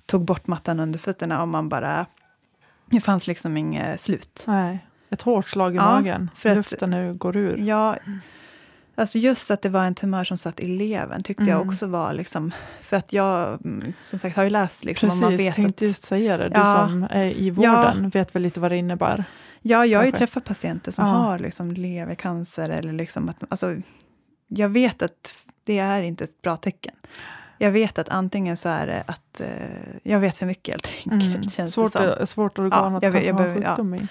tog 0.05 0.25
bort 0.25 0.47
mattan 0.47 0.79
under 0.79 0.99
fötterna 0.99 1.41
och 1.41 1.47
man 1.47 1.69
bara... 1.69 2.05
Det 2.85 3.01
fanns 3.01 3.27
liksom 3.27 3.57
inget 3.57 4.01
slut. 4.01 4.43
Nej. 4.47 4.85
Ett 5.09 5.21
hårt 5.21 5.47
slag 5.49 5.73
i 5.73 5.75
Ja, 5.77 5.83
magen. 5.83 6.29
för 6.35 6.49
att- 6.49 6.55
Luften 6.57 6.89
nu 6.89 7.13
går 7.13 7.37
ur. 7.37 7.57
Ja, 7.57 7.95
alltså 8.95 9.17
just 9.17 9.51
att 9.51 9.61
det 9.61 9.69
var 9.69 9.85
en 9.85 9.95
tumör 9.95 10.23
som 10.23 10.37
satt 10.37 10.59
i 10.59 10.67
levern 10.67 11.23
tyckte 11.23 11.43
jag 11.43 11.55
Mm. 11.55 11.67
också 11.67 11.87
var... 11.87 12.13
Liksom, 12.13 12.51
för 12.81 12.97
att 12.97 13.13
jag 13.13 13.65
mm, 13.65 13.93
som 14.01 14.19
sagt 14.19 14.35
har 14.35 14.43
ju 14.43 14.49
läst 14.49 14.83
liksom, 14.85 15.09
och 15.09 15.15
man 15.17 15.29
Precis, 15.29 15.47
vet 15.47 15.55
tänkte 15.55 15.85
att, 15.85 15.87
just 15.87 16.03
säga 16.03 16.37
det. 16.37 16.49
Du 16.49 16.55
Ja. 16.59 16.87
som 16.87 17.03
är 17.09 17.27
i 17.27 17.49
vården 17.49 18.09
vet 18.09 18.35
väl 18.35 18.41
lite 18.41 18.59
vad 18.59 18.71
det 18.71 18.77
innebär? 18.77 19.23
Ja, 19.61 19.85
jag 19.85 19.99
har 19.99 20.05
ju 20.05 20.11
träffat 20.11 20.43
patienter 20.45 20.91
som 20.91 21.07
Ja. 21.07 21.13
har 21.13 21.39
liksom 21.39 21.71
levercancer. 21.71 22.69
Eller 22.69 22.93
liksom 22.93 23.29
att, 23.29 23.37
alltså, 23.49 23.75
jag 24.47 24.69
vet 24.69 25.01
att 25.01 25.37
det 25.63 25.79
är 25.79 26.01
inte 26.01 26.23
ett 26.23 26.41
bra 26.41 26.57
tecken. 26.57 26.93
Jag 27.57 27.71
vet 27.71 27.99
att 27.99 28.09
antingen 28.09 28.57
så 28.57 28.69
är 28.69 28.87
det 28.87 29.03
att 29.07 29.41
eh, 29.41 29.47
jag 30.03 30.19
vet 30.19 30.37
för 30.37 30.45
mycket 30.45 30.73
helt 30.87 31.11
enkelt. 31.13 31.35
Mm. 31.35 31.49
Känns 31.49 31.73
Svårt, 31.73 31.93
det 31.93 32.15
som. 32.17 32.27
svårt 32.27 32.59
organ 32.59 32.91
Ja, 32.91 32.97
att 32.97 33.03
jag 33.03 33.13
kanske 33.13 33.27
jag 33.27 33.33
ha 33.33 33.41
behöver- 33.43 33.61
ja. 33.61 33.67
sjukdom 33.69 33.95
i. 33.95 34.07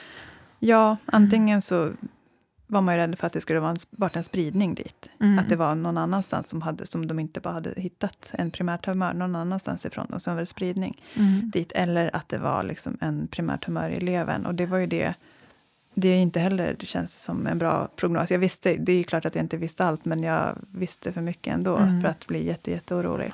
Ja, 0.58 0.96
antingen 1.06 1.62
så 1.62 1.90
var 2.72 2.80
man 2.80 2.94
ju 2.94 3.00
rädd 3.00 3.18
för 3.18 3.26
att 3.26 3.32
det 3.32 3.40
skulle 3.40 3.60
vara 3.60 3.70
en, 3.70 3.76
varit 3.90 4.16
en 4.16 4.24
spridning 4.24 4.74
dit. 4.74 5.08
Mm. 5.20 5.38
Att 5.38 5.48
det 5.48 5.56
var 5.56 5.74
någon 5.74 5.98
annanstans 5.98 6.48
som, 6.48 6.62
hade, 6.62 6.86
som 6.86 7.06
de 7.06 7.18
inte 7.18 7.40
bara 7.40 7.54
hade 7.54 7.74
hittat 7.76 8.30
en 8.32 8.50
primärtumör 8.50 9.14
någon 9.14 9.36
annanstans 9.36 9.86
ifrån 9.86 10.06
och 10.06 10.22
sen 10.22 10.34
var 10.34 10.40
det 10.40 10.46
spridning 10.46 11.02
Mm. 11.16 11.50
dit. 11.54 11.72
Eller 11.72 12.16
att 12.16 12.28
det 12.28 12.38
var 12.38 12.62
liksom 12.62 12.96
en 13.00 13.26
primärtumör 13.26 13.90
i 13.90 14.00
levern. 14.00 14.46
Och 14.46 14.54
det 14.54 14.66
var 14.66 14.78
ju 14.78 14.86
det, 14.86 15.14
det 15.94 16.08
är 16.08 16.16
inte 16.18 16.40
heller 16.40 16.76
det 16.80 16.86
känns 16.86 17.22
som 17.22 17.46
en 17.46 17.58
bra 17.58 17.88
prognos. 17.96 18.30
Jag 18.30 18.38
visste, 18.38 18.76
det 18.76 18.92
är 18.92 18.96
ju 18.96 19.04
klart 19.04 19.24
att 19.24 19.34
jag 19.34 19.44
inte 19.44 19.56
visste 19.56 19.84
allt, 19.84 20.04
men 20.04 20.22
jag 20.22 20.56
visste 20.70 21.12
för 21.12 21.20
mycket 21.20 21.54
ändå 21.54 21.76
Mm. 21.76 22.02
för 22.02 22.08
att 22.08 22.26
bli 22.26 22.46
jätte, 22.46 22.70
jätteorolig. 22.70 23.32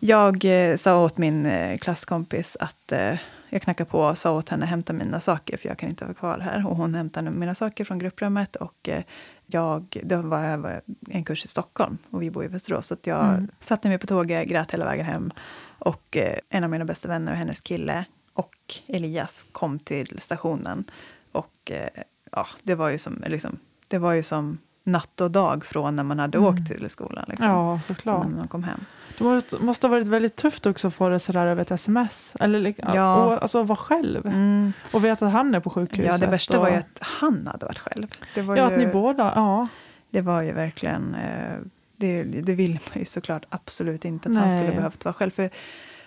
Jag 0.00 0.44
eh, 0.44 0.76
sa 0.76 1.04
åt 1.04 1.18
min 1.18 1.46
eh, 1.46 1.78
klasskompis 1.78 2.56
att 2.60 2.92
eh, 2.92 3.18
jag 3.54 3.62
knackade 3.62 3.90
på 3.90 4.00
och 4.00 4.18
sa 4.18 4.32
åt 4.32 4.48
henne 4.48 4.64
att 4.64 4.70
hämta 4.70 4.92
mina 4.92 5.20
saker, 5.20 5.56
för 5.56 5.68
jag 5.68 5.78
kan 5.78 5.88
inte 5.88 6.04
vara 6.04 6.14
kvar 6.14 6.38
här. 6.38 6.66
Och 6.66 6.76
hon 6.76 6.94
hämtade 6.94 7.30
mina 7.30 7.54
saker 7.54 7.84
från 7.84 7.98
grupprummet 7.98 8.56
och 8.56 8.88
eh, 8.88 9.02
jag, 9.46 10.00
det 10.04 10.16
var 10.16 10.40
jag 10.44 10.58
var 10.58 10.80
en 11.10 11.24
kurs 11.24 11.44
i 11.44 11.48
Stockholm 11.48 11.98
och 12.10 12.22
vi 12.22 12.30
bor 12.30 12.44
i 12.44 12.48
Västerås. 12.48 12.86
Så 12.86 12.96
jag 13.02 13.24
Mm. 13.28 13.48
satte 13.60 13.88
mig 13.88 13.98
på 13.98 14.06
tåget, 14.06 14.48
grät 14.48 14.70
hela 14.70 14.84
vägen 14.84 15.06
hem. 15.06 15.30
Och 15.78 16.16
eh, 16.16 16.38
en 16.48 16.64
av 16.64 16.70
mina 16.70 16.84
bästa 16.84 17.08
vänner 17.08 17.32
och 17.32 17.38
hennes 17.38 17.60
kille 17.60 18.04
och 18.32 18.54
Elias 18.86 19.46
kom 19.52 19.78
till 19.78 20.16
stationen. 20.20 20.84
Och 21.32 21.70
eh, 21.70 22.02
ja, 22.32 22.46
det 22.62 22.74
var 22.74 22.88
ju 22.90 22.98
som, 22.98 23.24
liksom, 23.26 23.58
det 23.88 23.98
var 23.98 24.12
ju 24.12 24.22
som 24.22 24.58
natt 24.84 25.20
och 25.20 25.30
dag 25.30 25.64
från 25.64 25.96
när 25.96 26.02
man 26.02 26.18
hade 26.18 26.38
Mm. 26.38 26.50
åkt 26.50 26.66
till 26.66 26.90
skolan. 26.90 27.24
Liksom, 27.28 27.46
Ja, 27.46 27.80
så 27.86 27.94
såklart. 27.94 28.26
när 28.28 28.36
man 28.36 28.48
kom 28.48 28.64
hem. 28.64 28.80
Det 29.18 29.24
måste, 29.24 29.56
måste 29.58 29.86
ha 29.86 29.90
varit 29.90 30.06
väldigt 30.06 30.36
tufft 30.36 30.66
också 30.66 30.86
att 30.88 30.94
få 30.94 31.08
det 31.08 31.18
sådär 31.18 31.46
över 31.46 31.62
ett 31.62 31.70
sms. 31.70 32.36
Eller 32.40 32.74
Ja. 32.94 33.24
och, 33.26 33.42
alltså 33.42 33.62
vara 33.62 33.76
själv 33.76 34.26
Mm. 34.26 34.72
och 34.92 35.04
veta 35.04 35.26
att 35.26 35.32
han 35.32 35.54
är 35.54 35.60
på 35.60 35.70
sjukhuset. 35.70 36.06
Ja, 36.12 36.18
det 36.18 36.26
värsta 36.26 36.56
och, 36.58 36.62
var 36.64 36.70
ju 36.70 36.76
att 36.76 36.98
han 37.00 37.46
hade 37.52 37.66
varit 37.66 37.78
själv. 37.78 38.06
Det 38.34 38.42
var, 38.42 38.56
Ja, 38.56 38.68
ju, 38.68 38.72
att 38.74 38.78
ni 38.80 38.86
båda, 38.86 39.32
ja. 39.36 39.68
det 40.10 40.20
var 40.20 40.42
ju 40.42 40.52
verkligen... 40.52 41.14
Eh, 41.14 41.58
det, 41.96 42.22
det 42.22 42.54
vill 42.54 42.72
man 42.72 42.98
ju 42.98 43.04
såklart 43.04 43.44
absolut 43.48 44.04
inte 44.04 44.28
att 44.28 44.34
han 44.34 44.48
Nej. 44.48 44.58
skulle 44.58 44.76
behövt 44.76 45.04
vara 45.04 45.12
själv. 45.14 45.30
För, 45.30 45.50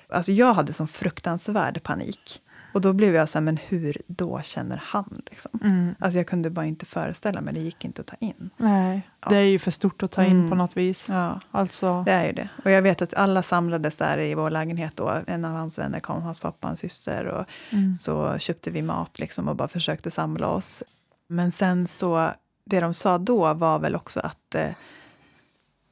alltså 0.10 0.32
jag 0.32 0.54
hade 0.54 0.74
sån 0.74 0.88
fruktansvärd 0.88 1.84
panik. 1.84 2.42
Och 2.74 2.82
då 2.82 2.94
blev 2.94 3.16
jag 3.16 3.30
så 3.30 3.38
här, 3.38 3.44
men 3.44 3.58
hur 3.58 3.98
då 4.08 4.42
känner 4.42 4.82
han? 4.86 5.22
Liksom? 5.26 5.60
Mm. 5.64 5.96
Alltså 6.00 6.18
jag 6.18 6.28
kunde 6.28 6.50
bara 6.50 6.66
inte 6.66 6.86
föreställa 6.86 7.42
mig, 7.42 7.54
det 7.54 7.60
gick 7.60 7.86
inte 7.86 8.02
att 8.02 8.08
ta 8.08 8.16
in. 8.20 8.50
Nej, 8.58 9.10
Ja. 9.22 9.30
det 9.30 9.36
är 9.38 9.42
ju 9.42 9.60
för 9.60 9.72
stort 9.72 10.04
att 10.04 10.12
ta 10.12 10.24
in 10.24 10.32
Mm. 10.32 10.50
på 10.50 10.56
något 10.56 10.78
vis. 10.78 11.06
Ja, 11.10 11.40
Alltså, 11.52 12.04
det 12.06 12.12
är 12.12 12.26
ju 12.26 12.34
det. 12.34 12.50
Och 12.66 12.72
jag 12.72 12.82
vet 12.82 13.02
att 13.02 13.14
alla 13.14 13.44
samlades 13.44 13.98
där 13.98 14.18
i 14.18 14.36
vår 14.36 14.50
lägenhet 14.50 14.94
då. 14.96 15.22
En 15.28 15.46
av 15.46 15.52
hans 15.54 15.78
vänner 15.78 16.00
kom, 16.00 16.22
hans 16.22 16.40
pappa 16.40 16.58
och 16.62 16.70
hans 16.70 16.80
syster. 16.80 17.26
Och 17.26 17.46
mm. 17.70 17.94
så 17.94 18.38
köpte 18.38 18.72
vi 18.72 18.82
mat 18.82 19.20
liksom 19.20 19.48
och 19.48 19.56
bara 19.56 19.68
försökte 19.68 20.12
samla 20.12 20.48
oss. 20.48 20.84
Men 21.28 21.52
sen 21.52 21.88
så, 21.88 22.30
det 22.66 22.80
de 22.80 22.94
sa 22.94 23.18
då 23.18 23.54
var 23.54 23.80
väl 23.80 23.96
också 23.96 24.20
att 24.20 24.56
eh, 24.56 24.70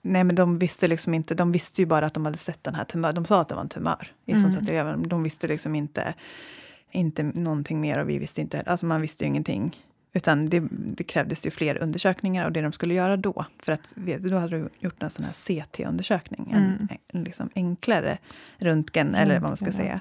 Nej, 0.08 0.24
men 0.24 0.36
de 0.36 0.60
visste 0.60 0.88
liksom 0.88 1.14
inte, 1.14 1.36
de 1.36 1.52
visste 1.52 1.82
ju 1.82 1.86
bara 1.86 2.06
att 2.06 2.14
de 2.14 2.26
hade 2.26 2.38
sett 2.38 2.64
den 2.64 2.76
här 2.76 2.84
tumören. 2.84 3.16
De 3.16 3.26
sa 3.26 3.42
att 3.42 3.50
det 3.50 3.56
var 3.56 3.62
en 3.62 3.70
tumör 3.70 4.12
i 4.26 4.32
Mm. 4.32 4.52
mm. 4.68 5.08
De 5.08 5.24
visste 5.24 5.48
liksom 5.48 5.76
inte, 5.76 6.14
inte 6.96 7.24
någonting 7.24 7.82
mer 7.82 8.00
och 8.02 8.10
vi 8.10 8.18
visste 8.20 8.42
inte, 8.42 8.62
alltså 8.66 8.86
man 8.86 9.02
visste 9.02 9.24
ju 9.24 9.28
ingenting. 9.28 9.76
Utan 10.14 10.50
det, 10.50 10.64
det 10.72 11.04
krävdes 11.04 11.46
ju 11.46 11.52
fler 11.52 11.78
undersökningar 11.78 12.46
och 12.46 12.52
det 12.52 12.62
de 12.62 12.72
skulle 12.72 12.94
göra 12.94 13.18
då, 13.18 13.46
för 13.60 13.72
att 13.72 13.94
då 14.20 14.38
hade 14.38 14.60
de 14.60 14.70
gjort 14.80 15.04
en 15.04 15.10
sån 15.10 15.26
här 15.26 15.34
CT-undersökning, 15.34 16.52
en, 16.54 16.64
Mm. 16.66 16.88
en 17.08 17.24
liksom 17.24 17.50
enklare 17.56 18.18
röntgen 18.58 19.16
eller 19.16 19.40
vad 19.40 19.50
man 19.50 19.58
ska 19.58 19.72
säga. 19.72 20.00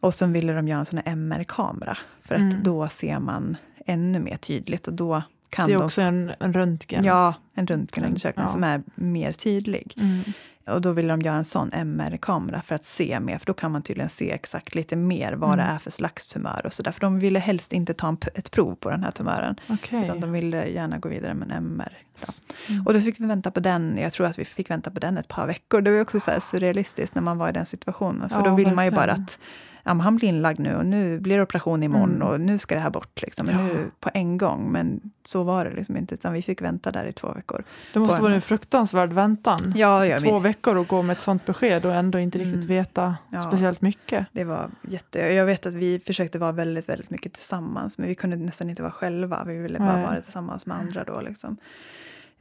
Och 0.00 0.14
så 0.14 0.26
ville 0.26 0.52
de 0.52 0.68
göra 0.68 0.80
en 0.80 0.86
sån 0.86 0.98
här 1.04 1.12
MR-kamera, 1.12 1.98
för 2.24 2.34
att 2.34 2.40
Mm. 2.40 2.62
då 2.62 2.88
ser 2.88 3.18
man 3.18 3.56
ännu 3.86 4.20
mer 4.20 4.36
tydligt 4.36 4.86
och 4.86 4.94
då 4.94 5.22
kan 5.50 5.66
det 5.68 5.72
är 5.74 5.78
de... 5.78 5.84
också 5.84 6.00
en, 6.02 6.32
en 6.40 6.52
röntgen. 6.52 7.04
Ja, 7.04 7.34
en 7.54 7.66
röntgenundersökning 7.66 8.44
Ja. 8.44 8.52
som 8.52 8.64
är 8.64 8.82
mer 8.94 9.32
tydlig. 9.32 9.94
Mm. 10.00 10.20
Och 10.66 10.80
då 10.80 10.92
vill 10.92 11.08
de 11.08 11.20
göra 11.22 11.36
en 11.36 11.44
sån 11.44 11.70
MR-kamera 11.72 12.62
för 12.62 12.74
att 12.74 12.86
se 12.86 13.20
mer, 13.20 13.38
för 13.38 13.46
då 13.46 13.54
kan 13.54 13.70
man 13.72 13.82
tydligen 13.82 14.08
se 14.10 14.30
exakt 14.30 14.74
lite 14.74 14.96
mer 14.96 15.32
vad 15.32 15.58
det 15.58 15.62
Mm. 15.62 15.74
är 15.74 15.78
för 15.78 15.90
slags 15.90 16.28
tumör 16.28 16.62
och 16.66 16.72
så 16.72 16.82
där. 16.82 16.92
För 16.92 17.00
de 17.00 17.18
ville 17.18 17.38
helst 17.38 17.72
inte 17.72 17.94
ta 17.94 18.08
en, 18.08 18.16
ett 18.34 18.50
prov 18.50 18.74
på 18.74 18.90
den 18.90 19.02
här 19.04 19.10
tumören, 19.10 19.56
Okej. 19.68 20.04
utan 20.04 20.20
de 20.20 20.32
ville 20.32 20.66
gärna 20.68 20.98
gå 20.98 21.08
vidare 21.08 21.34
med 21.34 21.50
en 21.52 21.56
MR. 21.56 21.98
Ja. 22.20 22.32
Mm. 22.68 22.86
Och 22.86 22.94
då 22.94 23.00
fick 23.00 23.20
vi 23.20 23.26
vänta 23.26 23.50
på 23.50 23.60
den, 23.60 23.98
jag 23.98 24.12
tror 24.12 24.26
att 24.26 24.38
vi 24.38 24.44
fick 24.44 24.70
vänta 24.70 24.90
på 24.90 25.00
den 25.00 25.18
ett 25.18 25.28
par 25.28 25.46
veckor. 25.46 25.80
Det 25.80 25.90
var 25.90 26.00
också 26.00 26.20
så 26.20 26.30
surrealistiskt 26.40 27.14
när 27.14 27.22
man 27.22 27.38
var 27.38 27.48
i 27.48 27.52
den 27.52 27.66
situationen, 27.66 28.28
för 28.28 28.36
Ja, 28.36 28.42
då 28.44 28.54
vill 28.54 28.72
man 28.72 28.84
ju 28.84 28.90
bara 28.90 29.06
verkligen. 29.06 29.24
att 29.24 29.38
ja, 29.82 29.94
men 29.94 30.00
han 30.00 30.16
blir 30.16 30.28
inlagd 30.28 30.58
nu 30.60 30.74
och 30.76 30.86
nu 30.86 31.20
blir 31.20 31.36
det 31.36 31.42
operation 31.42 31.82
imorgon 31.82 32.14
Mm. 32.16 32.28
och 32.28 32.40
nu 32.40 32.58
ska 32.58 32.74
det 32.74 32.80
här 32.80 32.90
bort. 32.90 33.22
Liksom. 33.22 33.46
Men 33.46 33.54
Ja. 33.58 33.62
Nu 33.62 33.90
på 34.00 34.10
en 34.14 34.38
gång, 34.38 34.72
men 34.72 35.00
så 35.24 35.42
var 35.42 35.64
det 35.64 35.70
liksom 35.70 35.96
inte, 35.96 36.14
utan 36.14 36.32
vi 36.32 36.42
fick 36.42 36.62
vänta 36.62 36.90
där 36.92 37.04
i 37.06 37.12
två 37.12 37.32
veckor. 37.32 37.64
Det 37.92 37.98
måste 37.98 38.16
på 38.16 38.22
vara 38.22 38.32
en- 38.32 38.36
en 38.36 38.42
fruktansvärd 38.42 39.12
väntan. 39.12 39.72
Ja, 39.76 40.06
ja, 40.06 40.18
Två 40.20 40.38
vi, 40.38 40.48
veckor 40.48 40.76
och 40.76 40.86
gå 40.88 41.02
med 41.02 41.16
ett 41.16 41.22
sånt 41.22 41.46
besked 41.46 41.86
och 41.86 41.94
ändå 41.94 42.18
inte 42.18 42.38
riktigt 42.38 42.54
Mm. 42.54 42.66
veta 42.66 43.16
speciellt 43.48 43.80
mycket. 43.80 44.26
Det 44.32 44.44
var 44.44 44.70
jätte... 44.88 45.18
Jag 45.18 45.46
vet 45.46 45.66
att 45.66 45.74
vi 45.74 46.00
försökte 46.06 46.38
vara 46.38 46.52
väldigt, 46.52 46.88
väldigt 46.88 47.10
mycket 47.10 47.32
tillsammans, 47.32 47.98
men 47.98 48.08
vi 48.08 48.14
kunde 48.14 48.36
nästan 48.36 48.70
inte 48.70 48.82
vara 48.82 48.92
själva. 48.92 49.44
Vi 49.46 49.58
ville 49.58 49.78
bara 49.78 49.96
Nej. 49.96 50.04
vara 50.06 50.20
tillsammans 50.20 50.66
med 50.66 50.76
andra 50.76 51.04
då. 51.04 51.20
Liksom. 51.20 51.56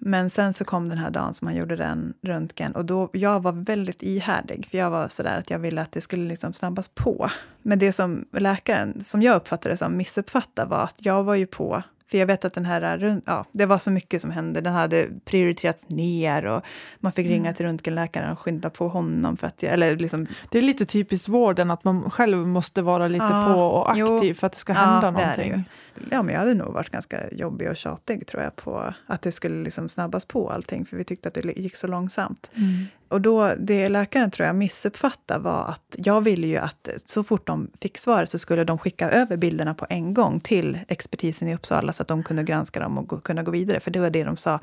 Men 0.04 0.30
sen 0.30 0.54
så 0.54 0.66
kom 0.66 0.90
den 0.90 0.98
här 0.98 1.12
dagen 1.12 1.34
som 1.34 1.48
han 1.48 1.56
gjorde 1.56 1.76
den 1.76 2.14
röntgen 2.22 2.72
och 2.72 2.86
då, 2.86 3.10
jag 3.14 3.44
var 3.44 3.52
väldigt 3.52 4.04
ihärdig, 4.04 4.68
för 4.72 4.78
jag 4.78 4.90
var 4.90 5.08
sådär 5.08 5.40
att 5.40 5.50
jag 5.50 5.60
ville 5.60 5.82
att 5.82 5.92
det 5.92 6.02
skulle 6.02 6.28
liksom 6.28 6.54
snabbas 6.54 6.90
på. 6.90 7.30
Men 7.62 7.80
det 7.80 7.94
som 7.94 8.26
läkaren, 8.32 9.02
som 9.02 9.22
jag 9.22 9.36
uppfattade 9.36 9.78
som 9.78 9.98
missuppfattade 9.98 10.70
var 10.70 10.84
att 10.84 10.96
jag 10.98 11.24
var 11.24 11.36
ju 11.36 11.48
på 11.48 11.84
för 12.12 12.18
jag 12.18 12.26
vet 12.28 12.46
att 12.46 12.54
den 12.54 12.66
här, 12.66 12.98
rönt- 12.98 13.24
ja, 13.26 13.46
det 13.52 13.66
var 13.66 13.78
så 13.78 13.92
mycket 13.92 14.22
som 14.22 14.32
hände. 14.32 14.62
Den 14.62 14.74
hade 14.74 15.08
prioriterats 15.26 15.90
ner 15.90 16.46
och 16.46 16.62
man 17.00 17.12
fick 17.12 17.28
ringa 17.28 17.54
till 17.54 17.66
röntgenläkaren 17.66 18.32
och 18.32 18.40
skynda 18.40 18.70
på 18.70 18.88
honom. 18.88 19.38
För 19.38 19.48
att 19.48 19.64
jag, 19.64 19.74
eller 19.74 19.96
liksom, 19.96 20.28
Det 20.50 20.58
är 20.58 20.62
lite 20.62 20.86
typiskt 20.86 21.28
vården 21.28 21.72
att 21.72 21.84
man 21.84 22.10
själv 22.12 22.38
måste 22.48 22.82
vara 22.82 23.08
lite 23.08 23.26
Ja, 23.26 23.54
på 23.54 23.60
och 23.62 23.92
jo. 23.98 24.16
aktiv 24.16 24.34
för 24.34 24.48
att 24.48 24.54
det 24.54 24.60
ska 24.60 24.74
Ja, 24.74 24.80
hända 24.80 25.12
det 25.12 25.12
någonting. 25.12 25.64
Ja, 26.12 26.22
men 26.24 26.34
jag 26.34 26.40
hade 26.40 26.54
nog 26.54 26.74
varit 26.74 26.90
ganska 26.90 27.18
jobbig 27.32 27.70
och 27.70 27.76
tjatig 27.78 28.28
tror 28.28 28.44
jag 28.44 28.56
på 28.56 28.94
att 29.08 29.22
det 29.22 29.32
skulle 29.32 29.64
liksom 29.64 29.90
snabbas 29.90 30.26
på 30.26 30.50
allting 30.50 30.86
för 30.86 30.98
vi 30.98 31.04
tyckte 31.04 31.28
att 31.28 31.34
det 31.34 31.58
gick 31.60 31.76
så 31.78 31.88
långsamt. 31.88 32.52
Mm. 32.56 32.86
Och 33.12 33.22
då, 33.22 33.54
det 33.60 33.90
läkaren 33.90 34.32
tror 34.32 34.48
jag 34.48 34.56
missuppfattade 34.56 35.44
var 35.44 35.66
att 35.68 35.96
jag 35.98 36.22
ville 36.22 36.48
ju 36.48 36.58
att 36.58 36.90
så 37.06 37.24
fort 37.24 37.48
de 37.48 37.72
fick 37.82 37.98
svaret 37.98 38.30
så 38.30 38.40
skulle 38.40 38.64
de 38.64 38.78
skicka 38.78 39.10
över 39.10 39.38
bilderna 39.38 39.74
på 39.74 39.86
en 39.90 40.14
gång 40.14 40.40
till 40.40 40.80
expertisen 40.88 41.48
i 41.48 41.56
Uppsala 41.56 41.94
så 41.94 42.02
att 42.02 42.08
de 42.08 42.24
kunde 42.24 42.44
granska 42.44 42.80
dem 42.80 42.98
och 42.98 43.08
gå, 43.08 43.20
kunna 43.20 43.44
gå 43.44 43.52
vidare. 43.52 43.80
För 43.80 43.92
det 43.92 44.00
var 44.00 44.10
det 44.10 44.24
de 44.24 44.38
sa 44.38 44.60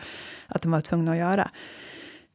att 0.47 0.63
de 0.63 0.71
var 0.71 0.81
tvungna 0.81 1.13
att 1.13 1.19
göra. 1.19 1.51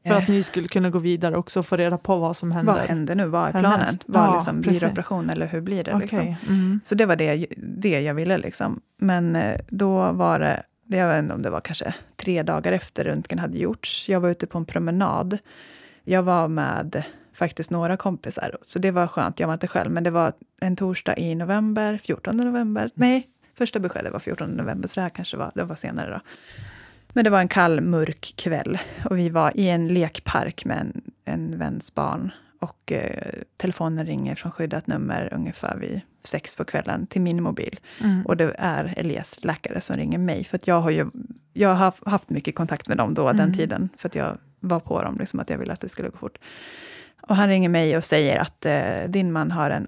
För 0.07 0.13
att 0.13 0.29
Eh, 0.29 0.29
ni 0.29 0.43
skulle 0.43 0.67
kunna 0.67 0.89
gå 0.89 0.99
vidare 0.99 1.37
också 1.37 1.59
och 1.59 1.65
få 1.65 1.77
reda 1.77 1.97
på 1.97 2.17
vad 2.17 2.37
som 2.37 2.51
händer. 2.51 2.73
vad 2.73 2.81
händer 2.81 3.15
nu? 3.15 3.25
Vad 3.25 3.47
är 3.47 3.51
planen? 3.51 3.99
Vad 4.05 4.23
Ja, 4.23 4.35
liksom, 4.35 4.61
blir 4.61 4.79
det 4.79 4.87
operation 4.87 5.29
eller 5.29 5.47
hur 5.47 5.61
blir 5.61 5.83
det? 5.83 5.97
Liksom? 5.97 6.19
Okej. 6.19 6.37
Mm. 6.47 6.79
Så 6.83 6.95
det 6.95 7.05
var 7.05 7.15
det, 7.15 7.47
det 7.57 8.01
jag 8.01 8.13
ville. 8.13 8.37
Liksom. 8.37 8.81
Men 8.97 9.35
eh, 9.35 9.59
då 9.67 10.11
var 10.11 10.39
det, 10.39 10.63
jag 10.87 11.07
vet 11.07 11.19
inte 11.23 11.33
om 11.33 11.41
det 11.41 11.49
var 11.49 11.61
kanske 11.61 11.93
tre 12.15 12.43
dagar 12.43 12.71
efter 12.71 13.03
röntgen 13.03 13.39
hade 13.39 13.57
gjorts. 13.57 14.09
Jag 14.09 14.19
var 14.19 14.29
ute 14.29 14.47
på 14.47 14.57
en 14.57 14.65
promenad. 14.65 15.37
Jag 16.03 16.23
var 16.23 16.47
med 16.47 17.03
faktiskt 17.33 17.71
några 17.71 17.97
kompisar, 17.97 18.57
så 18.61 18.79
det 18.79 18.91
var 18.91 19.07
skönt. 19.07 19.39
Jag 19.39 19.47
var 19.47 19.53
inte 19.53 19.67
själv, 19.67 19.91
men 19.91 20.03
det 20.03 20.11
var 20.11 20.33
en 20.61 20.75
torsdag 20.75 21.17
i 21.17 21.35
november, 21.35 21.99
14 22.03 22.37
november. 22.37 22.89
Nej, 22.93 23.27
första 23.57 23.79
beskedet 23.79 24.13
var 24.13 24.19
14 24.19 24.49
november, 24.49 24.87
så 24.87 24.93
det 24.95 25.01
här 25.01 25.09
kanske 25.09 25.37
var, 25.37 25.51
det 25.55 25.63
var 25.63 25.75
senare 25.75 26.11
då. 26.11 26.19
Men 27.13 27.23
det 27.23 27.29
var 27.29 27.39
en 27.39 27.47
kall, 27.47 27.81
mörk 27.81 28.33
kväll 28.37 28.77
och 29.09 29.17
vi 29.17 29.29
var 29.29 29.51
i 29.57 29.69
en 29.69 29.87
lekpark 29.87 30.65
med 30.65 30.77
en, 30.77 31.01
en 31.25 31.57
väns 31.59 31.93
barn. 31.95 32.31
Och 32.61 32.91
eh, 32.91 33.33
telefonen 33.57 34.05
ringer 34.05 34.35
från 34.35 34.51
skyddat 34.51 34.87
nummer 34.87 35.33
ungefär 35.33 35.77
vid 35.77 36.01
sex 36.23 36.55
på 36.55 36.63
kvällen 36.63 37.07
till 37.07 37.21
min 37.21 37.43
mobil. 37.43 37.79
Mm. 38.03 38.25
Och 38.25 38.37
det 38.37 38.55
är 38.57 38.93
Elias 38.97 39.37
läkare 39.43 39.81
som 39.81 39.95
ringer 39.97 40.17
mig. 40.17 40.43
För 40.43 40.57
att 40.57 40.67
jag 40.67 40.81
har 40.81 40.89
ju 40.91 41.05
jag 41.53 41.69
har 41.69 41.75
haft- 41.75 42.07
haft 42.07 42.29
mycket 42.29 42.55
kontakt 42.55 42.87
med 42.87 42.97
dem 42.97 43.13
då, 43.13 43.23
Mm. 43.27 43.37
den 43.37 43.53
tiden. 43.57 43.89
För 43.97 44.09
att 44.09 44.15
jag 44.15 44.37
var 44.63 44.79
på 44.79 45.01
dem, 45.01 45.17
liksom, 45.19 45.39
att 45.39 45.49
jag 45.49 45.57
ville 45.57 45.73
att 45.73 45.81
det 45.81 45.89
skulle 45.89 46.09
gå 46.09 46.17
fort. 46.17 46.37
Och 47.21 47.35
han 47.35 47.49
ringer 47.49 47.69
mig 47.69 47.97
och 47.97 48.05
säger 48.05 48.41
att 48.41 48.65
eh, 48.65 49.09
din 49.09 49.31
man 49.31 49.51
har 49.51 49.69
en 49.69 49.87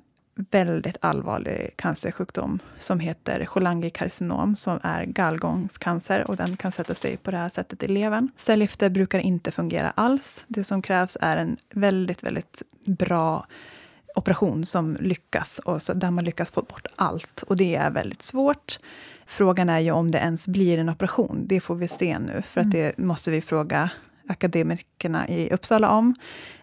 väldigt 0.52 0.98
allvarlig 1.00 1.74
cancersjukdom 1.76 2.60
som 2.78 3.00
heter 3.00 3.46
cholangiokarcinom, 3.46 4.56
som 4.56 4.80
är 4.84 5.06
gallgångscancer 5.06 6.28
och 6.28 6.36
den 6.36 6.58
kan 6.58 6.72
sätta 6.72 6.96
sig 6.96 7.18
på 7.18 7.32
det 7.32 7.38
här 7.38 7.50
sättet 7.50 7.84
i 7.84 7.88
levern. 7.88 8.30
Cellgifter 8.36 8.90
brukar 8.90 9.20
inte 9.20 9.52
fungera 9.52 9.90
alls. 9.90 10.46
Det 10.48 10.64
som 10.64 10.82
krävs 10.82 11.18
är 11.22 11.38
en 11.38 11.58
väldigt, 11.74 12.24
väldigt 12.24 12.62
bra 12.86 13.48
operation 14.16 14.66
som 14.66 14.98
lyckas 15.00 15.60
och 15.60 15.82
så 15.82 15.94
där 15.94 16.12
man 16.12 16.26
lyckas 16.26 16.52
få 16.52 16.62
bort 16.62 16.88
allt. 16.96 17.44
Och 17.48 17.56
det 17.56 17.76
är 17.76 17.92
väldigt 17.92 18.22
svårt. 18.22 18.80
Frågan 19.26 19.70
är 19.70 19.80
ju 19.80 19.92
om 19.92 20.12
det 20.12 20.18
ens 20.18 20.48
blir 20.48 20.78
en 20.78 20.90
operation. 20.90 21.44
Det 21.48 21.60
får 21.60 21.76
vi 21.76 21.88
se 21.88 22.20
nu, 22.20 22.44
för 22.50 22.62
att 22.62 22.72
det 22.72 22.98
måste 22.98 23.32
vi 23.32 23.42
fråga 23.42 23.90
akademikerna 24.28 25.28
i 25.28 25.50
Uppsala 25.54 25.90
om. 25.90 26.16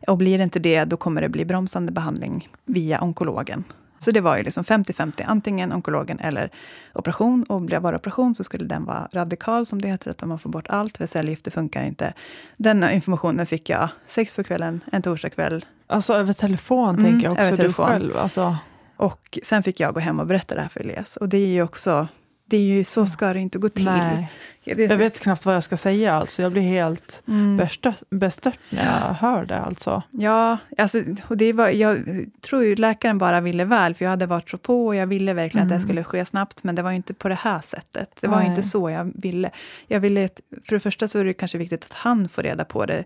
Och 0.07 0.17
blir 0.19 0.39
det 0.39 0.45
inte 0.45 0.59
det, 0.59 0.85
då 0.85 0.97
kommer 0.97 1.21
det 1.23 1.29
bli 1.29 1.45
bromsande 1.45 1.93
behandling 1.93 2.49
via 2.65 3.01
onkologen. 3.03 3.65
Så 3.99 4.11
det 4.11 4.21
var 4.21 4.37
ju 4.37 4.43
liksom 4.43 4.65
50-50, 4.65 5.23
antingen 5.27 5.73
onkologen 5.73 6.19
eller 6.19 6.51
operation. 6.95 7.43
Och 7.49 7.61
blir 7.61 7.77
det 7.77 7.81
bara 7.81 7.97
operation 7.97 8.35
så 8.35 8.45
skulle 8.45 8.65
den 8.65 8.85
vara 8.85 9.09
radikal, 9.13 9.67
som 9.67 9.81
det 9.83 9.89
heter, 9.89 10.11
att 10.11 10.23
man 10.23 10.39
får 10.39 10.51
bort 10.51 10.67
allt, 10.69 10.97
för 10.97 11.07
cellgifter 11.07 11.51
funkar 11.51 11.83
inte. 11.83 12.13
Denna 12.57 12.93
informationen 12.93 13.47
fick 13.47 13.69
jag 13.71 13.89
sex 14.07 14.35
på 14.35 14.45
kvällen, 14.45 14.81
en 14.93 15.03
torsdagkväll. 15.03 15.65
Alltså 15.87 16.15
över 16.15 16.33
telefon 16.33 16.89
Mm, 16.89 17.05
tänker 17.05 17.27
jag 17.27 17.33
också, 17.33 17.45
över 17.45 17.57
telefon. 17.57 17.87
du 17.87 17.93
själv. 17.93 18.17
Alltså, 18.17 18.57
Och 18.97 19.39
sen 19.43 19.63
fick 19.63 19.81
jag 19.81 19.95
gå 19.95 20.01
hem 20.01 20.21
och 20.21 20.27
berätta 20.27 20.55
det 20.55 20.61
här 20.61 20.69
för 20.69 20.81
Elias. 20.81 21.17
Och 21.17 21.29
det 21.29 21.37
är 21.39 21.47
ju 21.47 21.63
också, 21.63 22.09
det 22.53 22.57
är 22.57 22.77
ju 22.77 22.85
så 22.85 23.07
ska 23.07 23.33
det 23.33 23.39
inte 23.41 23.59
gå 23.59 23.69
till. 23.69 23.85
nej. 23.85 24.33
Jag 24.65 24.97
vet 24.97 25.21
knappt 25.21 25.45
vad 25.45 25.55
jag 25.57 25.65
ska 25.65 25.77
säga, 25.77 26.15
alltså. 26.15 26.43
jag 26.43 26.53
blir 26.53 26.63
helt 26.63 27.23
Mm. 27.29 27.57
bestört, 27.57 28.03
bestört 28.11 28.59
när 28.71 28.85
jag 29.09 29.15
hör 29.15 29.45
det. 29.45 29.59
Alltså. 29.59 30.03
Ja, 30.11 30.57
alltså, 30.79 30.99
och 31.29 31.37
det 31.37 31.53
var, 31.53 31.69
jag 31.69 31.99
tror 32.41 32.65
ju 32.65 32.77
läkaren 32.77 33.19
bara 33.19 33.41
ville 33.41 33.65
väl, 33.65 33.95
för 33.95 34.05
jag 34.05 34.11
hade 34.11 34.27
varit 34.27 34.51
så 34.51 34.59
på 34.59 34.87
och 34.87 34.97
jag 34.97 35.07
ville 35.07 35.35
verkligen 35.35 35.63
att 35.63 35.69
det 35.69 35.75
Mm. 35.75 35.89
skulle 35.89 36.05
ske 36.05 36.25
snabbt, 36.25 36.65
men 36.65 36.75
det 36.75 36.83
var 36.83 36.91
inte 36.93 37.15
på 37.15 37.29
det 37.29 37.35
här 37.35 37.61
sättet. 37.61 38.09
Det 38.21 38.29
var 38.29 38.37
Nej. 38.39 38.47
inte 38.49 38.63
så 38.63 38.91
jag 38.91 39.13
ville. 39.15 39.51
Jag 39.87 40.01
ville 40.01 40.29
för 40.65 40.77
det 40.77 40.81
första 40.81 41.09
så 41.09 41.19
är 41.19 41.25
det 41.25 41.33
kanske 41.35 41.59
viktigt 41.59 41.85
att 41.85 41.93
han 41.97 42.29
får 42.29 42.43
reda 42.43 42.65
på 42.65 42.87
det 42.87 43.05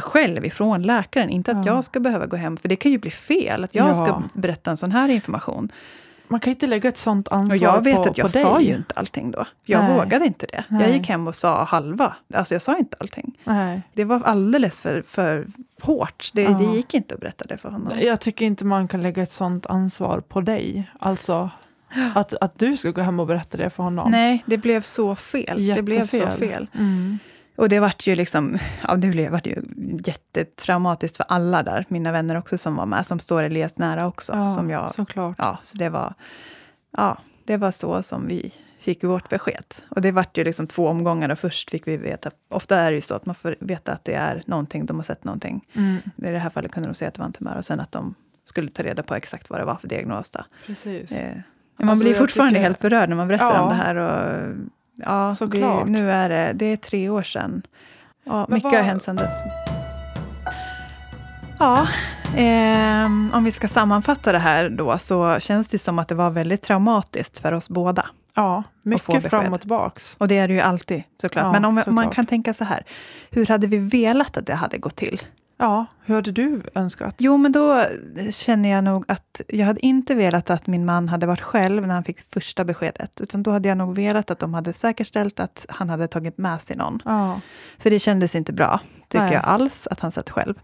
själv 0.00 0.44
ifrån 0.44 0.82
läkaren, 0.82 1.30
inte 1.30 1.50
att 1.52 1.66
Ja. 1.66 1.74
jag 1.74 1.84
ska 1.84 2.00
behöva 2.00 2.26
gå 2.26 2.36
hem, 2.36 2.56
för 2.56 2.68
det 2.68 2.76
kan 2.76 2.92
ju 2.92 2.98
bli 2.98 3.10
fel, 3.10 3.64
att 3.64 3.74
jag 3.74 3.88
Ja. 3.88 3.94
ska 3.94 4.22
berätta 4.34 4.70
en 4.70 4.76
sån 4.76 4.92
här 4.92 5.08
information. 5.08 5.68
Man 6.30 6.40
kan 6.40 6.50
inte 6.50 6.66
lägga 6.66 6.88
ett 6.88 6.98
sånt 6.98 7.28
ansvar 7.28 7.58
jag 7.68 7.84
vet 7.84 7.96
på, 7.96 8.02
att 8.02 8.18
jag 8.18 8.24
på 8.24 8.28
sa 8.38 8.54
dig. 8.56 8.66
ju 8.66 8.76
inte 8.76 8.94
allting 8.94 9.30
då. 9.30 9.44
Jag 9.64 9.84
Nej. 9.84 9.94
vågade 9.94 10.26
inte 10.26 10.46
det. 10.46 10.64
Jag 10.68 10.78
Nej. 10.78 10.92
gick 10.92 11.08
hem 11.08 11.28
och 11.28 11.34
sa 11.34 11.64
halva. 11.64 12.16
Alltså 12.34 12.54
jag 12.54 12.62
sa 12.62 12.78
inte 12.78 12.96
allting. 13.00 13.38
Nej. 13.44 13.82
Det 13.92 14.04
var 14.04 14.20
alldeles 14.24 14.80
för, 14.80 15.02
för 15.06 15.46
hårt. 15.82 16.30
Det, 16.34 16.42
Ja. 16.42 16.50
det 16.50 16.64
gick 16.64 16.94
inte 16.94 17.14
att 17.14 17.20
berätta 17.20 17.44
det 17.48 17.56
för 17.58 17.70
honom. 17.70 17.98
Jag 18.00 18.20
tycker 18.20 18.46
inte 18.46 18.64
man 18.64 18.88
kan 18.88 19.00
lägga 19.02 19.22
ett 19.22 19.30
sånt 19.30 19.66
ansvar 19.66 20.20
på 20.20 20.40
dig. 20.40 20.90
Alltså 20.98 21.50
att, 22.14 22.34
att 22.40 22.58
du 22.58 22.76
ska 22.76 22.90
gå 22.90 23.02
hem 23.02 23.20
och 23.20 23.26
berätta 23.26 23.56
det 23.56 23.70
för 23.70 23.82
honom. 23.82 24.10
Nej, 24.10 24.42
det 24.46 24.58
blev 24.58 24.82
så 24.82 25.14
fel. 25.16 25.66
Det 25.74 25.82
blev 25.82 26.06
så 26.06 26.16
Jättefel. 26.16 26.48
fel. 26.48 26.66
Mm. 26.74 27.18
Och 27.56 27.68
det 27.68 27.80
vart 27.80 28.06
ju 28.06 28.14
liksom, 28.16 28.58
ja 28.88 28.96
det 28.96 29.08
blev, 29.08 29.30
vart 29.32 29.46
ju 29.46 29.62
jättetraumatiskt 30.04 31.16
för 31.16 31.26
alla 31.28 31.62
där, 31.62 31.84
mina 31.88 32.12
vänner 32.12 32.36
också 32.36 32.58
som 32.58 32.76
var 32.76 32.86
med, 32.86 33.06
som 33.06 33.18
står 33.18 33.42
Elias 33.42 33.76
nära 33.78 34.06
också. 34.06 34.32
Ja, 34.32 34.54
som 34.54 34.70
jag, 34.70 34.94
såklart. 34.94 35.36
ja, 35.38 35.58
så 35.62 35.76
det 35.78 35.88
var, 35.88 36.14
ja, 36.96 37.18
det 37.44 37.56
var 37.56 37.70
så 37.70 38.02
som 38.02 38.26
vi 38.26 38.52
fick 38.80 39.04
vårt 39.04 39.28
besked. 39.28 39.64
Och 39.88 40.00
det 40.00 40.12
vart 40.12 40.38
ju 40.38 40.44
liksom 40.44 40.66
två 40.66 40.88
omgångar 40.88 41.28
och 41.28 41.38
först 41.38 41.70
fick 41.70 41.86
vi 41.86 41.96
veta, 41.96 42.30
ofta 42.48 42.76
är 42.76 42.90
det 42.90 42.94
ju 42.94 43.00
så 43.00 43.14
att 43.14 43.26
man 43.26 43.34
får 43.34 43.56
veta 43.60 43.92
att 43.92 44.04
det 44.04 44.14
är 44.14 44.42
någonting, 44.46 44.86
de 44.86 44.96
har 44.96 45.04
sett 45.04 45.24
någonting. 45.24 45.64
Mm, 45.74 45.96
I 46.16 46.30
det 46.30 46.38
här 46.38 46.50
fallet 46.50 46.72
kunde 46.72 46.88
de 46.88 46.94
säga 46.94 47.08
att 47.08 47.14
det 47.14 47.20
var 47.20 47.26
en 47.26 47.32
tumör 47.32 47.56
och 47.58 47.64
sen 47.64 47.80
att 47.80 47.92
de 47.92 48.14
skulle 48.44 48.68
ta 48.70 48.82
reda 48.82 49.02
på 49.02 49.14
exakt 49.14 49.50
vad 49.50 49.60
det 49.60 49.64
var 49.64 49.76
för 49.76 49.88
diagnos. 49.88 50.30
Då. 50.30 50.44
precis. 50.66 51.12
Eh, 51.12 51.36
man 51.78 51.88
Alltså, 51.88 52.04
blir 52.04 52.14
fortfarande 52.14 52.50
tycker- 52.54 52.62
helt 52.62 52.78
berörd 52.80 53.08
när 53.08 53.16
man 53.16 53.28
berättar 53.28 53.54
Ja. 53.54 53.60
om 53.60 53.68
det 53.68 53.74
här. 53.74 53.96
Och, 53.96 54.42
ja, 55.06 55.26
det, 55.28 55.34
Såklart. 55.34 55.88
nu 55.88 56.10
är 56.12 56.28
det, 56.28 56.52
det 56.54 56.66
är 56.66 56.76
tre 56.76 57.08
år 57.08 57.22
sedan. 57.22 57.62
Ja, 58.24 58.32
Men 58.48 58.54
mycket 58.54 58.64
vad- 58.64 58.74
har 58.74 58.82
hänt 58.82 59.02
sedan 59.02 59.16
dess. 59.16 59.34
Ja, 61.58 61.88
ehm, 62.36 63.30
om 63.34 63.44
vi 63.44 63.50
ska 63.52 63.68
sammanfatta 63.68 64.32
det 64.32 64.38
här 64.38 64.68
då 64.68 64.98
så 64.98 65.40
känns 65.40 65.68
det 65.68 65.78
som 65.78 65.98
att 65.98 66.08
det 66.08 66.14
var 66.14 66.30
väldigt 66.30 66.62
traumatiskt 66.62 67.38
för 67.38 67.52
oss 67.52 67.68
båda. 67.68 68.06
Ja, 68.36 68.62
mycket 68.82 69.30
fram 69.30 69.52
och 69.52 69.60
tillbaks. 69.60 70.16
Och 70.18 70.28
det 70.28 70.38
är 70.38 70.48
det 70.48 70.54
ju 70.54 70.60
alltid 70.60 71.02
såklart. 71.20 71.44
Ja, 71.44 71.52
Men 71.52 71.64
om, 71.64 71.68
om 71.68 71.74
man 71.74 71.84
såklart. 71.84 72.14
kan 72.14 72.26
tänka 72.26 72.54
så 72.54 72.64
här, 72.64 72.82
hur 73.30 73.46
hade 73.46 73.66
vi 73.66 73.78
velat 73.78 74.36
att 74.36 74.46
det 74.46 74.54
hade 74.54 74.78
gått 74.78 74.96
till? 74.96 75.20
Ja, 75.60 75.86
hur 76.04 76.14
hade 76.14 76.32
du 76.32 76.62
önskat? 76.74 77.14
Jo, 77.18 77.36
men 77.36 77.52
då 77.52 77.84
känner 78.30 78.68
jag 78.68 78.84
nog 78.84 79.04
att 79.08 79.40
jag 79.48 79.66
hade 79.66 79.86
inte 79.86 80.14
velat 80.14 80.50
att 80.50 80.66
min 80.66 80.84
man 80.84 81.08
hade 81.08 81.26
varit 81.26 81.40
själv 81.40 81.86
när 81.86 81.94
han 81.94 82.04
fick 82.04 82.20
första 82.20 82.64
beskedet. 82.64 83.20
Utan 83.20 83.42
då 83.42 83.50
hade 83.50 83.68
jag 83.68 83.78
nog 83.78 83.96
velat 83.96 84.30
att 84.30 84.38
de 84.38 84.54
hade 84.54 84.72
säkerställt 84.72 85.40
att 85.40 85.66
han 85.68 85.88
hade 85.88 86.06
tagit 86.06 86.38
med 86.38 86.62
sig 86.62 86.76
någon. 86.76 87.02
Ja, 87.04 87.40
För 87.78 87.90
det 87.90 87.98
kändes 87.98 88.34
inte 88.34 88.52
bra, 88.52 88.80
tycker 89.08 89.24
Nej. 89.24 89.34
jag 89.34 89.44
alls, 89.44 89.86
att 89.90 90.00
han 90.00 90.12
satt 90.12 90.30
själv. 90.30 90.54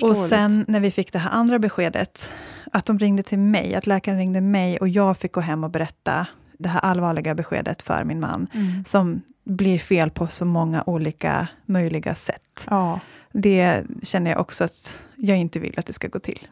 Och 0.00 0.16
sen 0.16 0.64
när 0.68 0.80
vi 0.80 0.90
fick 0.90 1.12
det 1.12 1.18
här 1.18 1.30
andra 1.30 1.58
beskedet, 1.58 2.32
att 2.72 2.86
de 2.86 2.98
ringde 2.98 3.22
till 3.22 3.38
mig, 3.38 3.74
att 3.74 3.86
läkaren 3.86 4.18
ringde 4.18 4.40
mig 4.40 4.78
och 4.78 4.88
jag 4.88 5.18
fick 5.18 5.32
gå 5.32 5.40
hem 5.40 5.64
och 5.64 5.70
berätta 5.70 6.26
det 6.60 6.68
här 6.68 6.80
allvarliga 6.80 7.34
beskedet 7.34 7.82
för 7.82 8.04
min 8.04 8.20
man, 8.20 8.46
Mm. 8.54 8.84
som 8.84 9.22
blir 9.44 9.78
fel 9.78 10.10
på 10.10 10.26
så 10.26 10.44
många 10.44 10.82
olika 10.86 11.48
möjliga 11.66 12.14
sätt. 12.14 12.66
Ja, 12.70 13.00
Det 13.32 13.84
känner 14.02 14.30
jag 14.30 14.40
också 14.40 14.64
att 14.64 14.98
jag 15.16 15.36
inte 15.38 15.58
vill 15.60 15.78
att 15.78 15.86
det 15.86 15.92
ska 15.92 16.08
gå 16.08 16.18
till. 16.18 16.46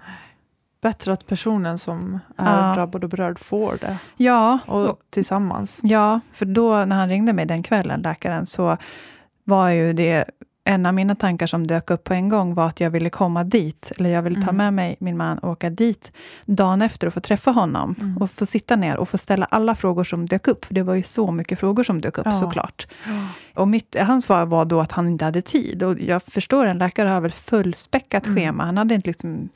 bättre 0.81 1.13
att 1.13 1.27
personen 1.27 1.79
som 1.79 2.19
är 2.37 2.69
Ja. 2.69 2.75
drabbad 2.75 3.05
och 3.05 3.11
berörd 3.11 3.39
får 3.39 3.79
det. 3.81 3.99
Ja, 4.17 4.59
Och 4.67 5.01
tillsammans. 5.11 5.81
Ja, 5.83 6.21
för 6.33 6.47
då 6.47 6.85
när 6.85 6.97
han 6.97 7.09
ringde 7.09 7.33
mig 7.33 7.47
den 7.47 7.63
kvällen, 7.63 8.03
läkaren, 8.03 8.47
så 8.47 8.77
var 9.45 9.69
ju 9.71 9.93
det 9.93 10.25
en 10.69 10.87
av 10.87 10.95
mina 10.95 11.14
tankar 11.14 11.47
som 11.47 11.66
dök 11.66 11.91
upp 11.91 12.05
på 12.05 12.14
en 12.14 12.29
gång 12.29 12.55
var 12.55 12.66
att 12.69 12.81
jag 12.81 12.91
ville 12.91 13.11
komma 13.11 13.45
dit, 13.45 13.93
eller 13.97 14.11
jag 14.11 14.23
ville 14.23 14.37
ta 14.43 14.51
Mm. 14.51 14.57
med 14.57 14.75
mig 14.75 14.97
min 15.01 15.16
man 15.16 15.39
och 15.39 15.51
åka 15.51 15.71
dit 15.71 16.12
dagen 16.47 16.83
efter 16.83 17.07
och 17.07 17.14
få 17.14 17.21
träffa 17.21 17.51
honom 17.51 17.95
Mm. 18.01 18.16
och 18.16 18.31
få 18.31 18.47
sitta 18.47 18.77
ner 18.77 18.97
och 18.97 19.09
få 19.09 19.19
ställa 19.19 19.47
alla 19.51 19.75
frågor 19.75 20.05
som 20.05 20.27
dök 20.27 20.49
upp. 20.49 20.64
För 20.64 20.75
det 20.75 20.83
var 20.83 20.95
ju 20.95 21.03
så 21.03 21.31
mycket 21.31 21.59
frågor 21.59 21.85
som 21.85 22.01
dök 22.01 22.19
upp 22.19 22.27
Ja. 22.27 22.41
såklart. 22.41 22.87
Och 23.55 23.69
mitt, 23.69 23.97
hans 24.01 24.25
svar 24.25 24.47
var 24.47 24.64
då 24.64 24.81
att 24.81 24.93
han 24.93 25.07
inte 25.09 25.25
hade 25.25 25.43
tid. 25.43 25.83
Och 25.83 26.01
jag 26.01 26.23
förstår, 26.23 26.66
en 26.66 26.79
läkare 26.79 27.09
har 27.09 27.21
väl 27.21 27.33
fullspäckat 27.33 28.27
Mm. 28.27 28.37
schema. 28.37 28.64
Han 28.64 28.79
hade 28.79 28.95
inte 28.95 29.09
liksom... 29.09 29.49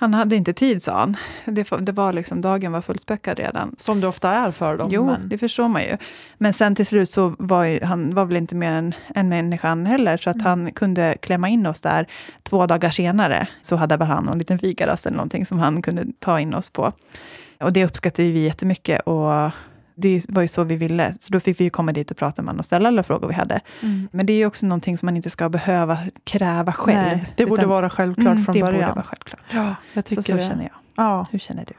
Han 0.00 0.14
hade 0.14 0.36
inte 0.36 0.52
tid, 0.52 0.82
sa 0.82 0.98
han. 0.98 1.16
Det, 1.44 1.68
det 1.80 1.92
var 1.92 2.12
liksom, 2.12 2.40
dagen 2.40 2.72
var 2.72 2.80
fullspäckad 2.82 3.38
redan. 3.38 3.74
Som 3.78 4.00
det 4.00 4.06
ofta 4.06 4.30
är 4.30 4.50
för 4.50 4.76
dem. 4.78 4.88
Jo, 4.92 5.06
men, 5.06 5.28
det 5.28 5.38
förstår 5.38 5.68
man 5.68 5.82
ju. 5.82 5.96
Men 6.38 6.52
sen 6.52 6.74
till 6.74 6.86
slut 6.86 7.10
så 7.10 7.34
var 7.38 7.64
ju, 7.64 7.84
han 7.84 8.14
var 8.14 8.24
väl 8.24 8.36
inte 8.36 8.54
mer 8.54 8.72
än 8.72 8.94
en 9.14 9.28
människa 9.28 9.68
han 9.68 9.86
heller, 9.86 10.16
så 10.16 10.30
att 10.30 10.36
Mm. 10.36 10.46
han 10.46 10.72
kunde 10.72 11.16
klämma 11.22 11.48
in 11.48 11.66
oss 11.66 11.80
där. 11.80 12.06
Två 12.42 12.66
dagar 12.66 12.90
senare 12.90 13.48
så 13.60 13.76
hade 13.76 13.96
väl 13.96 14.06
han 14.08 14.28
en 14.28 14.38
liten 14.38 14.58
fikarast 14.58 15.06
eller 15.06 15.16
någonting 15.16 15.46
som 15.46 15.58
han 15.58 15.82
kunde 15.82 16.04
ta 16.18 16.40
in 16.40 16.54
oss 16.54 16.70
på. 16.70 16.92
Och 17.60 17.72
det 17.72 17.84
uppskattade 17.84 18.28
vi 18.28 18.44
jättemycket 18.44 19.00
och 19.00 19.50
det 20.00 20.26
var 20.30 20.42
ju 20.42 20.48
så 20.48 20.64
vi 20.64 20.76
ville. 20.76 21.12
Så 21.12 21.32
då 21.32 21.40
fick 21.40 21.60
vi 21.60 21.64
ju 21.64 21.70
komma 21.70 21.92
dit 21.92 22.10
och 22.10 22.16
prata 22.16 22.42
med 22.42 22.48
honom 22.48 22.58
och 22.58 22.64
ställa 22.64 22.88
alla 22.88 23.02
frågor 23.02 23.28
vi 23.28 23.34
hade. 23.34 23.60
Mm. 23.82 24.08
Men 24.12 24.26
det 24.26 24.32
är 24.32 24.36
ju 24.36 24.46
också 24.46 24.66
någonting 24.66 24.98
som 24.98 25.06
man 25.06 25.16
inte 25.16 25.30
ska 25.30 25.48
behöva 25.48 25.98
kräva 26.24 26.72
själv. 26.72 26.96
Nej, 27.18 27.32
det 27.36 27.46
borde 27.46 27.60
utan- 27.60 27.68
vara 27.70 27.90
självklart 27.90 28.26
Mm, 28.32 28.44
från 28.44 28.54
det 28.54 28.60
början. 28.60 28.80
borde 28.80 28.94
vara 28.94 29.02
självklart. 29.04 29.40
Ja, 29.50 29.74
jag 29.92 30.04
tycker 30.04 30.22
Så, 30.22 30.30
så 30.32 30.36
det. 30.36 30.42
känner 30.48 30.62
jag. 30.62 30.72
Ja, 30.96 31.26
Hur 31.30 31.38
känner 31.38 31.64
du? 31.64 31.72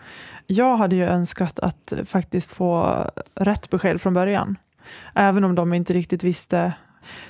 jag 0.47 0.78
hade 0.78 0.95
ju 0.95 1.05
önskat 1.05 1.59
att 1.59 1.93
faktiskt 2.05 2.51
få 2.51 3.05
rätt 3.36 3.69
besked 3.69 4.01
från 4.01 4.13
början. 4.13 4.57
Även 5.15 5.43
om 5.43 5.55
de 5.55 5.74
inte 5.74 5.93
riktigt 5.93 6.24
visste. 6.24 6.74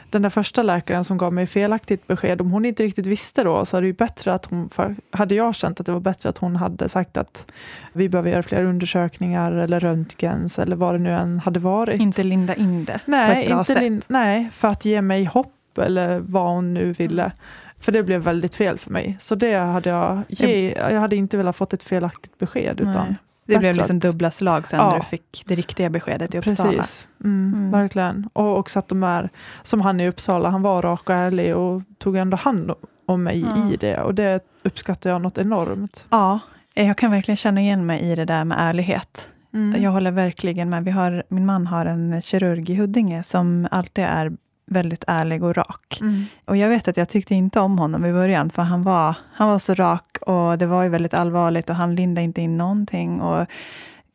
Den 0.09 0.22
där 0.22 0.30
första 0.30 0.63
läkaren 0.63 1.03
som 1.03 1.17
gav 1.17 1.34
mig 1.34 1.47
felaktigt 1.47 2.07
besked, 2.07 2.41
om 2.41 2.51
hon 2.51 2.65
inte 2.65 2.84
riktigt 2.84 3.05
visste 3.05 3.43
då, 3.43 3.65
så 3.65 3.80
det 3.80 3.88
ju 3.88 3.93
bättre 3.93 4.34
att 4.34 4.45
hon, 4.45 4.69
hade 5.11 5.36
jag 5.36 5.55
känt 5.55 5.80
att 5.80 5.86
det 5.86 5.91
var 5.91 5.99
bättre 5.99 6.30
att 6.30 6.38
hon 6.38 6.55
hade 6.55 6.89
sagt 6.89 7.17
att 7.17 7.45
vi 7.93 8.09
behöver 8.09 8.30
göra 8.30 8.43
fler 8.43 8.63
undersökningar 8.63 9.51
eller 9.51 9.80
röntgens 9.80 10.59
eller 10.59 10.76
vad 10.76 10.95
det 10.95 10.99
nu 10.99 11.11
än 11.11 11.39
hade 11.39 11.59
varit. 11.59 12.01
Inte 12.01 12.24
linda 12.24 12.55
in 12.55 12.86
det 12.86 12.93
på 13.05 13.11
nej, 13.11 13.41
ett 13.43 13.49
bra 13.49 13.59
inte 13.59 13.74
sätt. 13.74 14.03
nej, 14.07 14.49
för 14.51 14.67
att 14.67 14.86
ge 14.86 15.01
mig 15.01 15.26
hopp 15.26 15.78
eller 15.78 16.19
vad 16.19 16.51
hon 16.51 16.74
nu 16.74 16.93
ville. 16.93 17.32
För 17.80 17.91
det 17.91 18.03
blev 18.03 18.22
väldigt 18.22 18.55
fel 18.55 18.78
för 18.78 18.91
mig. 18.91 19.17
Så 19.19 19.36
det 19.36 19.57
hade 19.57 19.89
jag, 19.89 20.22
ge, 20.28 20.72
jag 20.72 20.99
hade 20.99 21.15
inte 21.15 21.38
velat 21.38 21.55
fått 21.55 21.74
ett 21.74 21.84
felaktigt 21.84 22.38
besked. 22.38 22.80
Utan 22.80 23.07
Nej. 23.07 23.15
Det 23.53 23.59
blev 23.59 23.75
liksom 23.75 23.99
dubbla 23.99 24.31
slag 24.31 24.67
sen 24.67 24.79
Ja. 24.79 24.89
när 24.89 24.97
du 24.99 25.05
fick 25.05 25.43
det 25.45 25.55
riktiga 25.55 25.89
beskedet 25.89 26.35
i 26.35 26.37
Uppsala. 26.37 26.71
Precis, 26.71 27.07
mm, 27.23 27.53
Mm. 27.53 27.71
verkligen. 27.71 28.29
Och 28.33 28.57
också 28.59 28.79
att 28.79 28.87
de 28.87 29.03
är, 29.03 29.29
som 29.63 29.81
han 29.81 29.99
i 29.99 30.07
Uppsala, 30.07 30.49
han 30.49 30.61
var 30.61 30.81
rak 30.81 31.09
och 31.09 31.15
ärlig 31.15 31.55
och 31.55 31.81
tog 31.97 32.15
ändå 32.15 32.37
hand 32.37 32.71
om 33.05 33.23
mig 33.23 33.39
Ja. 33.39 33.71
i 33.73 33.75
det. 33.77 33.97
Och 34.01 34.15
det 34.15 34.39
uppskattar 34.63 35.09
jag 35.09 35.21
något 35.21 35.37
enormt. 35.37 36.05
Ja, 36.09 36.39
jag 36.73 36.97
kan 36.97 37.11
verkligen 37.11 37.37
känna 37.37 37.61
igen 37.61 37.85
mig 37.85 37.99
i 38.01 38.15
det 38.15 38.25
där 38.25 38.45
med 38.45 38.57
ärlighet. 38.59 39.29
Mm. 39.53 39.83
Jag 39.83 39.91
håller 39.91 40.11
verkligen 40.11 40.69
med. 40.69 40.83
Vi 40.85 40.91
har, 40.91 41.23
min 41.29 41.45
man 41.45 41.67
har 41.67 41.85
en 41.85 42.21
kirurg 42.21 42.69
i 42.69 42.75
Huddinge 42.75 43.23
som 43.23 43.67
alltid 43.71 44.03
är 44.03 44.31
väldigt 44.66 45.03
ärlig 45.07 45.43
och 45.43 45.55
rak. 45.57 45.97
Mm. 46.01 46.26
Och 46.45 46.57
jag 46.57 46.70
vet 46.70 46.88
att 46.88 46.97
jag 46.97 47.09
tyckte 47.09 47.36
inte 47.36 47.59
om 47.59 47.80
honom 47.80 48.05
i 48.05 48.14
början, 48.14 48.49
för 48.49 48.62
han 48.62 48.84
var, 48.84 49.16
han 49.34 49.47
var 49.49 49.59
så 49.59 49.74
rak 49.76 50.18
och 50.22 50.57
det 50.57 50.66
var 50.66 50.84
ju 50.84 50.89
väldigt 50.89 51.14
allvarligt 51.14 51.70
och 51.70 51.76
han 51.76 51.95
lindade 51.95 52.24
inte 52.26 52.41
in 52.41 52.57
någonting. 52.57 53.22
Och 53.22 53.45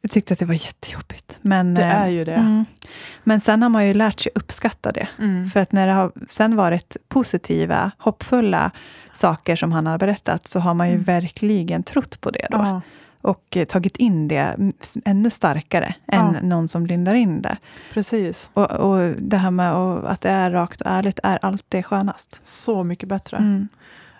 jag 0.01 0.11
tyckte 0.11 0.33
att 0.33 0.39
det 0.39 0.45
var 0.45 0.55
jättejobbigt. 0.55 1.39
Men, 1.43 1.75
Det 1.75 1.83
eh, 1.83 1.97
är 2.03 2.09
ju 2.09 2.25
det. 2.25 2.35
Mm. 2.35 2.65
Men 3.25 3.41
sen 3.41 3.63
har 3.63 3.69
man 3.69 3.87
ju 3.87 3.95
lärt 3.95 4.21
sig 4.21 4.33
uppskatta 4.35 4.91
det. 4.91 5.09
Mm. 5.19 5.51
För 5.51 5.61
att 5.61 5.73
när 5.73 5.87
det 5.87 5.93
har 5.93 6.13
sen 6.29 6.57
varit 6.57 6.97
positiva, 7.09 7.91
hoppfulla 7.99 8.71
saker 9.13 9.57
som 9.57 9.73
han 9.73 9.87
har 9.87 9.99
berättat, 9.99 10.49
så 10.49 10.61
har 10.61 10.75
man 10.75 10.89
ju 10.89 10.93
Mm. 10.95 11.05
verkligen 11.05 11.83
trott 11.83 12.21
på 12.21 12.31
det 12.31 12.47
då. 12.51 12.57
Ja, 12.57 12.81
Och 13.27 13.57
eh, 13.57 13.64
tagit 13.64 13.97
in 13.97 14.29
det 14.29 14.57
ännu 15.05 15.31
starkare 15.31 15.95
än 16.07 16.35
Ja. 16.35 16.41
någon 16.43 16.68
som 16.68 16.87
lindar 16.87 17.14
in 17.14 17.43
det. 17.43 17.57
precis. 17.93 18.51
Och, 18.55 18.70
och 18.70 18.99
det 19.18 19.37
här 19.37 19.51
med 19.51 19.72
att- 19.72 20.20
det 20.20 20.31
är 20.31 20.51
rakt 20.51 20.81
och 20.81 20.91
ärligt 20.91 21.20
är 21.22 21.39
alltid 21.43 21.87
skönast. 21.87 22.41
Så 22.45 22.83
mycket 22.83 23.09
bättre. 23.09 23.37
Mm. 23.37 23.68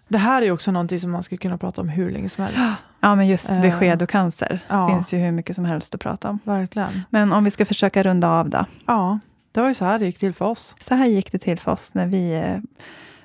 Det 0.09 0.19
här 0.19 0.43
är 0.43 0.51
också 0.51 0.71
någonting 0.71 1.01
som 1.01 1.11
man 1.11 1.23
skulle 1.23 1.39
kunna 1.39 1.59
prata 1.59 1.81
om 1.81 1.89
hur 1.89 2.11
länge 2.11 2.29
som 2.29 2.45
helst. 2.45 2.83
Ja, 3.01 3.15
men 3.15 3.27
just 3.29 3.51
Eh, 3.51 3.61
besked 3.61 4.03
och 4.03 4.09
cancer 4.09 4.61
ja. 4.69 4.89
finns 4.89 5.15
ju 5.15 5.19
hur 5.19 5.33
mycket 5.33 5.57
som 5.57 5.65
helst 5.65 5.95
att 5.95 6.01
prata 6.01 6.31
om. 6.31 6.39
Verkligen. 6.45 7.03
Men 7.11 7.33
om 7.33 7.45
vi 7.45 7.51
ska 7.51 7.65
försöka 7.65 8.03
runda 8.03 8.31
av 8.31 8.51
då. 8.51 8.65
Ja, 8.87 9.19
det 9.53 9.61
var 9.61 9.69
ju 9.69 9.75
så 9.75 9.85
här 9.85 9.99
det 9.99 10.07
gick 10.07 10.19
till 10.19 10.35
för 10.35 10.45
oss. 10.45 10.75
Så 10.81 10.95
här 10.95 11.07
gick 11.07 11.33
det 11.33 11.39
till 11.39 11.59
för 11.59 11.73
oss 11.73 11.95
när 11.95 12.07
vi 12.07 12.35
eh, 12.35 12.59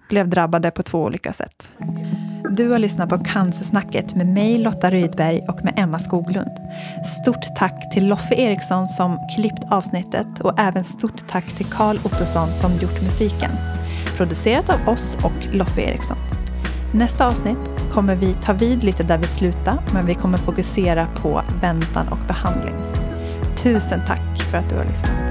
blev 0.09 0.27
drabbade 0.29 0.71
på 0.71 0.84
två 0.84 1.03
olika 1.03 1.34
sätt. 1.34 1.69
Du 2.58 2.70
har 2.70 2.80
lyssnat 2.80 3.10
på 3.10 3.18
Cancersnacket 3.18 4.16
med 4.16 4.28
mig 4.28 4.58
Lotta 4.58 4.91
Rydberg 4.91 5.45
och 5.47 5.64
med 5.64 5.74
Emma 5.78 5.99
Skoglund. 5.99 6.52
Stort 7.06 7.56
tack 7.56 7.93
till 7.93 8.08
Loffe 8.08 8.36
Eriksson 8.36 8.88
som 8.88 9.20
klippt 9.36 9.72
avsnittet 9.72 10.28
och 10.39 10.60
även 10.60 10.84
stort 10.84 11.28
tack 11.30 11.58
till 11.58 11.66
Karl 11.66 11.97
Ottosson 12.04 12.47
som 12.47 12.72
gjort 12.72 13.02
musiken. 13.02 13.52
Producerat 14.18 14.70
av 14.70 14.93
oss 14.93 15.18
och 15.24 15.56
Loffe 15.56 15.82
Eriksson. 15.82 16.18
Nästa 16.93 17.28
avsnitt 17.28 17.91
kommer 17.91 18.16
vi 18.16 18.34
ta 18.34 18.54
vid 18.54 18.84
lite 18.84 19.04
där 19.04 19.18
vi 19.18 19.28
slutar, 19.28 19.80
men 19.93 20.06
vi 20.06 20.16
kommer 20.16 20.38
fokusera 20.38 21.08
på 21.16 21.41
väntan 21.62 22.08
och 22.08 22.28
behandling. 22.28 22.76
Tusen 23.58 24.02
tack 24.08 24.41
för 24.52 24.58
att 24.58 24.70
du 24.70 24.76
har 24.76 24.86
lyssnat. 24.86 25.30